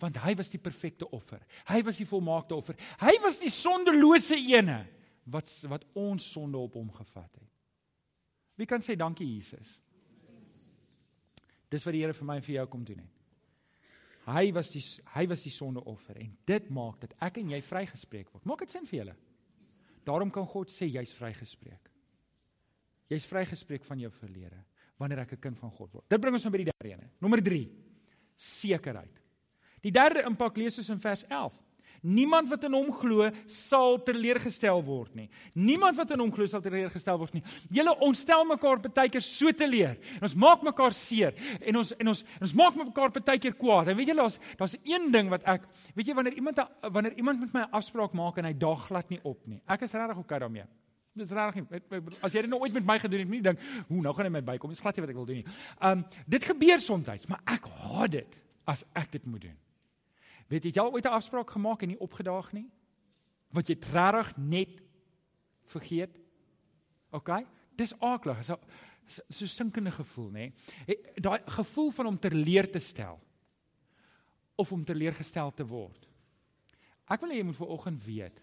Want 0.02 0.18
hy 0.24 0.34
was 0.34 0.50
die 0.50 0.60
perfekte 0.60 1.08
offer. 1.14 1.40
Hy 1.70 1.82
was 1.86 2.00
die 2.00 2.08
volmaakte 2.08 2.56
offer. 2.56 2.76
Hy 3.00 3.14
was 3.22 3.38
die 3.38 3.52
sondelose 3.52 4.36
ene 4.36 4.84
wat 5.30 5.48
wat 5.70 5.86
ons 5.94 6.26
sonde 6.34 6.58
op 6.58 6.74
hom 6.74 6.90
gevat 6.92 7.30
het. 7.38 7.50
Wie 8.58 8.66
kan 8.66 8.82
sê 8.82 8.96
dankie 8.98 9.26
Jesus? 9.26 9.78
Dis 11.70 11.84
wat 11.86 11.94
die 11.96 12.02
Here 12.04 12.14
vir 12.14 12.28
my 12.28 12.38
en 12.38 12.46
vir 12.46 12.58
jou 12.58 12.66
kom 12.70 12.84
doen 12.86 13.00
het. 13.02 13.14
Hy 14.24 14.44
was 14.56 14.70
die 14.72 14.82
hy 15.14 15.26
was 15.28 15.42
die 15.44 15.52
sondeoffer 15.52 16.16
en 16.22 16.36
dit 16.48 16.68
maak 16.72 17.00
dat 17.02 17.16
ek 17.26 17.42
en 17.42 17.50
jy 17.52 17.60
vrygespreek 17.64 18.30
word. 18.32 18.44
Maak 18.48 18.64
dit 18.64 18.72
sin 18.72 18.86
vir 18.88 19.00
julle? 19.02 19.16
Daarom 20.04 20.30
kan 20.32 20.46
God 20.48 20.72
sê 20.72 20.88
jy's 20.88 21.12
vrygespreek. 21.16 21.90
Jy's 23.12 23.26
vrygespreek 23.28 23.84
van 23.84 24.00
jou 24.00 24.10
verlede 24.20 24.62
wanneer 25.00 25.24
ek 25.24 25.32
'n 25.32 25.40
kind 25.40 25.58
van 25.58 25.70
God 25.70 25.92
word. 25.92 26.08
Dit 26.08 26.20
bring 26.20 26.34
ons 26.34 26.44
nou 26.44 26.52
by 26.52 26.64
die 26.64 26.70
derde 26.70 27.02
een. 27.02 27.10
Nommer 27.20 27.42
3. 27.42 27.68
Sekerheid. 28.36 29.23
Die 29.84 29.92
derde 29.92 30.24
impak 30.24 30.56
lees 30.56 30.80
ons 30.80 30.90
in 30.94 31.02
vers 31.02 31.26
11. 31.28 31.52
Niemand 32.04 32.50
wat 32.52 32.66
in 32.68 32.74
hom 32.76 32.90
glo 32.92 33.30
sal 33.48 33.94
teleurgestel 34.04 34.82
word 34.84 35.14
nie. 35.16 35.24
Niemand 35.56 35.96
wat 35.96 36.10
in 36.12 36.20
hom 36.20 36.32
glo 36.34 36.44
sal 36.48 36.60
teleurgestel 36.60 37.16
word 37.16 37.38
nie. 37.38 37.40
Julle 37.72 37.94
ontstel 38.04 38.44
mekaar 38.44 38.82
baie 38.84 39.08
keer 39.08 39.24
so 39.24 39.52
teleur. 39.56 39.96
Ons 40.20 40.34
maak 40.36 40.66
mekaar 40.68 40.92
seer 40.92 41.32
en 41.64 41.80
ons 41.80 41.94
en 41.96 42.12
ons 42.12 42.20
en 42.26 42.44
ons 42.44 42.54
maak 42.60 42.76
mekaar 42.82 43.14
baie 43.16 43.40
keer 43.40 43.56
kwaad. 43.56 43.88
En 43.88 43.96
weet 43.96 44.12
julle 44.12 44.20
daar's 44.20 44.36
daar's 44.60 44.76
een 44.84 45.08
ding 45.16 45.32
wat 45.32 45.48
ek 45.48 45.64
weet 45.96 46.12
jy 46.12 46.18
wanneer 46.20 46.36
iemand 46.42 46.60
wanneer 46.92 47.16
iemand 47.16 47.40
met 47.40 47.56
my 47.56 47.64
'n 47.64 47.72
afspraak 47.80 48.12
maak 48.12 48.36
en 48.36 48.52
hy 48.52 48.52
daag 48.52 48.84
glad 48.84 49.08
nie 49.08 49.20
op 49.24 49.40
nie. 49.46 49.62
Ek 49.66 49.82
is 49.82 49.92
regtig 49.92 50.18
okay 50.18 50.38
daarmee. 50.38 50.68
Dis 51.16 51.30
regtig 51.30 51.64
nie. 51.70 52.00
As 52.20 52.32
jy 52.32 52.42
dit 52.42 52.50
nou 52.50 52.60
ooit 52.60 52.72
met 52.72 52.84
my 52.84 52.98
gedoen 52.98 53.20
het, 53.20 53.28
nie 53.30 53.40
dink, 53.40 53.58
hoe 53.88 54.02
nou 54.02 54.12
gaan 54.12 54.26
hy 54.26 54.30
my 54.30 54.42
bykom. 54.42 54.68
Dis 54.68 54.80
glad 54.80 54.96
nie 54.96 55.00
wat 55.06 55.10
ek 55.10 55.16
wil 55.16 55.26
doen 55.26 55.36
nie. 55.36 55.46
Um 55.80 56.04
dit 56.26 56.44
gebeur 56.44 56.78
soms, 56.78 57.26
maar 57.26 57.40
ek 57.46 57.64
haat 57.64 58.10
dit 58.10 58.40
as 58.66 58.84
ek 58.92 59.10
dit 59.12 59.26
moet 59.26 59.40
doen. 59.40 59.63
Weet 60.48 60.64
jy, 60.64 60.70
jy 60.74 60.80
al 60.82 60.92
ooit 60.92 61.04
'n 61.04 61.16
afspraak 61.16 61.50
gemaak 61.50 61.82
en 61.82 61.88
nie 61.88 62.00
opgedaag 62.00 62.52
nie? 62.52 62.70
Wat 63.50 63.68
jy 63.68 63.76
regtig 63.80 64.36
net 64.36 64.82
vergeet? 65.66 66.20
OK? 67.10 67.46
Dis 67.76 67.94
aaklig. 68.00 68.44
So 68.44 68.58
so 69.28 69.46
sinkende 69.46 69.90
gevoel, 69.90 70.30
nê? 70.30 70.52
Daai 71.20 71.40
gevoel 71.46 71.90
van 71.90 72.06
om 72.06 72.18
teleer 72.18 72.70
te 72.70 72.78
stel 72.78 73.20
of 74.56 74.72
om 74.72 74.84
teleurgestel 74.84 75.52
te 75.54 75.66
word. 75.66 76.08
Ek 77.10 77.20
wil 77.20 77.34
hê 77.34 77.40
jy 77.40 77.46
moet 77.48 77.58
vanoggend 77.58 78.04
weet, 78.06 78.38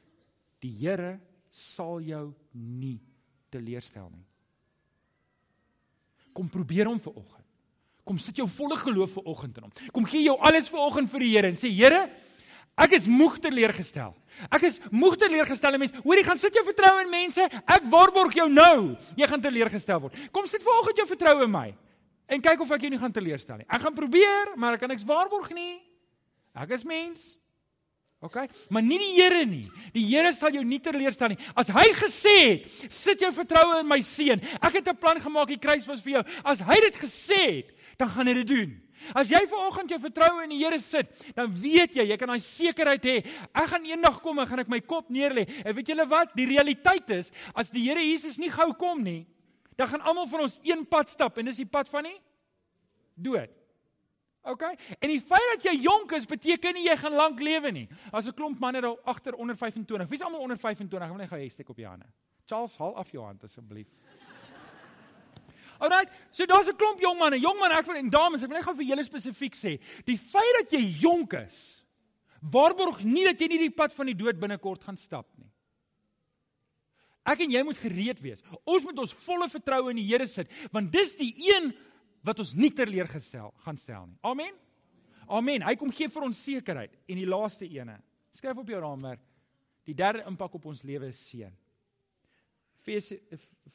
die 0.61 0.73
Here 0.83 1.19
sal 1.51 2.01
jou 2.05 2.25
nie 2.53 2.99
teleurstel 3.51 4.09
nie. 4.13 4.27
Kom 6.31 6.49
probeer 6.51 6.87
hom 6.87 6.99
vanoggend. 7.01 7.47
Kom 8.07 8.17
sit 8.21 8.39
jou 8.41 8.47
volle 8.49 8.77
geloof 8.79 9.17
vanoggend 9.19 9.57
in 9.59 9.67
hom. 9.67 9.73
Kom 9.93 10.07
gee 10.09 10.23
jou 10.25 10.37
alles 10.41 10.69
vanoggend 10.71 11.11
vir 11.11 11.25
die 11.25 11.31
Here 11.35 11.51
en 11.51 11.59
sê 11.59 11.69
Here, 11.69 12.07
ek 12.81 12.95
is 12.97 13.05
moeg 13.09 13.37
teleurgestel. 13.43 14.15
Ek 14.49 14.65
is 14.69 14.79
moeg 14.89 15.19
teleurgestel 15.21 15.77
mense. 15.77 16.01
Hoor 16.05 16.17
jy 16.17 16.25
gaan 16.25 16.39
sit 16.39 16.55
jou 16.55 16.63
vertroue 16.65 17.03
in 17.03 17.11
mense. 17.11 17.45
Ek 17.45 17.85
waarborg 17.91 18.35
jou 18.39 18.47
nou, 18.49 18.97
jy 19.19 19.27
gaan 19.29 19.43
teleurgestel 19.43 20.01
word. 20.01 20.17
Kom 20.33 20.47
sit 20.49 20.63
vanoggend 20.65 21.03
jou 21.03 21.07
vertroue 21.09 21.45
in 21.45 21.53
my 21.53 21.69
en 22.31 22.39
kyk 22.39 22.63
of 22.63 22.71
ek 22.71 22.85
jou 22.85 22.91
nie 22.93 23.01
gaan 23.01 23.11
teleurstel 23.11 23.59
nie. 23.59 23.67
Ek 23.67 23.83
gaan 23.83 23.95
probeer, 23.95 24.53
maar 24.55 24.77
ek 24.77 24.85
kan 24.85 24.91
niks 24.91 25.03
waarborg 25.07 25.51
nie. 25.55 25.81
Ek 26.55 26.71
is 26.77 26.85
mens. 26.87 27.33
OK? 28.21 28.37
Maar 28.69 28.83
nie 28.85 28.99
die 29.01 29.13
Here 29.17 29.45
nie. 29.49 29.65
Die 29.95 30.03
Here 30.05 30.29
sal 30.37 30.53
jou 30.53 30.61
nie 30.65 30.79
teleurstel 30.83 31.33
nie. 31.33 31.39
As 31.57 31.71
hy 31.73 31.87
gesê 31.97 32.35
het, 32.37 32.67
sit 32.93 33.23
jou 33.25 33.31
vertroue 33.33 33.79
in 33.81 33.89
my 33.89 33.97
seun. 34.05 34.43
Ek 34.61 34.77
het 34.77 34.87
'n 34.87 34.97
plan 34.97 35.19
gemaak, 35.19 35.47
die 35.47 35.57
kruis 35.57 35.87
was 35.87 36.01
vir 36.01 36.21
jou. 36.21 36.23
As 36.45 36.59
hy 36.59 36.77
dit 36.81 36.95
gesê 36.95 37.41
het, 37.57 37.73
dan 37.97 38.09
gaan 38.09 38.27
hy 38.27 38.33
dit 38.33 38.47
doen. 38.47 38.81
As 39.15 39.29
jy 39.29 39.41
vanoggend 39.47 39.89
jou 39.89 39.99
vertroue 39.99 40.43
in 40.43 40.49
die 40.49 40.63
Here 40.63 40.79
sit, 40.79 41.09
dan 41.35 41.51
weet 41.51 41.95
jy, 41.95 42.03
jy 42.03 42.17
kan 42.17 42.27
daai 42.27 42.39
sekerheid 42.39 43.03
hê. 43.03 43.25
Ek 43.53 43.67
gaan 43.67 43.85
eendag 43.85 44.21
kom 44.21 44.37
en 44.39 44.47
gaan 44.47 44.59
ek 44.59 44.69
my 44.69 44.79
kop 44.79 45.09
neerlê. 45.09 45.47
En 45.65 45.75
weet 45.75 45.87
julle 45.87 46.05
wat? 46.07 46.35
Die 46.35 46.45
realiteit 46.45 47.09
is, 47.09 47.31
as 47.55 47.71
die 47.71 47.89
Here 47.89 47.99
Jesus 47.99 48.37
nie 48.37 48.51
gou 48.51 48.73
kom 48.73 49.01
nie, 49.03 49.25
dan 49.75 49.87
gaan 49.87 50.01
almal 50.01 50.27
van 50.27 50.41
ons 50.41 50.59
een 50.63 50.85
pad 50.85 51.09
stap 51.09 51.37
en 51.37 51.45
dis 51.45 51.57
die 51.57 51.65
pad 51.65 51.89
van 51.89 52.03
die 52.03 52.19
dood. 53.15 53.60
OK? 54.41 54.61
En 54.99 55.09
die 55.11 55.21
feit 55.21 55.47
dat 55.53 55.65
jy 55.69 55.75
jonk 55.83 56.15
is 56.17 56.25
beteken 56.25 56.73
nie 56.73 56.87
jy 56.87 56.95
gaan 56.97 57.13
lank 57.13 57.39
lewe 57.39 57.71
nie. 57.71 57.87
As 58.11 58.27
'n 58.27 58.33
klomp 58.33 58.59
manne 58.59 58.81
daar 58.81 58.97
agter 59.05 59.35
onder 59.35 59.55
25. 59.55 60.09
Wie's 60.09 60.21
almal 60.21 60.41
onder 60.41 60.57
25? 60.57 61.01
Ek 61.01 61.09
wil 61.09 61.17
net 61.17 61.29
gou 61.29 61.39
hê 61.39 61.49
steek 61.49 61.69
op 61.69 61.77
jou 61.77 61.89
hande. 61.89 62.05
Charles, 62.45 62.75
haal 62.77 62.95
af 62.95 63.11
jou 63.11 63.23
hand 63.23 63.43
asseblief. 63.43 63.87
Alright, 65.81 66.11
so 66.29 66.45
daar's 66.45 66.67
'n 66.67 66.75
klomp 66.75 66.99
jong 66.99 67.17
manne, 67.17 67.39
jong 67.39 67.57
manne, 67.57 67.73
ek 67.73 67.85
wil 67.85 67.95
en 67.95 68.09
dames, 68.09 68.43
ek 68.43 68.49
wil 68.49 68.57
net 68.57 68.65
gou 68.65 68.75
vir 68.75 68.85
julle 68.85 69.03
spesifiek 69.03 69.55
sê, 69.55 69.79
die 70.05 70.17
feit 70.17 70.53
dat 70.59 70.71
jy 70.71 70.83
jonk 71.01 71.33
is, 71.33 71.83
waarborg 72.39 73.03
nie 73.03 73.23
dat 73.25 73.39
jy 73.39 73.47
nie 73.47 73.57
die 73.57 73.73
pad 73.73 73.91
van 73.91 74.05
die 74.05 74.13
dood 74.13 74.39
binnekort 74.39 74.83
gaan 74.83 74.97
stap 74.97 75.25
nie. 75.37 75.49
Ek 77.25 77.39
en 77.39 77.51
jy 77.51 77.63
moet 77.63 77.77
gereed 77.77 78.21
wees. 78.21 78.41
Ons 78.65 78.83
moet 78.83 78.97
ons 78.97 79.13
volle 79.13 79.49
vertroue 79.49 79.89
in 79.89 79.97
die 79.97 80.05
Here 80.05 80.27
sit, 80.27 80.49
want 80.71 80.91
dis 80.91 81.15
die 81.15 81.33
een 81.49 81.73
wat 82.23 82.39
ons 82.39 82.53
nie 82.53 82.71
teleurgestel 82.75 83.53
gaan 83.65 83.77
stel 83.77 84.05
nie. 84.07 84.17
Amen. 84.21 84.53
Amen. 85.31 85.63
Hy 85.63 85.75
kom 85.79 85.91
gee 85.95 86.09
vir 86.11 86.27
ons 86.27 86.43
sekerheid 86.43 86.95
en 87.07 87.19
die 87.19 87.27
laaste 87.29 87.67
ene. 87.69 87.97
Skryf 88.35 88.61
op 88.61 88.69
jou 88.69 88.79
raamwerk. 88.81 89.23
Die 89.87 89.97
derde 89.97 90.25
impak 90.29 90.53
op 90.59 90.65
ons 90.69 90.83
lewe 90.85 91.09
is 91.09 91.19
seën. 91.31 91.53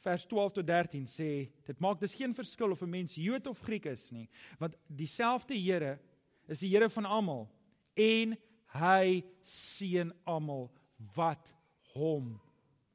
Vers 0.03 0.25
12 0.27 0.57
tot 0.59 0.67
13 0.67 1.05
sê 1.09 1.29
dit 1.67 1.79
maak 1.83 1.99
dis 1.99 2.15
geen 2.15 2.33
verskil 2.35 2.71
of 2.71 2.81
'n 2.83 2.89
mens 2.89 3.15
Jood 3.15 3.47
of 3.47 3.61
Griek 3.61 3.85
is 3.85 4.11
nie, 4.11 4.29
want 4.59 4.75
dieselfde 4.87 5.55
Here 5.55 5.99
is 6.47 6.59
die 6.59 6.69
Here 6.69 6.89
van 6.89 7.05
almal 7.05 7.49
en 7.95 8.37
hy 8.73 9.23
seën 9.43 10.11
almal 10.25 10.69
wat 11.15 11.53
hom 11.93 12.39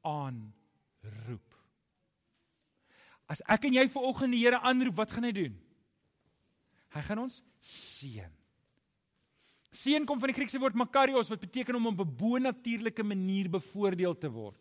aanroep. 0.01 1.52
As 3.33 3.41
ek 3.49 3.65
en 3.69 3.79
jy 3.79 3.87
ver 3.89 4.05
oggend 4.05 4.35
die 4.35 4.43
Here 4.43 4.61
aanroep, 4.61 4.99
wat 5.01 5.13
gaan 5.15 5.25
hy 5.25 5.33
doen? 5.33 5.53
Hy 6.93 7.01
gaan 7.07 7.23
ons 7.23 7.39
seën. 7.65 8.29
Seën 9.73 10.03
kom 10.05 10.19
van 10.21 10.29
die 10.29 10.37
Griekse 10.37 10.59
woord 10.61 10.77
makarios 10.77 11.31
wat 11.31 11.41
beteken 11.41 11.79
om 11.79 11.89
op 11.89 12.03
'n 12.03 12.15
bo-natuurlike 12.17 13.03
manier 13.03 13.49
bevoordeel 13.49 14.13
te 14.13 14.29
word. 14.29 14.59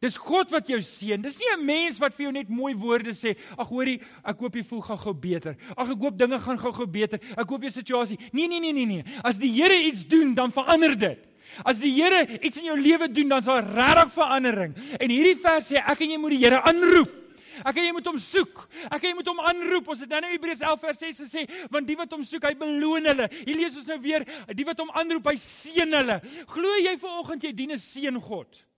Dis 0.00 0.16
God 0.16 0.48
wat 0.50 0.66
jou 0.66 0.80
seën. 0.80 1.20
Dis 1.20 1.38
nie 1.38 1.52
'n 1.52 1.64
mens 1.64 1.98
wat 1.98 2.14
vir 2.14 2.24
jou 2.24 2.32
net 2.32 2.48
mooi 2.48 2.74
woorde 2.74 3.12
sê. 3.12 3.36
Ag 3.58 3.68
hoorie, 3.68 4.00
ek 4.24 4.38
hoop 4.38 4.54
jy 4.54 4.62
voel 4.64 4.80
gou-gou 4.80 5.14
beter. 5.14 5.56
Ag 5.76 5.90
ek 5.90 5.98
hoop 6.00 6.16
dinge 6.16 6.38
gaan 6.38 6.58
gou-gou 6.58 6.86
beter. 6.86 7.20
Ek 7.36 7.48
hoop 7.48 7.60
jou 7.60 7.70
situasie. 7.70 8.18
Nee 8.32 8.48
nee 8.48 8.60
nee 8.60 8.72
nee 8.72 8.86
nee. 8.86 9.04
As 9.22 9.36
die 9.36 9.52
Here 9.52 9.76
iets 9.76 10.06
doen, 10.06 10.34
dan 10.34 10.52
verander 10.52 10.96
dit. 10.96 11.18
As 11.64 11.78
die 11.78 11.92
Here 11.92 12.40
iets 12.40 12.56
in 12.56 12.64
jou 12.64 12.80
lewe 12.80 13.12
doen, 13.12 13.28
dan 13.28 13.42
sal 13.42 13.60
regtig 13.60 14.12
verandering. 14.12 14.74
En 14.98 15.10
hierdie 15.10 15.36
vers 15.36 15.70
sê 15.70 15.76
ek 15.76 16.00
en 16.00 16.10
jy 16.10 16.18
moet 16.18 16.30
die 16.30 16.44
Here 16.46 16.62
aanroep. 16.62 17.19
Ek 17.64 17.76
en 17.76 17.84
jy 17.84 17.92
moet 17.96 18.06
hom 18.10 18.18
soek. 18.18 18.64
Ek 18.88 19.02
en 19.02 19.10
jy 19.10 19.14
moet 19.18 19.30
hom 19.32 19.42
aanroep. 19.52 19.92
Ons 19.92 20.04
het 20.04 20.12
nou 20.12 20.22
in 20.22 20.30
Hebreërs 20.34 20.64
11 20.64 20.80
vers 20.86 21.04
6 21.04 21.20
gesê, 21.26 21.44
want 21.70 21.86
die 21.86 21.98
wat 21.98 22.12
hom 22.16 22.24
soek, 22.26 22.48
hy 22.48 22.54
beloon 22.54 23.10
hulle. 23.12 23.28
Hier 23.44 23.56
lees 23.56 23.76
ons 23.80 23.90
nou 23.90 24.00
weer, 24.02 24.26
die 24.54 24.66
wat 24.68 24.80
hom 24.82 24.90
aanroep, 24.94 25.30
hy 25.32 25.38
seën 25.40 26.00
hulle. 26.00 26.20
Glo 26.54 26.80
jy 26.80 26.96
vanoggend 27.00 27.48
jy 27.48 27.52
dien 27.52 27.72
'n 27.72 27.78
seën 27.78 28.20
God? 28.20 28.69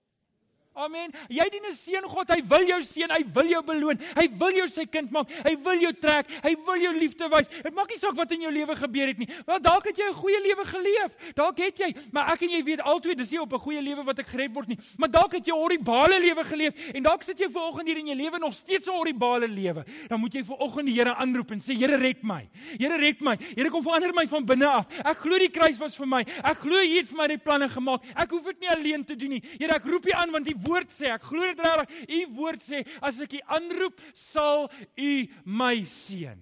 Amen. 0.73 1.11
Jy 1.29 1.45
dien 1.53 1.65
'n 1.69 1.73
seën 1.73 2.01
God. 2.09 2.29
Hy 2.29 2.41
wil 2.47 2.65
jou 2.65 2.81
seën, 2.81 3.09
hy 3.11 3.23
wil 3.33 3.45
jou 3.45 3.61
beloon. 3.63 3.99
Hy 4.15 4.27
wil 4.37 4.51
jou 4.51 4.67
sy 4.67 4.85
kind 4.85 5.11
maak. 5.11 5.29
Hy 5.45 5.55
wil 5.61 5.79
jou 5.79 5.93
trek. 5.93 6.25
Hy 6.41 6.55
wil 6.65 6.81
jou 6.81 6.93
liefde 6.97 7.29
wys. 7.29 7.47
Dit 7.61 7.73
maak 7.73 7.89
nie 7.89 7.97
saak 7.97 8.15
wat 8.15 8.31
in 8.31 8.41
jou 8.41 8.51
lewe 8.51 8.75
gebeur 8.75 9.07
het 9.07 9.17
nie. 9.17 9.27
Wel 9.45 9.59
dalk 9.59 9.85
het 9.85 9.97
jy 9.97 10.09
'n 10.09 10.13
goeie 10.13 10.41
lewe 10.41 10.65
geleef. 10.65 11.11
Dalk 11.35 11.57
het 11.57 11.77
jy, 11.77 11.95
maar 12.11 12.33
ek 12.33 12.41
en 12.41 12.49
jy 12.49 12.63
weet 12.63 12.81
altyd 12.81 13.17
dis 13.17 13.31
nie 13.31 13.41
op 13.41 13.53
'n 13.53 13.59
goeie 13.59 13.81
lewe 13.81 14.03
wat 14.03 14.19
ek 14.19 14.27
gered 14.27 14.53
word 14.53 14.67
nie. 14.67 14.77
Maar 14.97 15.09
dalk 15.11 15.31
het 15.33 15.45
jy 15.45 15.53
'n 15.53 15.59
horribale 15.61 16.19
lewe 16.19 16.43
geleef 16.43 16.73
en 16.93 17.03
dalk 17.03 17.23
sit 17.23 17.37
jy 17.37 17.49
vanoggend 17.49 17.87
hier 17.87 17.97
in 17.97 18.07
jou 18.07 18.15
lewe 18.15 18.39
nog 18.39 18.53
steeds 18.53 18.87
'n 18.87 18.93
horribale 18.93 19.47
lewe. 19.47 19.85
Dan 20.07 20.19
moet 20.19 20.33
jy 20.33 20.43
vanoggend 20.43 20.85
die 20.87 20.93
Here 20.93 21.15
aanroep 21.15 21.51
en 21.51 21.59
sê 21.59 21.73
Here 21.77 21.97
red 21.97 22.23
my. 22.23 22.47
Here 22.79 22.97
red 22.97 23.21
my. 23.21 23.37
Here 23.55 23.69
kom 23.69 23.83
verander 23.83 24.13
my 24.13 24.27
van 24.27 24.45
binne 24.45 24.67
af. 24.67 24.87
Ek 25.05 25.17
glo 25.17 25.37
die 25.37 25.49
kruis 25.49 25.77
was 25.77 25.95
vir 25.95 26.07
my. 26.07 26.21
Ek 26.43 26.57
glo 26.57 26.79
U 26.79 26.97
het 26.97 27.07
vir 27.07 27.17
my 27.17 27.27
die 27.27 27.37
planne 27.37 27.69
gemaak. 27.69 28.01
Ek 28.15 28.29
hoef 28.29 28.43
dit 28.45 28.59
nie 28.59 28.69
alleen 28.69 29.05
te 29.05 29.15
doen 29.15 29.29
nie. 29.29 29.43
Here 29.59 29.73
ek 29.73 29.85
roep 29.85 30.05
U 30.07 30.11
aan 30.11 30.31
want 30.31 30.45
die 30.45 30.55
woord 30.65 30.89
sê, 30.93 31.11
ek 31.13 31.27
glo 31.27 31.41
dit 31.41 31.59
reg. 31.59 31.93
U 32.07 32.19
woord 32.39 32.61
sê, 32.63 32.83
as 33.01 33.19
ek 33.23 33.37
U 33.39 33.43
aanroep, 33.57 34.01
sal 34.13 34.69
U 34.97 35.11
my 35.45 35.75
seën. 35.85 36.39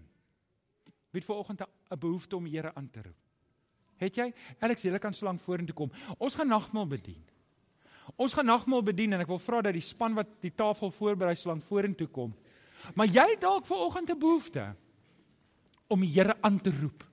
Wie 1.12 1.20
het 1.20 1.28
vanoggend 1.28 1.62
'n 1.62 2.00
behoefte 2.00 2.36
om 2.36 2.46
Here 2.46 2.72
aan 2.76 2.90
te 2.90 3.02
roep? 3.02 3.20
Het 3.98 4.16
jy? 4.16 4.34
Alex, 4.60 4.82
jy 4.82 4.98
kan 5.00 5.14
so 5.14 5.26
lank 5.26 5.42
vorentoe 5.42 5.76
kom. 5.76 5.92
Ons 6.18 6.36
gaan 6.36 6.48
nagmaal 6.48 6.88
bedien. 6.88 7.22
Ons 8.16 8.34
gaan 8.34 8.46
nagmaal 8.46 8.84
bedien 8.84 9.14
en 9.14 9.20
ek 9.20 9.28
wil 9.28 9.40
vra 9.40 9.62
dat 9.62 9.74
die 9.74 9.82
span 9.82 10.16
wat 10.18 10.28
die 10.42 10.54
tafel 10.56 10.92
voorberei 10.92 11.36
so 11.36 11.50
lank 11.50 11.64
vorentoe 11.64 12.08
kom. 12.08 12.34
Maar 12.96 13.08
jy 13.08 13.36
dalk 13.40 13.66
vanoggend 13.66 14.10
'n 14.10 14.20
behoefte 14.20 14.76
om 15.88 16.00
die 16.00 16.10
Here 16.10 16.36
aan 16.42 16.60
te 16.60 16.72
roep 16.82 17.11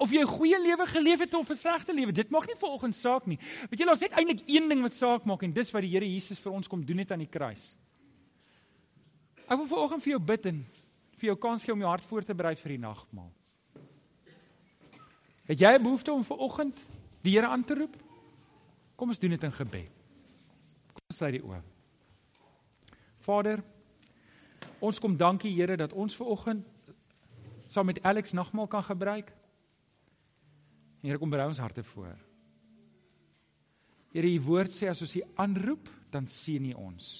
of 0.00 0.10
jy 0.10 0.22
'n 0.22 0.26
goeie 0.26 0.58
lewe 0.58 0.86
geleef 0.86 1.18
het 1.20 1.34
of 1.34 1.50
'n 1.50 1.56
slegte 1.56 1.92
lewe, 1.92 2.12
dit 2.12 2.30
maak 2.30 2.46
nie 2.46 2.56
vanoggend 2.56 2.96
saak 2.96 3.26
nie. 3.26 3.38
Weet 3.70 3.80
jy, 3.80 3.86
daar's 3.86 4.00
net 4.00 4.12
eintlik 4.12 4.42
een 4.46 4.68
ding 4.68 4.80
wat 4.82 4.92
saak 4.92 5.24
maak 5.24 5.42
en 5.42 5.52
dis 5.52 5.70
wat 5.70 5.82
die 5.82 5.90
Here 5.90 6.06
Jesus 6.06 6.38
vir 6.38 6.52
ons 6.52 6.68
kom 6.68 6.84
doen 6.84 6.98
het 6.98 7.12
aan 7.12 7.18
die 7.18 7.28
kruis. 7.28 7.76
Ek 9.48 9.56
wil 9.56 9.66
vanoggend 9.66 10.02
vir 10.02 10.10
jou 10.10 10.20
bid 10.20 10.46
en 10.46 10.66
vir 11.18 11.26
jou 11.26 11.36
kans 11.36 11.64
gee 11.64 11.72
om 11.72 11.80
jou 11.80 11.88
hart 11.88 12.04
voor 12.04 12.22
te 12.22 12.34
berei 12.34 12.56
vir 12.56 12.68
die 12.68 12.78
nagmaal. 12.78 13.30
Het 15.44 15.60
jy 15.60 15.74
'n 15.74 15.82
behoefte 15.82 16.12
om 16.12 16.24
vanoggend 16.24 16.76
die 17.22 17.32
Here 17.34 17.46
aan 17.46 17.64
te 17.64 17.74
roep? 17.74 17.96
Kom 18.96 19.08
ons 19.08 19.18
doen 19.18 19.30
dit 19.30 19.42
in 19.42 19.52
gebed. 19.52 19.90
Kom 20.92 21.02
ons 21.08 21.16
sluit 21.16 21.32
die 21.32 21.42
oë. 21.42 21.62
Vader, 23.18 23.62
ons 24.78 24.98
kom 24.98 25.16
dankie 25.16 25.52
Here 25.54 25.76
dat 25.76 25.92
ons 25.92 26.16
vanoggend 26.16 26.64
saam 27.66 27.86
met 27.86 28.02
Alex 28.02 28.32
nagmaal 28.32 28.66
kan 28.66 28.82
gebruik. 28.82 29.32
Here 31.00 31.18
kom 31.18 31.32
berei 31.32 31.48
ons 31.48 31.60
harte 31.62 31.82
voor. 31.94 32.18
Here, 34.10 34.26
u 34.26 34.40
woord 34.44 34.74
sê 34.74 34.90
as 34.90 35.00
ons 35.04 35.16
u 35.16 35.22
aanroep, 35.40 35.88
dan 36.10 36.26
sien 36.26 36.66
u 36.72 36.74
ons. 36.80 37.10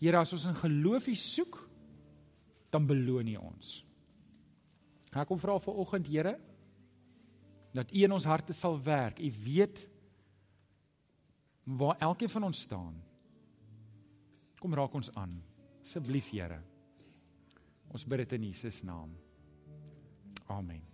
Here, 0.00 0.20
as 0.20 0.32
ons 0.36 0.46
in 0.50 0.58
geloof 0.60 1.08
u 1.10 1.16
soek, 1.18 1.58
dan 2.74 2.86
beloon 2.86 3.28
u 3.30 3.36
ons. 3.42 3.80
Ek 5.14 5.28
kom 5.30 5.38
vra 5.38 5.58
vir 5.62 5.80
oggend, 5.82 6.10
Here, 6.10 6.36
dat 7.74 7.90
u 7.90 8.04
in 8.06 8.14
ons 8.14 8.28
harte 8.30 8.54
sal 8.54 8.78
werk. 8.82 9.18
U 9.18 9.30
weet 9.44 9.82
waar 11.64 11.98
elkeen 11.98 12.30
van 12.30 12.48
ons 12.50 12.62
staan. 12.66 12.94
Kom 14.62 14.74
raak 14.74 14.94
ons 14.94 15.10
aan. 15.18 15.36
Asseblief, 15.82 16.30
Here. 16.30 16.62
Ons 17.90 18.06
bid 18.06 18.24
dit 18.24 18.38
in 18.38 18.50
Jesus 18.50 18.82
naam. 18.86 19.14
Amen. 20.50 20.93